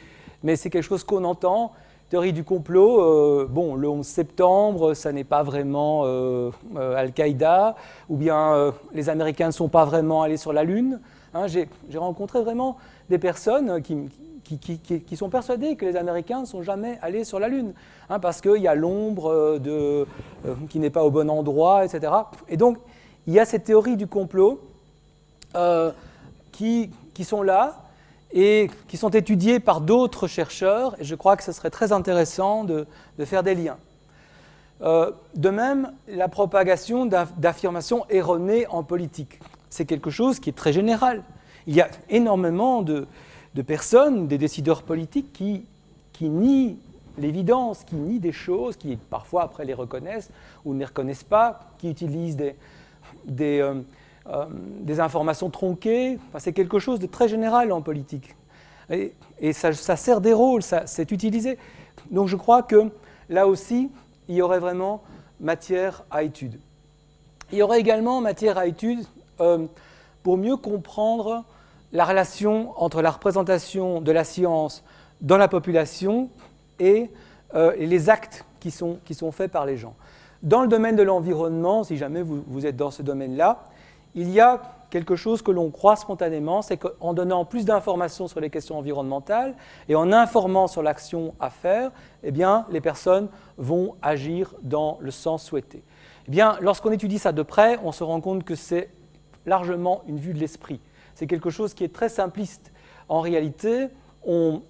mais 0.44 0.56
c'est 0.56 0.70
quelque 0.70 0.84
chose 0.84 1.04
qu'on 1.04 1.24
entend 1.24 1.74
Théorie 2.10 2.32
du 2.32 2.46
complot, 2.46 3.02
euh, 3.02 3.48
bon, 3.50 3.76
le 3.76 3.90
11 3.90 4.06
septembre, 4.06 4.94
ça 4.94 5.12
n'est 5.12 5.26
pas 5.26 5.44
vraiment 5.44 6.04
euh, 6.06 6.52
euh, 6.78 6.96
Al-Qaïda, 6.96 7.76
ou 8.08 8.16
bien 8.16 8.74
les 8.94 9.10
Américains 9.10 9.48
ne 9.48 9.52
sont 9.52 9.68
pas 9.68 9.84
vraiment 9.84 10.22
allés 10.22 10.38
sur 10.38 10.54
la 10.54 10.64
Lune. 10.64 11.02
Hein. 11.34 11.48
J'ai 11.48 11.68
rencontré 11.98 12.42
vraiment 12.42 12.78
des 13.10 13.18
personnes 13.18 13.82
qui, 13.82 15.18
sont 15.18 15.30
persuadées 15.30 15.76
que 15.76 15.86
les 15.86 15.98
Américains 15.98 16.42
ne 16.42 16.46
sont 16.46 16.64
jamais 16.64 16.98
allés 17.02 17.26
sur 17.26 17.42
la 17.42 17.50
Lune, 17.50 17.74
hein, 18.10 18.20
parce 18.20 18.40
qu'il 18.40 18.62
y 18.62 18.70
a 18.70 18.76
l'ombre 18.76 19.60
qui 20.70 20.80
n'est 20.80 20.90
pas 20.90 21.04
au 21.04 21.12
bon 21.12 21.30
endroit, 21.30 21.84
etc. 21.84 22.14
Et 22.48 22.56
donc, 22.56 22.78
il 23.28 23.34
y 23.34 23.40
a 23.40 23.44
ces 23.44 23.60
théories 23.60 23.98
du 23.98 24.08
complot 24.08 24.62
qui, 26.54 26.90
sont 27.22 27.42
là, 27.42 27.87
et 28.32 28.70
qui 28.88 28.98
sont 28.98 29.10
étudiés 29.10 29.60
par 29.60 29.82
d'autres 29.82 30.28
chercheurs, 30.28 30.96
et 31.00 31.04
je 31.04 31.16
crois 31.16 31.38
que 31.38 31.44
ce 31.44 31.52
serait 31.52 31.70
très 31.70 31.92
intéressant 31.92 32.64
de, 32.64 32.86
faire 33.26 33.44
des 33.44 33.56
liens. 33.56 33.78
Euh, 34.82 35.12
de 35.36 35.50
même, 35.50 35.94
la 36.08 36.28
propagation 36.28 37.06
d'affirmations 37.06 38.06
erronées 38.10 38.68
en 38.68 38.84
politique, 38.84 39.40
c'est 39.70 39.86
quelque 39.86 40.10
chose 40.10 40.40
qui 40.40 40.50
est 40.50 40.54
très 40.54 40.74
général. 40.74 41.24
Il 41.66 41.76
y 41.76 41.82
a 41.82 41.90
énormément 42.10 42.82
de, 42.82 43.08
personnes, 43.66 44.28
des 44.28 44.38
décideurs 44.38 44.84
politiques, 44.84 45.34
qui, 45.34 46.30
nient 46.30 46.78
l'évidence, 47.18 47.84
qui 47.84 47.96
nient 47.96 48.20
des 48.20 48.32
choses, 48.32 48.76
qui 48.76 48.96
parfois 48.96 49.44
après 49.44 49.66
les 49.66 49.74
reconnaissent 49.74 50.30
ou 50.66 50.74
ne 50.74 50.80
les 50.80 50.86
reconnaissent 50.86 51.24
pas, 51.24 51.72
qui 51.80 51.90
utilisent 51.90 52.38
des, 52.38 52.56
euh, 53.60 53.82
euh, 54.30 54.46
des 54.82 55.00
informations 55.00 55.50
tronquées, 55.50 56.20
c'est 56.38 56.52
quelque 56.52 56.80
chose 56.80 57.00
de 57.00 57.06
très 57.06 57.30
général 57.30 57.72
en 57.72 57.82
politique. 57.82 58.36
Et, 58.90 59.14
ça, 59.54 59.72
sert 59.96 60.20
des 60.20 60.34
rôles, 60.34 60.62
c'est 60.64 61.12
utilisé. 61.12 61.58
Donc 62.12 62.28
je 62.28 62.36
crois 62.36 62.62
que 62.62 62.90
là 63.30 63.48
aussi, 63.48 63.90
il 64.28 64.36
y 64.36 64.42
aurait 64.42 64.60
vraiment 64.60 65.02
matière 65.40 66.04
à 66.12 66.24
étude. 66.24 66.60
Il 67.54 67.58
y 67.58 67.62
aurait 67.62 67.80
également 67.80 68.20
matière 68.20 68.58
à 68.58 68.66
étude 68.66 69.00
euh, 69.40 69.66
pour 70.24 70.38
mieux 70.38 70.58
comprendre 70.58 71.46
la 71.94 72.04
relation 72.04 72.74
entre 72.76 73.02
la 73.02 73.12
représentation 73.12 74.02
de 74.02 74.12
la 74.12 74.26
science 74.26 74.84
dans 75.22 75.38
la 75.38 75.48
population 75.48 76.30
et, 76.80 77.10
euh, 77.56 77.74
les 77.78 78.10
actes 78.10 78.44
qui 78.60 78.72
sont, 78.72 79.00
faits 79.32 79.52
par 79.54 79.66
les 79.66 79.78
gens. 79.78 79.96
Dans 80.44 80.62
le 80.62 80.68
domaine 80.68 80.98
de 80.98 81.04
l'environnement, 81.04 81.86
si 81.86 81.96
jamais 81.96 82.22
vous 82.22 82.66
êtes 82.66 82.76
dans 82.76 82.92
ce 82.92 83.02
domaine-là, 83.02 83.64
il 84.18 84.32
y 84.32 84.40
a 84.40 84.62
quelque 84.90 85.16
chose 85.16 85.44
que 85.44 85.52
l'on 85.52 85.70
croit 85.70 85.96
spontanément, 85.96 86.64
c'est 86.64 86.78
qu'en 86.78 87.14
donnant 87.14 87.46
plus 87.46 87.66
d'informations 87.66 88.28
sur 88.28 88.40
les 88.40 88.50
questions 88.50 88.78
environnementales 88.80 89.54
et 89.90 89.96
en 89.96 90.12
informant 90.12 90.66
sur 90.68 90.82
l'action 90.82 91.36
à 91.40 91.52
faire, 91.52 91.92
eh 92.24 92.34
les 92.72 92.82
personnes 92.82 93.30
vont 93.58 93.96
agir 94.02 94.56
dans 94.64 94.98
le 95.02 95.12
sens 95.12 95.44
souhaité. 95.44 95.84
Eh 96.32 96.42
lorsqu'on 96.62 96.92
étudie 96.92 97.20
ça 97.20 97.32
de 97.32 97.44
près, 97.44 97.78
on 97.84 97.92
se 97.92 98.04
rend 98.04 98.20
compte 98.20 98.44
que 98.44 98.56
c'est 98.56 98.90
largement 99.46 100.02
une 100.08 100.18
vue 100.18 100.34
de 100.34 100.40
l'esprit. 100.40 100.80
C'est 101.14 101.28
quelque 101.28 101.52
chose 101.52 101.76
qui 101.76 101.84
est 101.84 101.94
très 101.94 102.10
simpliste. 102.10 102.72
En 103.10 103.22
réalité, 103.22 103.90
on, 104.26 104.64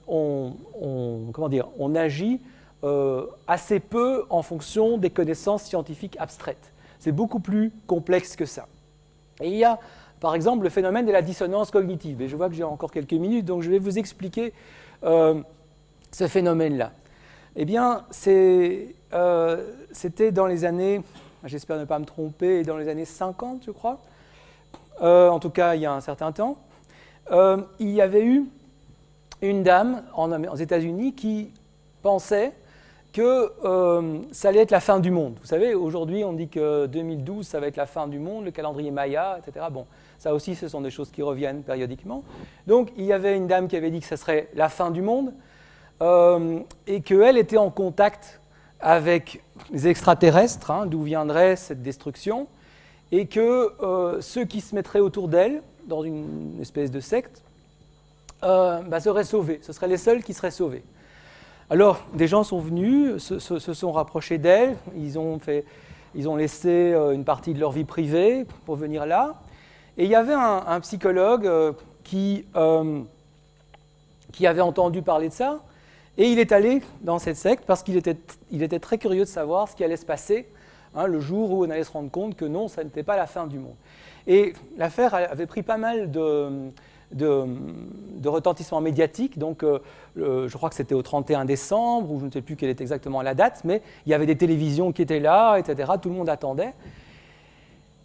comment 1.32 1.50
dire, 1.50 1.70
on 1.80 1.96
agit 1.96 2.42
assez 3.48 3.80
peu 3.80 4.26
en 4.30 4.42
fonction 4.42 4.98
des 4.98 5.10
connaissances 5.10 5.64
scientifiques 5.64 6.18
abstraites. 6.20 6.74
C'est 7.00 7.14
beaucoup 7.14 7.40
plus 7.40 7.72
complexe 7.86 8.36
que 8.36 8.46
ça. 8.46 8.68
Et 9.42 9.50
il 9.50 9.58
y 9.58 9.64
a, 9.64 9.80
par 10.20 10.36
exemple, 10.36 10.64
le 10.64 10.70
phénomène 10.70 11.06
de 11.06 11.12
la 11.12 11.22
dissonance 11.22 11.72
cognitive. 11.72 12.22
Et 12.22 12.28
je 12.28 12.36
vois 12.36 12.50
que 12.50 12.56
j'ai 12.56 12.64
encore 12.64 12.92
quelques 12.92 13.14
minutes, 13.14 13.46
donc 13.46 13.62
je 13.62 13.70
vais 13.70 13.80
vous 13.80 13.98
expliquer 13.98 14.54
ce 15.04 16.28
phénomène-là. 16.28 16.92
Eh 17.60 17.66
bien, 17.66 18.06
euh, 19.14 19.74
c'était 19.92 20.32
dans 20.32 20.46
les 20.46 20.64
années, 20.64 21.02
j'espère 21.44 21.80
ne 21.80 21.86
pas 21.86 21.98
me 21.98 22.06
tromper, 22.06 22.62
dans 22.62 22.78
les 22.78 22.88
années 22.88 23.04
50, 23.04 23.64
je 23.66 23.72
crois, 23.72 24.00
euh, 25.02 25.30
en 25.30 25.40
tout 25.40 25.50
cas 25.50 25.74
il 25.74 25.82
y 25.82 25.88
a 25.88 25.92
un 25.92 26.02
certain 26.02 26.32
temps, 26.32 26.58
euh, 27.32 27.58
il 27.80 27.90
y 27.90 28.02
avait 28.02 28.24
eu 28.24 28.46
une 29.42 29.64
dame 29.64 30.04
en, 30.14 30.32
aux 30.44 30.56
États-Unis 30.56 31.16
qui 31.16 31.52
pensait 32.04 32.54
que 33.18 33.52
ça 34.32 34.50
allait 34.50 34.62
être 34.62 34.72
la 34.72 34.80
fin 34.80 35.00
du 35.00 35.10
monde. 35.10 35.38
Vous 35.42 35.48
savez, 35.48 35.74
aujourd'hui 35.74 36.24
on 36.24 36.34
dit 36.34 36.48
que 36.48 36.86
2012 36.86 37.48
ça 37.48 37.60
va 37.60 37.68
être 37.68 37.76
la 37.76 37.88
fin 37.88 38.08
du 38.08 38.20
monde, 38.20 38.46
le 38.46 38.52
calendrier 38.52 38.92
Maya, 38.92 39.40
etc. 39.40 39.66
Bon, 39.72 39.88
ça 40.20 40.34
aussi 40.34 40.54
ce 40.56 40.68
sont 40.68 40.82
des 40.82 40.92
choses 40.92 41.10
qui 41.10 41.24
reviennent 41.24 41.64
périodiquement. 41.64 42.24
Donc 42.68 42.92
il 42.96 43.06
y 43.06 43.14
avait 43.14 43.36
une 43.36 43.48
dame 43.48 43.68
qui 43.68 43.76
avait 43.76 43.90
dit 43.90 44.02
que 44.02 44.06
ça 44.06 44.18
serait 44.18 44.50
la 44.54 44.70
fin 44.70 44.92
du 44.92 45.02
monde. 45.02 45.34
Euh, 46.02 46.60
et 46.86 47.02
qu'elle 47.02 47.38
était 47.38 47.58
en 47.58 47.72
contact 47.72 48.40
avec 48.80 49.42
les 49.72 49.88
extraterrestres, 49.88 50.70
hein, 50.70 50.86
d'où 50.86 51.02
viendrait 51.02 51.56
cette 51.56 51.82
destruction, 51.82 52.48
et 53.12 53.26
que 53.26 53.72
euh, 53.82 54.22
ceux 54.22 54.46
qui 54.46 54.62
se 54.62 54.76
mettraient 54.76 55.00
autour 55.00 55.28
d'elle, 55.28 55.64
dans 55.88 56.04
une 56.04 56.60
espèce 56.62 56.92
de 56.92 57.00
secte, 57.00 57.42
euh, 58.44 58.82
bah, 58.82 59.00
seraient 59.00 59.24
sauvés. 59.24 59.60
Ce 59.64 59.74
seraient 59.74 59.88
les 59.88 59.98
seuls 59.98 60.22
qui 60.22 60.36
seraient 60.36 60.52
sauvés. 60.52 60.84
Alors, 61.70 62.00
des 62.14 62.28
gens 62.28 62.44
sont 62.44 62.60
venus, 62.60 63.18
se, 63.18 63.60
sont 63.60 63.92
rapprochés 63.92 64.38
d'elle, 64.38 64.78
ils 64.96 65.20
ont, 65.20 65.38
fait, 65.40 65.66
ils 66.16 66.30
ont 66.30 66.36
laissé 66.36 66.94
une 67.14 67.26
partie 67.26 67.54
de 67.54 67.60
leur 67.60 67.72
vie 67.72 67.84
privée 67.84 68.46
pour 68.66 68.76
venir 68.76 69.06
là. 69.06 69.36
Et 69.98 70.06
il 70.06 70.10
y 70.10 70.16
avait 70.16 70.34
un, 70.34 70.80
psychologue 70.80 71.76
qui, 72.04 72.46
qui 74.32 74.48
avait 74.48 74.62
entendu 74.62 75.02
parler 75.02 75.28
de 75.28 75.34
ça 75.34 75.60
et 76.18 76.32
il 76.32 76.40
est 76.40 76.52
allé 76.52 76.82
dans 77.02 77.20
cette 77.20 77.38
secte 77.38 77.64
parce 77.66 77.84
qu'il 77.84 77.96
était, 77.96 78.18
il 78.52 78.64
était 78.64 78.80
très 78.80 78.98
curieux 78.98 79.24
de 79.24 79.30
savoir 79.30 79.70
ce 79.70 79.76
qui 79.76 79.84
allait 79.84 79.98
se 79.98 80.06
passer 80.06 80.48
hein, 80.96 81.06
le 81.06 81.20
jour 81.20 81.52
où 81.52 81.66
on 81.66 81.70
allait 81.70 81.84
se 81.84 81.92
rendre 81.92 82.10
compte 82.10 82.36
que 82.36 82.46
non, 82.46 82.68
ça 82.68 82.84
n'était 82.84 83.04
pas 83.04 83.16
la 83.16 83.28
fin 83.28 83.46
du 83.46 83.60
monde. 83.60 83.76
Et 84.26 84.54
l'affaire 84.78 85.14
avait 85.14 85.46
pris 85.46 85.62
pas 85.62 85.78
mal 85.78 86.10
de, 86.12 86.72
de, 87.12 88.28
retentissement 88.28 88.82
médiatique. 88.82 89.38
Donc, 89.40 89.64
euh, 89.64 89.80
je 90.16 90.58
crois 90.58 90.70
que 90.70 90.76
c'était 90.76 90.96
au 90.96 91.02
31 91.02 91.46
décembre, 91.46 92.12
ou 92.12 92.20
je 92.20 92.26
ne 92.26 92.32
sais 92.32 92.42
plus 92.42 92.56
quelle 92.56 92.70
est 92.70 92.82
exactement 92.82 93.22
la 93.22 93.34
date, 93.34 93.62
mais 93.64 93.82
il 94.06 94.10
y 94.10 94.14
avait 94.14 94.26
des 94.26 94.38
télévisions 94.38 94.92
qui 94.92 95.02
étaient 95.02 95.20
là, 95.20 95.58
etc. 95.58 95.92
Tout 96.02 96.10
le 96.10 96.16
monde 96.16 96.30
attendait. 96.30 96.74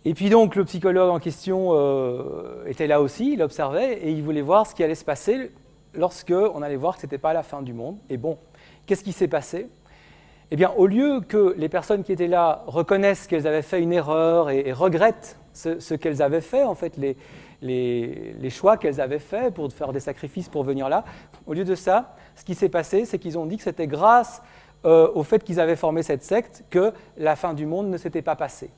Et 0.05 0.15
puis 0.15 0.31
donc, 0.31 0.57
le 0.57 0.65
psychologue 0.65 1.11
en 1.11 1.21
question 1.21 1.69
euh, 1.73 2.65
était 2.67 2.89
là 2.89 3.01
aussi, 3.01 3.35
il 3.35 3.43
observait, 3.43 3.99
et 3.99 4.11
il 4.11 4.23
voulait 4.23 4.43
voir 4.43 4.67
ce 4.67 4.75
qui 4.75 4.83
allait 4.83 4.97
se 4.97 5.05
passer 5.05 5.51
lorsque 5.95 6.33
on 6.33 6.63
allait 6.63 6.77
voir 6.77 6.95
que 6.95 7.03
ce 7.03 7.07
n'était 7.07 7.19
pas 7.19 7.33
la 7.33 7.43
fin 7.43 7.63
du 7.63 7.73
monde. 7.73 7.99
Et 8.11 8.17
bon, 8.17 8.39
qu'est-ce 8.87 9.05
qui 9.05 9.13
s'est 9.13 9.29
passé? 9.29 9.69
Eh 10.51 10.57
bien, 10.57 10.71
au 10.77 10.87
lieu 10.87 11.21
que 11.21 11.55
les 11.57 11.69
personnes 11.69 12.03
qui 12.03 12.13
étaient 12.13 12.27
là 12.27 12.63
reconnaissent 12.67 13.27
qu'elles 13.27 13.47
avaient 13.47 13.63
fait 13.63 13.81
une 13.81 13.93
erreur 13.93 14.51
et, 14.51 14.73
regrettent 14.73 15.39
ce, 15.55 15.95
qu'elles 15.95 16.21
avaient 16.21 16.41
fait, 16.41 16.65
en 16.65 16.75
fait, 16.75 16.97
les, 16.97 17.17
les, 17.63 18.51
choix 18.51 18.77
qu'elles 18.77 19.01
avaient 19.01 19.19
faits 19.19 19.55
pour 19.55 19.73
faire 19.73 19.93
des 19.93 20.01
sacrifices 20.01 20.49
pour 20.49 20.65
venir 20.65 20.89
là, 20.89 21.05
au 21.47 21.55
lieu 21.55 21.65
de 21.65 21.75
ça, 21.75 22.15
ce 22.37 22.45
qui 22.45 22.55
s'est 22.55 22.69
passé, 22.69 23.05
c'est 23.05 23.19
qu'ils 23.19 23.39
ont 23.39 23.47
dit 23.47 23.57
que 23.57 23.63
c'était 23.63 23.87
grâce 23.87 24.43
euh, 24.85 25.09
au 25.15 25.23
fait 25.23 25.45
qu'ils 25.45 25.61
avaient 25.61 25.77
formé 25.77 26.03
cette 26.03 26.25
secte 26.25 26.65
que 26.71 26.93
la 27.17 27.37
fin 27.37 27.55
du 27.55 27.67
monde 27.67 27.89
ne 27.89 27.97
s'était 27.97 28.23
pas 28.23 28.37
passée. 28.37 28.71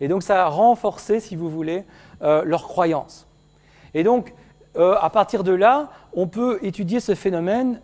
Et 0.00 0.08
donc 0.08 0.22
ça 0.22 0.44
a 0.44 0.48
renforcé, 0.48 1.20
si 1.20 1.36
vous 1.36 1.48
voulez, 1.48 1.84
euh, 2.22 2.44
leur 2.44 2.64
croyance. 2.64 3.26
Et 3.94 4.04
donc, 4.04 4.34
euh, 4.76 4.94
à 5.00 5.10
partir 5.10 5.42
de 5.42 5.52
là, 5.52 5.90
on 6.12 6.26
peut 6.28 6.58
étudier 6.62 7.00
ce 7.00 7.14
phénomène 7.14 7.80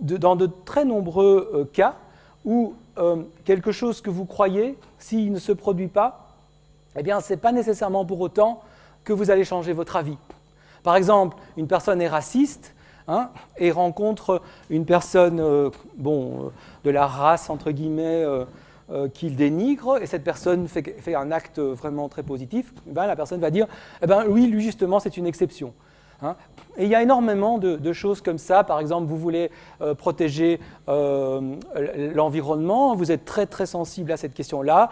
dans 0.00 0.36
de 0.36 0.50
très 0.64 0.84
nombreux 0.84 1.70
cas 1.72 1.94
où 2.44 2.74
quelque 3.44 3.72
chose 3.72 4.00
que 4.00 4.10
vous 4.10 4.26
croyez, 4.26 4.76
s'il 4.98 5.32
ne 5.32 5.38
se 5.38 5.52
produit 5.52 5.88
pas, 5.88 6.36
eh 6.96 7.02
bien, 7.02 7.20
ce 7.20 7.32
n'est 7.32 7.38
pas 7.38 7.52
nécessairement 7.52 8.04
pour 8.04 8.20
autant 8.20 8.60
que 9.04 9.12
vous 9.12 9.30
allez 9.30 9.44
changer 9.44 9.72
votre 9.72 9.96
avis. 9.96 10.16
Par 10.82 10.96
exemple, 10.96 11.36
une 11.56 11.66
personne 11.66 12.00
est 12.00 12.08
raciste 12.08 12.74
hein, 13.08 13.30
et 13.58 13.70
rencontre 13.70 14.42
une 14.70 14.86
personne 14.86 15.70
bon, 15.96 16.52
de 16.84 16.90
la 16.90 17.06
race, 17.06 17.50
entre 17.50 17.70
guillemets, 17.70 18.24
euh, 18.92 19.06
qu'il 19.06 19.36
dénigre, 19.36 20.02
et 20.02 20.06
cette 20.06 20.24
personne 20.24 20.66
fait, 20.66 21.14
un 21.14 21.30
acte 21.30 21.60
vraiment 21.60 22.08
très 22.08 22.24
positif, 22.24 22.72
eh 22.88 22.92
ben, 22.92 23.06
la 23.06 23.14
personne 23.14 23.40
va 23.40 23.52
dire 23.52 23.68
eh 24.02 24.06
ben, 24.08 24.24
oui, 24.28 24.48
lui 24.48 24.64
justement, 24.64 24.98
c'est 24.98 25.16
une 25.16 25.28
exception. 25.28 25.72
Hein. 26.22 26.36
et 26.76 26.84
il 26.84 26.90
y 26.90 26.94
a 26.94 27.02
énormément 27.02 27.58
de, 27.58 27.92
choses 27.92 28.20
comme 28.20 28.38
ça. 28.38 28.64
Par 28.64 28.80
exemple, 28.80 29.06
vous 29.06 29.16
voulez 29.16 29.50
euh, 29.80 29.94
protéger 29.94 30.60
euh, 30.88 31.56
l'environnement, 32.14 32.94
vous 32.94 33.10
êtes 33.10 33.24
très 33.24 33.46
très 33.46 33.66
sensible 33.66 34.12
à 34.12 34.16
cette 34.16 34.34
question-là, 34.34 34.90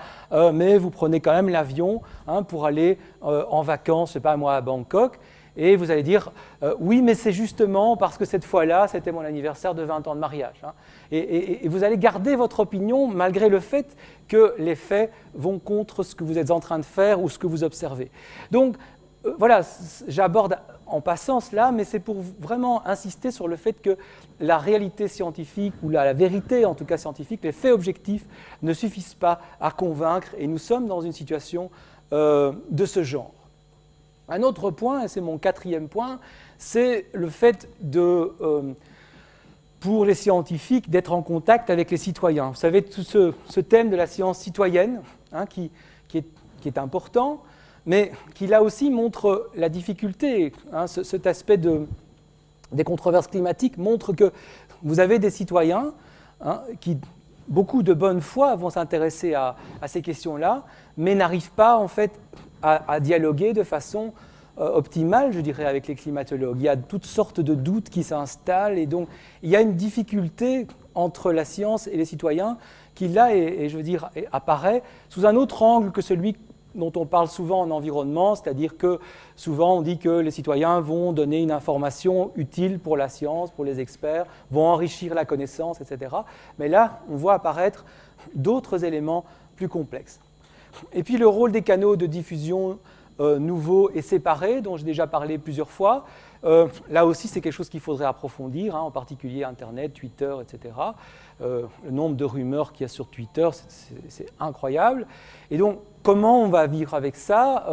mais 0.53 0.79
vous 0.79 0.91
prenez 0.91 1.21
quand 1.21 1.33
même 1.33 1.49
l'avion 1.49 2.03
hein, 2.27 2.43
pour 2.43 2.67
aller 2.67 2.99
en 3.23 3.63
vacances, 3.63 4.11
je 4.11 4.13
sais 4.15 4.21
pas 4.21 4.37
moi, 4.37 4.57
à 4.57 4.61
Bangkok. 4.61 5.19
Et 5.59 5.75
vous 5.75 5.91
allez 5.91 6.05
dire, 6.05 6.31
euh, 6.63 6.75
oui, 6.79 7.03
mais 7.03 7.17
c'est 7.17 7.33
justement 7.33 7.97
parce 7.97 8.17
que 8.17 8.25
cette 8.25 8.45
fois-là, 8.45 8.87
c'était 8.87 9.11
mon 9.11 9.23
anniversaire 9.23 9.75
de 9.75 9.83
20 9.83 10.07
ans 10.07 10.15
de 10.15 10.21
mariage. 10.21 10.63
Hein. 10.63 10.73
Et, 11.11 11.69
vous 11.69 11.83
allez 11.83 11.99
garder 11.99 12.37
votre 12.37 12.61
opinion 12.61 13.09
malgré 13.09 13.49
le 13.49 13.59
fait 13.59 13.97
que 14.29 14.55
les 14.59 14.77
faits 14.77 15.13
vont 15.35 15.59
contre 15.59 16.05
ce 16.05 16.15
que 16.15 16.23
vous 16.23 16.39
êtes 16.39 16.53
en 16.53 16.61
train 16.61 16.79
de 16.79 16.85
faire 16.85 17.21
ou 17.21 17.29
ce 17.29 17.41
que 17.41 17.49
vous 17.49 17.65
observez. 17.65 18.13
Donc, 18.53 18.77
euh, 19.27 19.35
voilà, 19.37 19.63
j'aborde 20.07 20.57
en 20.89 21.01
passant 21.01 21.41
cela, 21.41 21.73
mais 21.73 21.85
c'est 21.85 22.01
pour 22.01 22.17
vraiment 22.41 22.87
insister 22.87 23.31
sur 23.31 23.49
le 23.49 23.57
fait 23.57 23.75
que 23.75 23.97
la 24.41 24.59
réalité 24.59 25.09
scientifique, 25.09 25.75
ou 25.83 25.89
la, 25.89 26.13
vérité 26.13 26.65
en 26.65 26.75
tout 26.75 26.85
cas 26.85 26.97
scientifique, 26.97 27.41
les 27.43 27.53
faits 27.53 27.73
objectifs 27.73 28.25
ne 28.63 28.73
suffisent 28.73 29.15
pas 29.15 29.41
à 29.61 29.71
convaincre, 29.71 30.29
et 30.39 30.47
nous 30.47 30.59
sommes 30.59 30.87
dans 30.87 31.01
une 31.01 31.13
situation 31.13 31.71
euh, 32.13 32.53
de 32.71 32.87
ce 32.87 33.03
genre. 33.03 33.33
Un 34.29 34.43
autre 34.43 34.71
point, 34.71 35.05
et 35.05 35.09
c'est 35.09 35.21
mon 35.21 35.39
quatrième 35.39 35.89
point, 35.89 36.21
c'est 36.59 37.07
le 37.13 37.31
fait 37.31 37.69
de, 37.81 38.33
euh, 38.41 38.75
pour 39.81 40.05
les 40.05 40.15
scientifiques 40.15 40.91
d'être 40.91 41.13
en 41.13 41.23
contact 41.23 41.71
avec 41.71 41.91
les 41.91 41.97
citoyens. 41.97 42.49
Vous 42.49 42.57
savez, 42.57 42.83
tout 42.83 43.03
ce, 43.03 43.61
thème 43.61 43.91
de 43.91 43.97
la 43.97 44.07
science 44.07 44.39
citoyenne, 44.39 45.01
hein, 45.33 45.47
qui, 45.47 45.71
est, 46.15 46.79
important, 46.79 47.43
mais 47.87 48.13
qui 48.35 48.47
là 48.47 48.63
aussi 48.63 48.91
montre 48.91 49.51
la 49.55 49.69
difficulté. 49.69 50.53
Hein, 50.73 50.87
cet 50.87 51.27
aspect 51.27 51.59
des 51.59 52.85
controverses 52.85 53.27
climatiques 53.27 53.79
montre 53.79 54.13
que 54.13 54.33
vous 54.83 55.01
avez 55.01 55.19
des 55.19 55.31
citoyens 55.31 55.93
hein, 56.41 56.63
qui, 56.81 56.99
beaucoup 57.49 57.83
de 57.83 57.95
bonne 57.95 58.21
foi, 58.21 58.55
vont 58.57 58.71
s'intéresser 58.71 59.35
à, 59.35 59.57
ces 59.87 60.03
questions-là, 60.03 60.65
mais 60.97 61.15
n'arrivent 61.15 61.53
pas 61.53 61.77
en 61.79 61.89
fait 61.89 62.13
à, 62.63 63.01
dialoguer 63.01 63.53
de 63.53 63.63
façon 63.63 64.13
euh, 64.59 64.69
optimale, 64.71 65.33
je 65.33 65.41
dirais, 65.41 65.65
avec 65.65 65.87
les 65.87 65.95
climatologues. 65.95 66.59
Il 66.59 66.65
y 66.65 66.69
a 66.69 66.77
toutes 66.77 67.07
sortes 67.07 67.41
de 67.41 67.55
doutes 67.55 67.89
qui 67.89 68.03
s'installent 68.03 68.79
et 68.79 68.87
donc 68.87 69.09
il 69.43 69.51
y 69.51 69.57
a 69.57 69.61
une 69.61 69.75
difficulté 69.75 70.67
entre 70.95 71.33
la 71.33 71.45
science 71.45 71.87
et 71.87 71.97
les 71.97 72.05
citoyens 72.05 72.59
qui 72.97 73.07
là, 73.07 73.33
et, 73.35 73.69
je 73.69 73.77
veux 73.77 73.85
dire, 73.85 74.11
apparaît 74.33 74.83
sous 75.09 75.25
un 75.25 75.37
autre 75.37 75.63
angle 75.63 75.93
que 75.93 76.03
celui 76.03 76.37
dont 76.75 76.93
on 76.97 77.07
parle 77.07 77.29
souvent 77.29 77.61
en 77.61 77.71
environnement, 77.71 78.35
c'est-à-dire 78.35 78.77
que 78.77 78.99
souvent 79.37 79.79
on 79.79 79.83
dit 79.83 79.99
que 79.99 80.09
les 80.09 80.31
citoyens 80.31 80.81
vont 80.81 81.13
donner 81.13 81.43
une 81.43 81.51
information 81.51 82.31
utile 82.37 82.79
pour 82.79 82.97
la 82.97 83.09
science, 83.09 83.51
pour 83.51 83.65
les 83.65 83.81
experts, 83.81 84.27
vont 84.51 84.67
enrichir 84.67 85.15
la 85.15 85.25
connaissance, 85.25 85.81
etc. 85.81 86.17
Mais 86.59 86.69
là, 86.69 87.01
on 87.11 87.17
voit 87.17 87.35
apparaître 87.35 87.85
d'autres 88.35 88.85
éléments 88.85 89.25
plus 89.57 89.69
complexes. 89.69 90.21
Et 90.93 91.03
puis 91.03 91.17
le 91.17 91.27
rôle 91.27 91.53
des 91.53 91.63
canaux 91.63 91.97
de 91.97 92.07
diffusion 92.07 92.79
euh, 93.21 93.39
nouveaux 93.39 93.91
et 93.91 94.03
séparés, 94.03 94.61
dont 94.61 94.77
j'ai 94.77 94.85
déjà 94.85 95.09
parlé 95.09 95.39
plusieurs 95.39 95.71
fois. 95.71 96.05
Euh, 96.45 96.69
là 96.89 97.07
aussi, 97.07 97.29
c'est 97.29 97.41
quelque 97.41 97.53
chose 97.53 97.69
qu'il 97.69 97.81
faudrait 97.81 98.07
approfondir, 98.07 98.77
hein, 98.77 98.81
en 98.81 98.91
particulier 98.91 99.45
Internet, 99.45 99.93
Twitter, 99.95 100.35
etc. 100.41 100.75
Euh, 101.41 101.65
le 101.85 101.91
nombre 101.91 102.17
de 102.17 102.25
rumeurs 102.25 102.73
qu'il 102.73 102.83
y 102.83 102.85
a 102.85 102.89
sur 102.89 103.09
Twitter, 103.09 103.49
c'est 104.09 104.27
incroyable. 104.39 105.07
Et 105.51 105.59
donc, 105.59 105.79
comment 106.03 106.43
on 106.43 106.49
va 106.49 106.67
vivre 106.67 106.95
avec 106.95 107.17
ça 107.17 107.67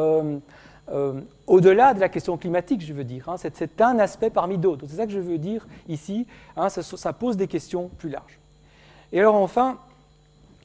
Au-delà 1.48 1.94
de 1.94 2.00
la 2.00 2.10
question 2.10 2.38
climatique, 2.38 2.86
je 2.86 2.94
veux 2.94 3.04
dire, 3.04 3.30
hein, 3.30 3.36
c'est 3.38 3.82
un 3.82 4.00
aspect 4.00 4.30
parmi 4.30 4.58
d'autres. 4.58 4.86
C'est 4.88 4.98
ça 4.98 5.06
que 5.06 5.12
je 5.12 5.20
veux 5.20 5.38
dire 5.38 5.68
ici. 5.88 6.28
Hein, 6.58 6.70
ça, 6.70 7.14
pose 7.14 7.38
des 7.38 7.48
questions 7.48 7.90
plus 7.98 8.10
larges. 8.10 8.40
Et 9.12 9.20
alors 9.20 9.36
enfin, 9.36 9.78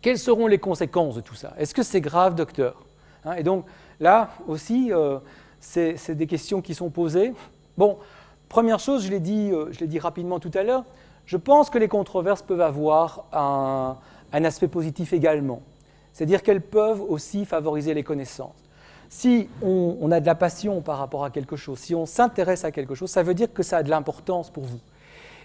quelles 0.03 0.19
seront 0.19 0.47
les 0.47 0.59
conséquences 0.59 1.15
de 1.15 1.21
tout 1.21 1.35
ça? 1.35 1.53
Est-ce 1.59 1.75
que 1.75 1.83
c'est 1.83 2.01
grave, 2.01 2.35
docteur? 2.35 2.75
Et 3.37 3.43
donc 3.43 3.67
là 4.01 4.31
aussi, 4.49 4.93
euh, 4.93 5.19
c'est 5.61 6.15
des 6.15 6.27
questions 6.27 6.63
qui 6.63 6.75
sont 6.75 6.91
posées. 6.91 7.35
Bon, 7.79 7.99
première 8.49 8.81
chose, 8.81 9.05
je 9.05 9.11
l'ai 9.11 9.21
dit, 9.21 9.51
euh, 9.53 9.71
dit, 9.81 9.99
rapidement 9.99 10.39
tout 10.41 10.51
à 10.55 10.63
l'heure, 10.63 10.85
je 11.27 11.37
pense 11.37 11.71
que 11.71 11.79
les 11.79 11.89
controverses 11.89 12.43
peuvent 12.43 12.61
avoir 12.61 13.25
un, 13.33 14.45
aspect 14.45 14.69
positif 14.69 15.13
également. 15.13 15.61
C'est-à-dire 16.13 16.43
qu'elles 16.43 16.61
peuvent 16.61 17.03
aussi 17.03 17.45
favoriser 17.45 17.95
les 17.95 18.03
connaissances. 18.03 18.65
Si 19.09 19.49
on, 19.63 20.11
a 20.13 20.21
de 20.21 20.27
la 20.27 20.35
passion 20.35 20.83
par 20.83 20.99
rapport 20.99 21.25
à 21.25 21.31
quelque 21.31 21.57
chose, 21.57 21.79
si 21.79 21.95
on 21.95 22.07
s'intéresse 22.07 22.65
à 22.65 22.71
quelque 22.71 22.95
chose, 22.95 23.11
ça 23.11 23.23
veut 23.23 23.35
dire 23.35 23.53
que 23.53 23.63
ça 23.63 23.79
a 23.79 23.83
de 23.83 23.91
l'importance 23.91 24.51
pour 24.51 24.65
vous. 24.65 24.81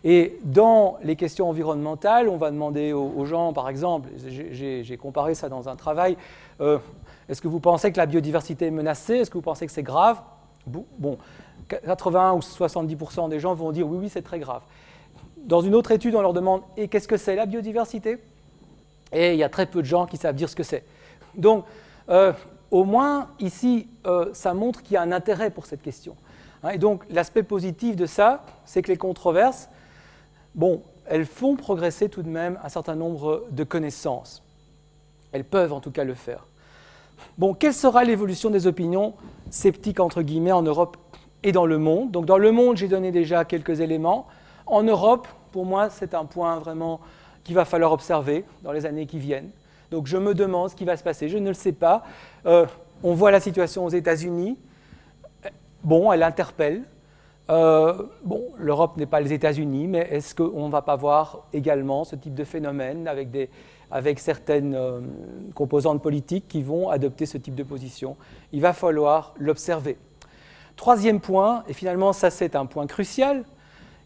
Et 0.04 0.38
dans 0.44 0.98
les 1.04 1.16
questions 1.16 1.50
environnementales, 1.50 2.30
on 2.30 2.38
va 2.38 2.52
demander 2.52 2.94
aux, 2.94 3.26
gens, 3.26 3.54
par 3.54 3.70
exemple, 3.70 4.10
j'ai 4.28 4.98
comparé 4.98 5.34
ça 5.34 5.50
dans 5.50 5.68
un 5.68 5.76
travail, 5.76 6.16
euh, 6.62 6.78
est-ce 7.28 7.42
que 7.42 7.48
vous 7.48 7.60
pensez 7.60 7.92
que 7.92 7.98
la 7.98 8.06
biodiversité 8.06 8.68
est 8.68 8.72
menacée? 8.72 9.16
Est-ce 9.16 9.32
que 9.32 9.38
vous 9.38 9.42
pensez 9.42 9.66
que 9.66 9.72
c'est 9.72 9.84
grave? 9.84 10.22
Bon, 10.68 11.18
80 11.68 12.34
ou 12.34 12.40
70% 12.40 13.30
des 13.30 13.40
gens 13.40 13.54
vont 13.54 13.72
dire 13.72 13.88
oui, 13.88 13.98
oui, 14.02 14.10
c'est 14.10 14.22
très 14.22 14.40
grave. 14.40 14.62
Dans 15.38 15.62
une 15.62 15.76
autre 15.76 15.92
étude, 15.92 16.16
on 16.16 16.22
leur 16.22 16.34
demande 16.34 16.62
et 16.78 16.88
qu'est-ce 16.88 17.08
que 17.08 17.18
c'est 17.18 17.36
la 17.36 17.46
biodiversité? 17.46 18.18
Et 19.12 19.34
il 19.34 19.38
y 19.38 19.44
a 19.44 19.50
très 19.50 19.66
peu 19.66 19.82
de 19.82 19.88
gens 19.88 20.06
qui 20.06 20.18
savent 20.18 20.36
dire 20.36 20.50
ce 20.50 20.56
que 20.56 20.64
c'est. 20.64 20.84
Donc, 21.36 21.66
euh, 22.10 22.34
au 22.72 22.84
moins, 22.84 23.30
ici, 23.40 23.88
euh, 24.06 24.30
ça 24.34 24.54
montre 24.54 24.82
qu'il 24.82 24.94
y 24.94 24.98
a 24.98 25.02
un 25.02 25.12
intérêt 25.12 25.52
pour 25.52 25.66
cette 25.66 25.82
question. 25.82 26.16
Hein, 26.64 26.72
et 26.72 26.78
donc, 26.78 27.04
l'aspect 27.10 27.44
positif 27.44 27.96
de 27.96 28.06
ça, 28.06 28.44
c'est 28.66 28.82
que 28.82 28.92
les 28.92 28.98
controverses, 28.98 29.70
bon, 30.56 30.82
elles 31.06 31.26
font 31.26 31.56
progresser 31.56 32.10
tout 32.10 32.24
de 32.24 32.30
même 32.30 32.60
un 32.64 32.70
certain 32.70 32.96
nombre 32.96 33.46
de 33.52 33.64
connaissances. 33.64 34.44
Elles 35.32 35.44
peuvent 35.44 35.74
en 35.74 35.80
tout 35.80 35.92
cas 35.92 36.04
le 36.04 36.16
faire. 36.16 36.48
Bon, 37.38 37.54
quelle 37.54 37.74
sera 37.74 38.04
l'évolution 38.04 38.50
des 38.50 38.68
opinions 38.68 39.14
sceptiques 39.50 40.00
entre 40.00 40.22
guillemets 40.22 40.52
en 40.52 40.62
Europe 40.62 40.98
et 41.46 41.52
dans 41.52 41.68
le 41.68 41.78
monde 41.78 42.12
Donc 42.12 42.26
dans 42.26 42.40
le 42.40 42.52
monde, 42.52 42.76
j'ai 42.76 42.88
donné 42.88 43.12
déjà 43.12 43.46
quelques 43.46 43.80
éléments. 43.80 44.28
En 44.66 44.84
Europe, 44.84 45.28
pour 45.52 45.66
moi, 45.66 45.90
c'est 45.90 46.14
un 46.16 46.26
point 46.26 46.58
vraiment 46.58 47.00
qu'il 47.44 47.56
va 47.56 47.66
falloir 47.66 47.92
observer 47.92 48.44
dans 48.64 48.72
les 48.72 48.86
années 48.88 49.06
qui 49.06 49.20
viennent. 49.20 49.52
Donc 49.92 50.08
je 50.08 50.18
me 50.18 50.34
demande 50.34 50.72
ce 50.72 50.76
qui 50.76 50.86
va 50.86 50.98
se 50.98 51.04
passer. 51.04 51.30
Je 51.30 51.38
ne 51.38 51.48
le 51.48 51.54
sais 51.54 51.72
pas. 51.72 52.04
Euh, 52.48 52.66
on 53.04 53.14
voit 53.14 53.30
la 53.30 53.40
situation 53.40 53.86
aux 53.86 53.90
États-Unis. 53.90 54.58
Bon, 55.84 56.12
elle 56.12 56.24
interpelle. 56.24 56.82
Euh, 57.52 57.94
bon, 58.24 58.42
l'Europe 58.58 58.98
n'est 58.98 59.06
pas 59.06 59.22
les 59.22 59.32
États-Unis, 59.32 59.88
mais 59.88 60.08
est-ce 60.10 60.34
qu'on 60.34 60.66
ne 60.66 60.72
va 60.72 60.82
pas 60.82 60.96
voir 60.96 61.46
également 61.54 62.04
ce 62.04 62.16
type 62.16 62.34
de 62.34 62.44
phénomène 62.44 63.08
avec, 63.08 63.30
des, 63.30 63.52
avec 63.92 64.18
certaines 64.18 64.74
euh, 64.74 65.00
composantes 65.54 66.02
politiques 66.02 66.48
qui 66.48 66.64
vont 66.64 66.90
adopter 66.90 67.28
ce 67.28 67.38
type 67.38 67.54
de 67.54 67.62
position? 67.62 68.18
Il 68.52 68.62
va 68.62 68.74
falloir 68.74 69.36
l'observer. 69.38 70.00
Troisième 70.76 71.20
point, 71.20 71.64
et 71.68 71.74
finalement 71.74 72.14
ça 72.14 72.30
c'est 72.30 72.56
un 72.56 72.66
point 72.66 72.88
crucial, 72.88 73.46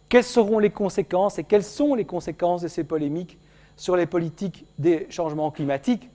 quelles 0.08 0.24
seront 0.24 0.60
les 0.60 0.70
conséquences 0.70 1.40
et 1.40 1.44
quelles 1.44 1.64
sont 1.64 1.96
les 1.96 2.06
conséquences 2.06 2.62
de 2.62 2.68
ces 2.68 2.84
polémiques 2.84 3.38
sur 3.76 3.96
les 3.96 4.06
politiques 4.06 4.66
des 4.78 5.08
changements 5.10 5.52
climatiques 5.52 6.10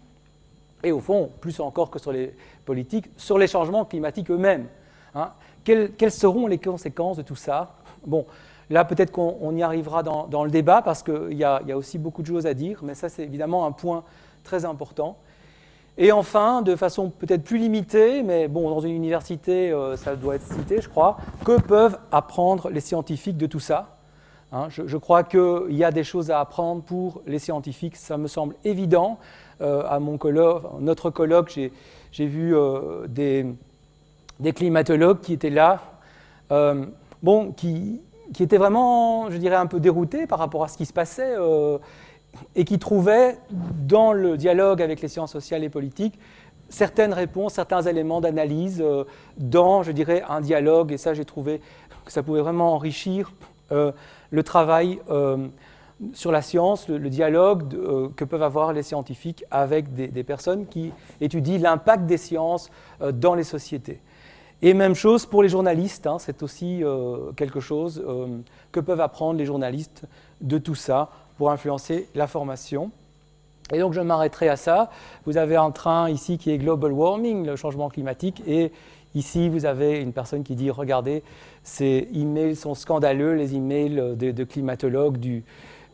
et 0.83 0.93
au 0.93 1.01
fond, 1.01 1.31
plus 1.41 1.61
encore 1.61 1.91
que 1.91 1.99
sur 1.99 2.13
les 2.13 2.35
politiques, 2.67 3.07
sur 3.17 3.39
les 3.39 3.47
changements 3.47 3.85
climatiques 3.85 4.31
eux-mêmes. 4.31 4.67
Hein 5.15 5.31
quelles, 5.65 6.11
seront 6.11 6.47
les 6.47 6.59
conséquences 6.59 7.17
de 7.17 7.23
tout 7.23 7.37
ça? 7.37 7.77
Bon, 8.07 8.27
là 8.69 8.85
peut-être 8.85 9.11
qu'on 9.11 9.57
y 9.57 9.63
arrivera 9.63 10.03
dans, 10.03 10.45
le 10.45 10.51
débat 10.51 10.83
parce 10.83 11.03
qu'il 11.03 11.33
y, 11.33 11.39
y, 11.39 11.45
a 11.45 11.77
aussi 11.77 11.99
beaucoup 11.99 12.23
de 12.23 12.27
choses 12.27 12.47
à 12.47 12.55
dire, 12.55 12.81
mais 12.83 12.95
ça 12.95 13.09
c'est 13.09 13.23
évidemment 13.23 13.65
un 13.67 13.73
point 13.73 14.05
très 14.45 14.67
important. 14.67 15.17
Et 15.97 16.11
enfin, 16.11 16.63
de 16.63 16.75
façon 16.75 17.11
peut-être 17.11 17.45
plus 17.45 17.59
limitée, 17.59 18.23
mais 18.23 18.49
bon, 18.49 18.69
dans 18.69 18.81
une 18.81 18.95
université, 18.95 19.71
euh, 19.71 19.97
ça 19.97 20.17
doit 20.17 20.35
être 20.35 20.47
cité, 20.47 20.81
je 20.81 20.89
crois, 20.89 21.19
que 21.45 21.61
peuvent 21.61 21.99
apprendre 22.11 22.69
les 22.71 22.81
scientifiques 22.81 23.37
de 23.37 23.47
tout 23.47 23.61
ça 23.61 23.97
hein, 24.51 24.67
je, 24.71 24.97
crois 24.97 25.23
qu'il 25.23 25.71
y 25.71 25.85
a 25.85 25.93
des 25.93 26.03
choses 26.03 26.33
à 26.33 26.41
apprendre 26.41 26.83
pour 26.83 27.23
les 27.27 27.39
scientifiques, 27.39 27.97
ça 27.97 28.19
me 28.19 28.27
semble 28.27 28.57
évident. 28.65 29.19
Euh, 29.61 29.85
à 29.89 30.01
mon 30.01 30.19
colloque, 30.19 30.65
notre 30.81 31.11
colloque, 31.11 31.57
j'ai 32.11 32.27
vu 32.27 32.57
euh, 32.57 33.07
des, 33.07 33.47
climatologues 34.53 35.21
qui 35.21 35.33
étaient 35.33 35.49
là, 35.49 35.81
euh, 36.51 36.87
bon, 37.23 37.53
qui, 37.53 38.01
étaient 38.41 38.59
vraiment, 38.59 39.31
je 39.31 39.37
dirais, 39.37 39.55
un 39.55 39.67
peu 39.67 39.79
déroutés 39.79 40.27
par 40.27 40.41
rapport 40.41 40.65
à 40.65 40.69
ce 40.69 40.77
qui 40.77 40.87
se 40.87 40.93
passait 40.93 41.37
et 42.55 42.65
qui 42.65 42.79
trouvaient 42.79 43.39
dans 43.51 44.13
le 44.13 44.37
dialogue 44.37 44.83
avec 44.83 45.01
les 45.01 45.09
sciences 45.09 45.33
sociales 45.33 45.65
et 45.65 45.69
politiques 45.69 46.19
certaines 46.71 47.13
réponses, 47.13 47.55
certains 47.55 47.83
éléments 47.83 48.21
d'analyse 48.21 48.83
euh, 48.85 49.05
dans, 49.39 49.83
je 49.83 49.93
dirais, 49.93 50.25
un 50.29 50.41
dialogue. 50.41 50.93
Et 50.93 50.99
ça, 50.99 51.15
j'ai 51.15 51.25
trouvé 51.25 51.61
que 52.05 52.13
ça 52.13 52.23
pouvait 52.23 52.41
vraiment 52.41 52.75
enrichir 52.75 53.33
le 53.71 54.43
travail 54.43 55.01
sur 56.13 56.31
la 56.31 56.43
science, 56.43 56.87
le, 56.89 57.09
dialogue 57.09 57.75
que 58.15 58.25
peuvent 58.25 58.43
avoir 58.43 58.73
les 58.73 58.83
scientifiques 58.83 59.45
avec 59.51 59.95
des, 59.95 60.23
personnes 60.23 60.67
qui 60.67 60.93
étudient 61.21 61.59
l'impact 61.59 62.05
des 62.05 62.19
sciences 62.19 62.71
dans 63.01 63.35
les 63.35 63.43
sociétés. 63.43 64.01
Et 64.65 64.73
même 64.73 64.95
chose 64.95 65.27
pour 65.27 65.43
les 65.43 65.51
journalistes, 65.51 66.07
hein, 66.07 66.17
c'est 66.19 66.43
aussi 66.43 66.83
euh, 66.83 67.33
quelque 67.33 67.61
chose 67.61 68.03
euh, 68.07 68.39
que 68.73 68.81
peuvent 68.81 69.03
apprendre 69.03 69.39
les 69.39 69.45
journalistes 69.45 70.05
de 70.41 70.57
tout 70.57 70.75
ça 70.75 71.11
pour 71.37 71.51
influencer 71.51 72.09
la 72.15 72.27
formation. 72.27 72.91
Et 73.73 73.79
donc 73.79 73.95
je 73.95 74.01
m'arrêterai 74.01 74.49
à 74.49 74.57
ça. 74.57 74.91
Vous 75.27 75.37
avez 75.37 75.57
un 75.57 75.71
train 75.71 76.11
ici 76.11 76.39
qui 76.39 76.51
est 76.51 76.59
global 76.59 76.93
warming, 76.93 77.47
le 77.47 77.57
changement 77.57 77.89
climatique, 77.89 78.43
et 78.47 78.73
ici 79.15 79.49
vous 79.49 79.65
avez 79.65 80.01
une 80.01 80.13
personne 80.13 80.43
qui 80.43 80.55
dit 80.55 80.71
regardez, 80.71 81.23
ces 81.63 82.09
emails 82.15 82.57
sont 82.57 82.75
scandaleux, 82.75 83.35
les 83.35 83.55
emails 83.55 84.17
de, 84.17 84.45
climatologues 84.45 85.17
du, 85.17 85.45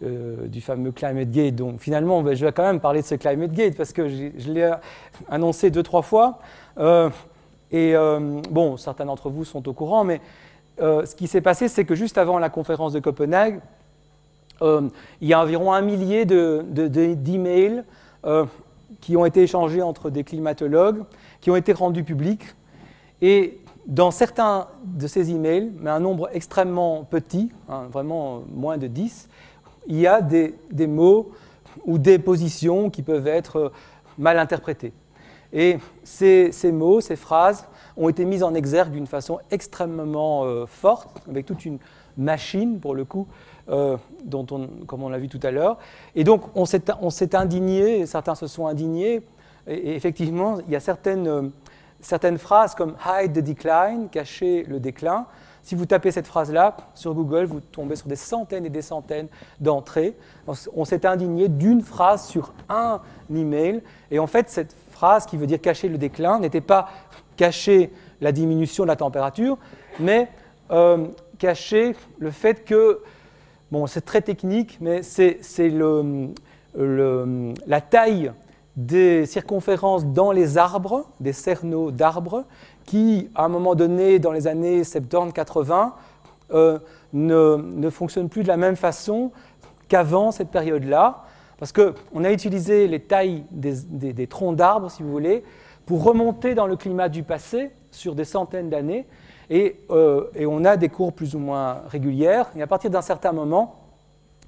euh, 0.03 0.47
du 0.49 0.61
fameux 0.61 0.91
Climate 0.91 1.31
Gate. 1.31 1.55
Donc 1.55 1.81
finalement, 1.81 2.23
ben, 2.23 2.35
je 2.35 2.45
vais 2.45 2.53
quand 2.53 2.65
même 2.65 2.81
parler 2.81 3.03
de 3.03 3.07
ce 3.07 3.15
Climate 3.15 3.53
Gate 3.53 3.77
parce 3.77 3.93
que 3.93 4.09
je 4.09 4.51
l'ai 4.51 4.73
annoncé 5.29 5.71
deux, 5.71 5.85
trois 5.85 6.03
fois. 6.03 6.41
Et 7.73 7.95
euh, 7.95 8.41
bon, 8.51 8.77
certains 8.77 9.05
d'entre 9.05 9.31
vous 9.31 9.45
sont 9.45 9.69
au 9.69 9.73
courant, 9.73 10.05
mais 10.05 10.21
euh, 10.81 11.07
ce 11.07 11.15
qui 11.15 11.29
s'est 11.29 11.41
passé, 11.41 11.69
c'est 11.69 11.85
que 11.85 11.95
juste 11.95 12.19
avant 12.19 12.39
la 12.39 12.51
conférence 12.51 12.93
de 12.93 13.01
Copenhague, 13.01 13.57
euh, 13.57 13.61
il 14.63 15.29
y 15.29 15.33
a 15.33 15.41
environ 15.41 15.73
un 15.73 15.81
millier 15.81 16.25
d'emails 16.25 17.85
de, 18.25 18.47
qui 19.01 19.17
ont 19.17 19.25
été 19.25 19.43
échangés 19.43 19.83
entre 19.83 20.11
des 20.11 20.25
climatologues, 20.25 21.05
qui 21.41 21.51
ont 21.51 21.57
été 21.57 21.73
rendus 21.73 22.05
publics. 22.05 22.45
Et 23.23 23.59
dans 23.87 24.11
certains 24.11 24.69
de 24.85 25.07
ces 25.07 25.31
emails, 25.31 25.73
mais 25.81 25.91
un 25.91 26.01
nombre 26.01 26.29
extrêmement 26.33 27.05
petit, 27.05 27.51
hein, 27.69 27.89
vraiment 27.91 28.43
moins 28.53 28.79
de 28.79 28.87
10, 28.87 29.29
il 29.87 29.99
y 29.99 30.07
a 30.07 30.21
des, 30.21 30.55
mots 30.87 31.33
ou 31.85 31.99
des 31.99 32.19
positions 32.19 32.91
qui 32.91 33.03
peuvent 33.03 33.27
être 33.27 33.73
mal 34.19 34.39
interprétées. 34.39 34.93
Et 35.53 35.79
ces, 36.05 36.53
mots, 36.73 37.01
ces 37.01 37.17
phrases 37.17 37.67
ont 37.97 38.09
été 38.09 38.25
mises 38.25 38.43
en 38.43 38.55
exergue 38.55 38.93
d'une 38.93 39.07
façon 39.07 39.41
extrêmement 39.51 40.45
euh, 40.45 40.67
forte, 40.67 41.23
avec 41.29 41.47
toute 41.47 41.65
une 41.65 41.79
machine, 42.17 42.79
pour 42.79 42.95
le 42.95 43.05
coup, 43.05 43.27
euh, 43.71 43.97
dont 44.25 44.47
on, 44.51 44.67
comme 44.87 45.03
on 45.03 45.09
l'a 45.09 45.19
vu 45.19 45.29
tout 45.29 45.41
à 45.43 45.51
l'heure. 45.51 45.79
Et 46.15 46.25
donc, 46.25 46.43
on 46.55 46.65
s'est 46.65 47.35
indigné, 47.35 48.07
certains 48.07 48.35
se 48.35 48.47
sont 48.47 48.67
indignés, 48.67 49.23
et, 49.67 49.95
effectivement, 49.95 50.59
il 50.67 50.73
y 50.73 50.77
a 50.77 50.81
certaines, 50.81 51.29
euh, 51.29 51.43
certaines 52.01 52.39
phrases 52.39 52.75
comme 52.75 52.97
hide 53.07 53.33
the 53.33 53.45
decline, 53.45 54.09
cacher 54.09 54.65
le 54.65 54.81
déclin. 54.81 55.27
Si 55.63 55.75
vous 55.75 55.87
tapez 55.87 56.11
cette 56.11 56.27
phrase-là 56.27 56.77
sur 56.95 57.15
Google, 57.15 57.45
vous 57.45 57.61
tombez 57.61 57.97
sur 57.97 58.09
des 58.09 58.17
centaines 58.17 58.65
et 58.65 58.71
des 58.71 58.83
centaines 58.83 59.29
d'entrées. 59.61 60.17
On 60.75 60.85
s'est 60.85 61.05
indigné 61.05 61.49
d'une 61.49 61.83
phrase 61.83 62.27
sur 62.27 62.55
un 62.71 63.01
email. 63.33 63.83
Et 64.11 64.19
en 64.19 64.27
fait, 64.27 64.49
cette 64.49 64.75
phrase 64.91 65.27
qui 65.27 65.37
veut 65.37 65.47
dire 65.47 65.61
cacher 65.61 65.89
le 65.89 65.99
déclin 65.99 66.39
n'était 66.39 66.63
pas 66.63 66.89
cacher 67.37 67.93
la 68.21 68.33
diminution 68.33 68.85
de 68.85 68.89
la 68.89 68.97
température, 68.97 69.59
mais 69.99 70.29
euh, 70.71 71.09
cacher 71.39 71.95
le 72.19 72.31
fait 72.31 72.65
que, 72.65 73.03
c'est 73.87 74.05
très 74.05 74.23
technique, 74.23 74.79
mais 74.81 75.03
c'est 75.03 75.41
la 76.75 77.81
taille 77.81 78.33
des 78.77 79.27
circonférences 79.27 80.07
dans 80.07 80.33
les 80.33 80.57
arbres, 80.59 81.07
des 81.21 81.33
cerneaux 81.33 81.91
d'arbres, 81.91 82.45
qui, 82.85 83.29
à 83.35 83.45
un 83.45 83.49
moment 83.49 83.75
donné, 83.75 84.19
dans 84.19 84.33
les 84.33 84.47
années 84.47 84.83
70-80, 84.83 85.93
euh, 86.53 86.79
ne, 87.13 87.57
ne 87.57 87.91
fonctionnent 87.91 88.29
plus 88.29 88.43
de 88.43 88.49
la 88.49 88.57
même 88.57 88.77
façon 88.77 89.33
qu'avant 89.89 90.31
cette 90.31 90.49
période-là. 90.49 91.25
Parce 91.59 91.73
qu'on 91.73 92.25
a 92.25 92.33
utilisé 92.33 92.89
les 92.89 93.01
tailles 93.01 93.45
des, 93.51 94.27
troncs 94.27 94.57
d'arbres, 94.57 94.91
si 94.91 95.03
vous 95.03 95.11
voulez, 95.11 95.45
pour 95.85 96.03
remonter 96.03 96.55
dans 96.55 96.67
le 96.67 96.77
climat 96.77 97.11
du 97.11 97.23
passé 97.23 97.71
sur 97.91 98.15
des 98.15 98.25
centaines 98.25 98.71
d'années, 98.71 99.07
et, 99.51 99.81
euh, 99.91 100.31
on 100.39 100.65
a 100.65 100.77
des 100.77 100.89
courbes 100.89 101.15
plus 101.15 101.35
ou 101.35 101.41
moins 101.41 101.83
régulières. 101.89 102.49
Et 102.57 102.63
à 102.63 102.67
partir 102.67 102.89
d'un 102.89 103.03
certain 103.03 103.33
moment, 103.33 103.81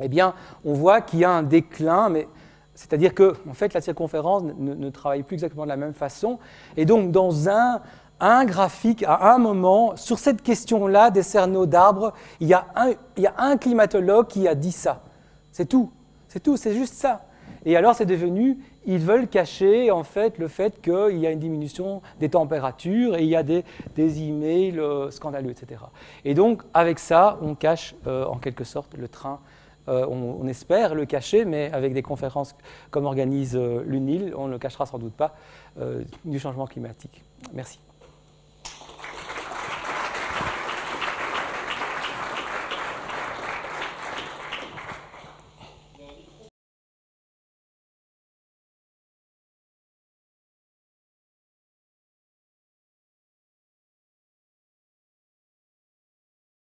eh 0.00 0.09
bien, 0.09 0.34
on 0.64 0.72
voit 0.72 1.00
qu'il 1.00 1.18
y 1.18 1.24
a 1.24 1.30
un 1.30 1.42
déclin, 1.42 2.09
mais 2.09 2.28
c'est-à-dire 2.74 3.12
que 3.12 3.34
en 3.48 3.53
fait, 3.53 3.74
la 3.74 3.80
circonférence 3.80 4.44
ne, 4.57 4.90
travaille 4.90 5.24
plus 5.24 5.34
exactement 5.34 5.64
de 5.64 5.68
la 5.68 5.76
même 5.76 5.92
façon. 5.92 6.38
Et 6.76 6.86
donc, 6.86 7.11
dans 7.11 7.48
un, 7.48 7.80
un 8.20 8.44
graphique, 8.44 9.05
à 9.07 9.34
un 9.34 9.38
moment, 9.38 9.96
sur 9.96 10.18
cette 10.18 10.40
question-là 10.40 11.11
des 11.11 11.24
cerneaux 11.24 11.66
d'arbres, 11.66 12.12
il, 12.40 12.57
il, 13.16 13.22
y 13.22 13.26
a 13.26 13.34
un 13.38 13.57
climatologue 13.57 14.28
qui 14.28 14.46
a 14.46 14.55
dit 14.55 14.72
ça. 14.72 15.03
C'est 15.50 15.68
tout. 15.68 15.90
C'est 16.28 16.40
tout, 16.40 16.57
c'est 16.57 16.74
juste 16.74 16.94
ça. 16.94 17.26
Et 17.64 17.76
alors 17.76 17.94
c'est 17.94 18.07
devenu, 18.07 18.59
ils 18.87 18.99
veulent 18.99 19.28
cacher 19.28 19.91
en 19.91 20.05
fait 20.05 20.39
le 20.39 20.49
fait 20.49 20.80
qu'il 20.80 21.18
y 21.18 21.26
a 21.26 21.30
une 21.30 21.39
diminution 21.39 22.03
des 22.20 22.28
températures 22.28 23.16
et 23.16 23.22
il 23.22 23.28
y 23.28 23.37
a 23.37 23.43
des, 23.43 23.64
des 23.95 24.22
emails 24.22 24.78
euh, 24.78 25.11
scandaleux, 25.11 25.51
etc. 25.51 25.80
Et 26.24 26.35
donc 26.35 26.62
avec 26.74 26.99
ça, 26.99 27.39
on 27.43 27.55
cache 27.55 27.95
euh, 28.07 28.24
en 28.24 28.37
quelque 28.37 28.64
sorte 28.64 28.95
le 28.97 29.09
train. 29.09 29.41
Euh, 29.89 30.07
on, 30.07 30.47
espère 30.47 30.95
le 30.95 31.07
cacher, 31.07 31.45
mais 31.45 31.68
avec 31.72 31.93
des 31.93 32.03
conférences 32.03 32.55
comme 32.93 33.05
organise 33.05 33.57
l'UNIL, 33.57 34.33
on 34.37 34.47
ne 34.47 34.53
le 34.53 34.59
cachera 34.59 34.87
sans 34.87 34.99
doute 34.99 35.14
pas 35.14 35.35
du 36.24 36.39
changement 36.39 36.66
climatique. 36.66 37.22
Merci. 37.53 37.80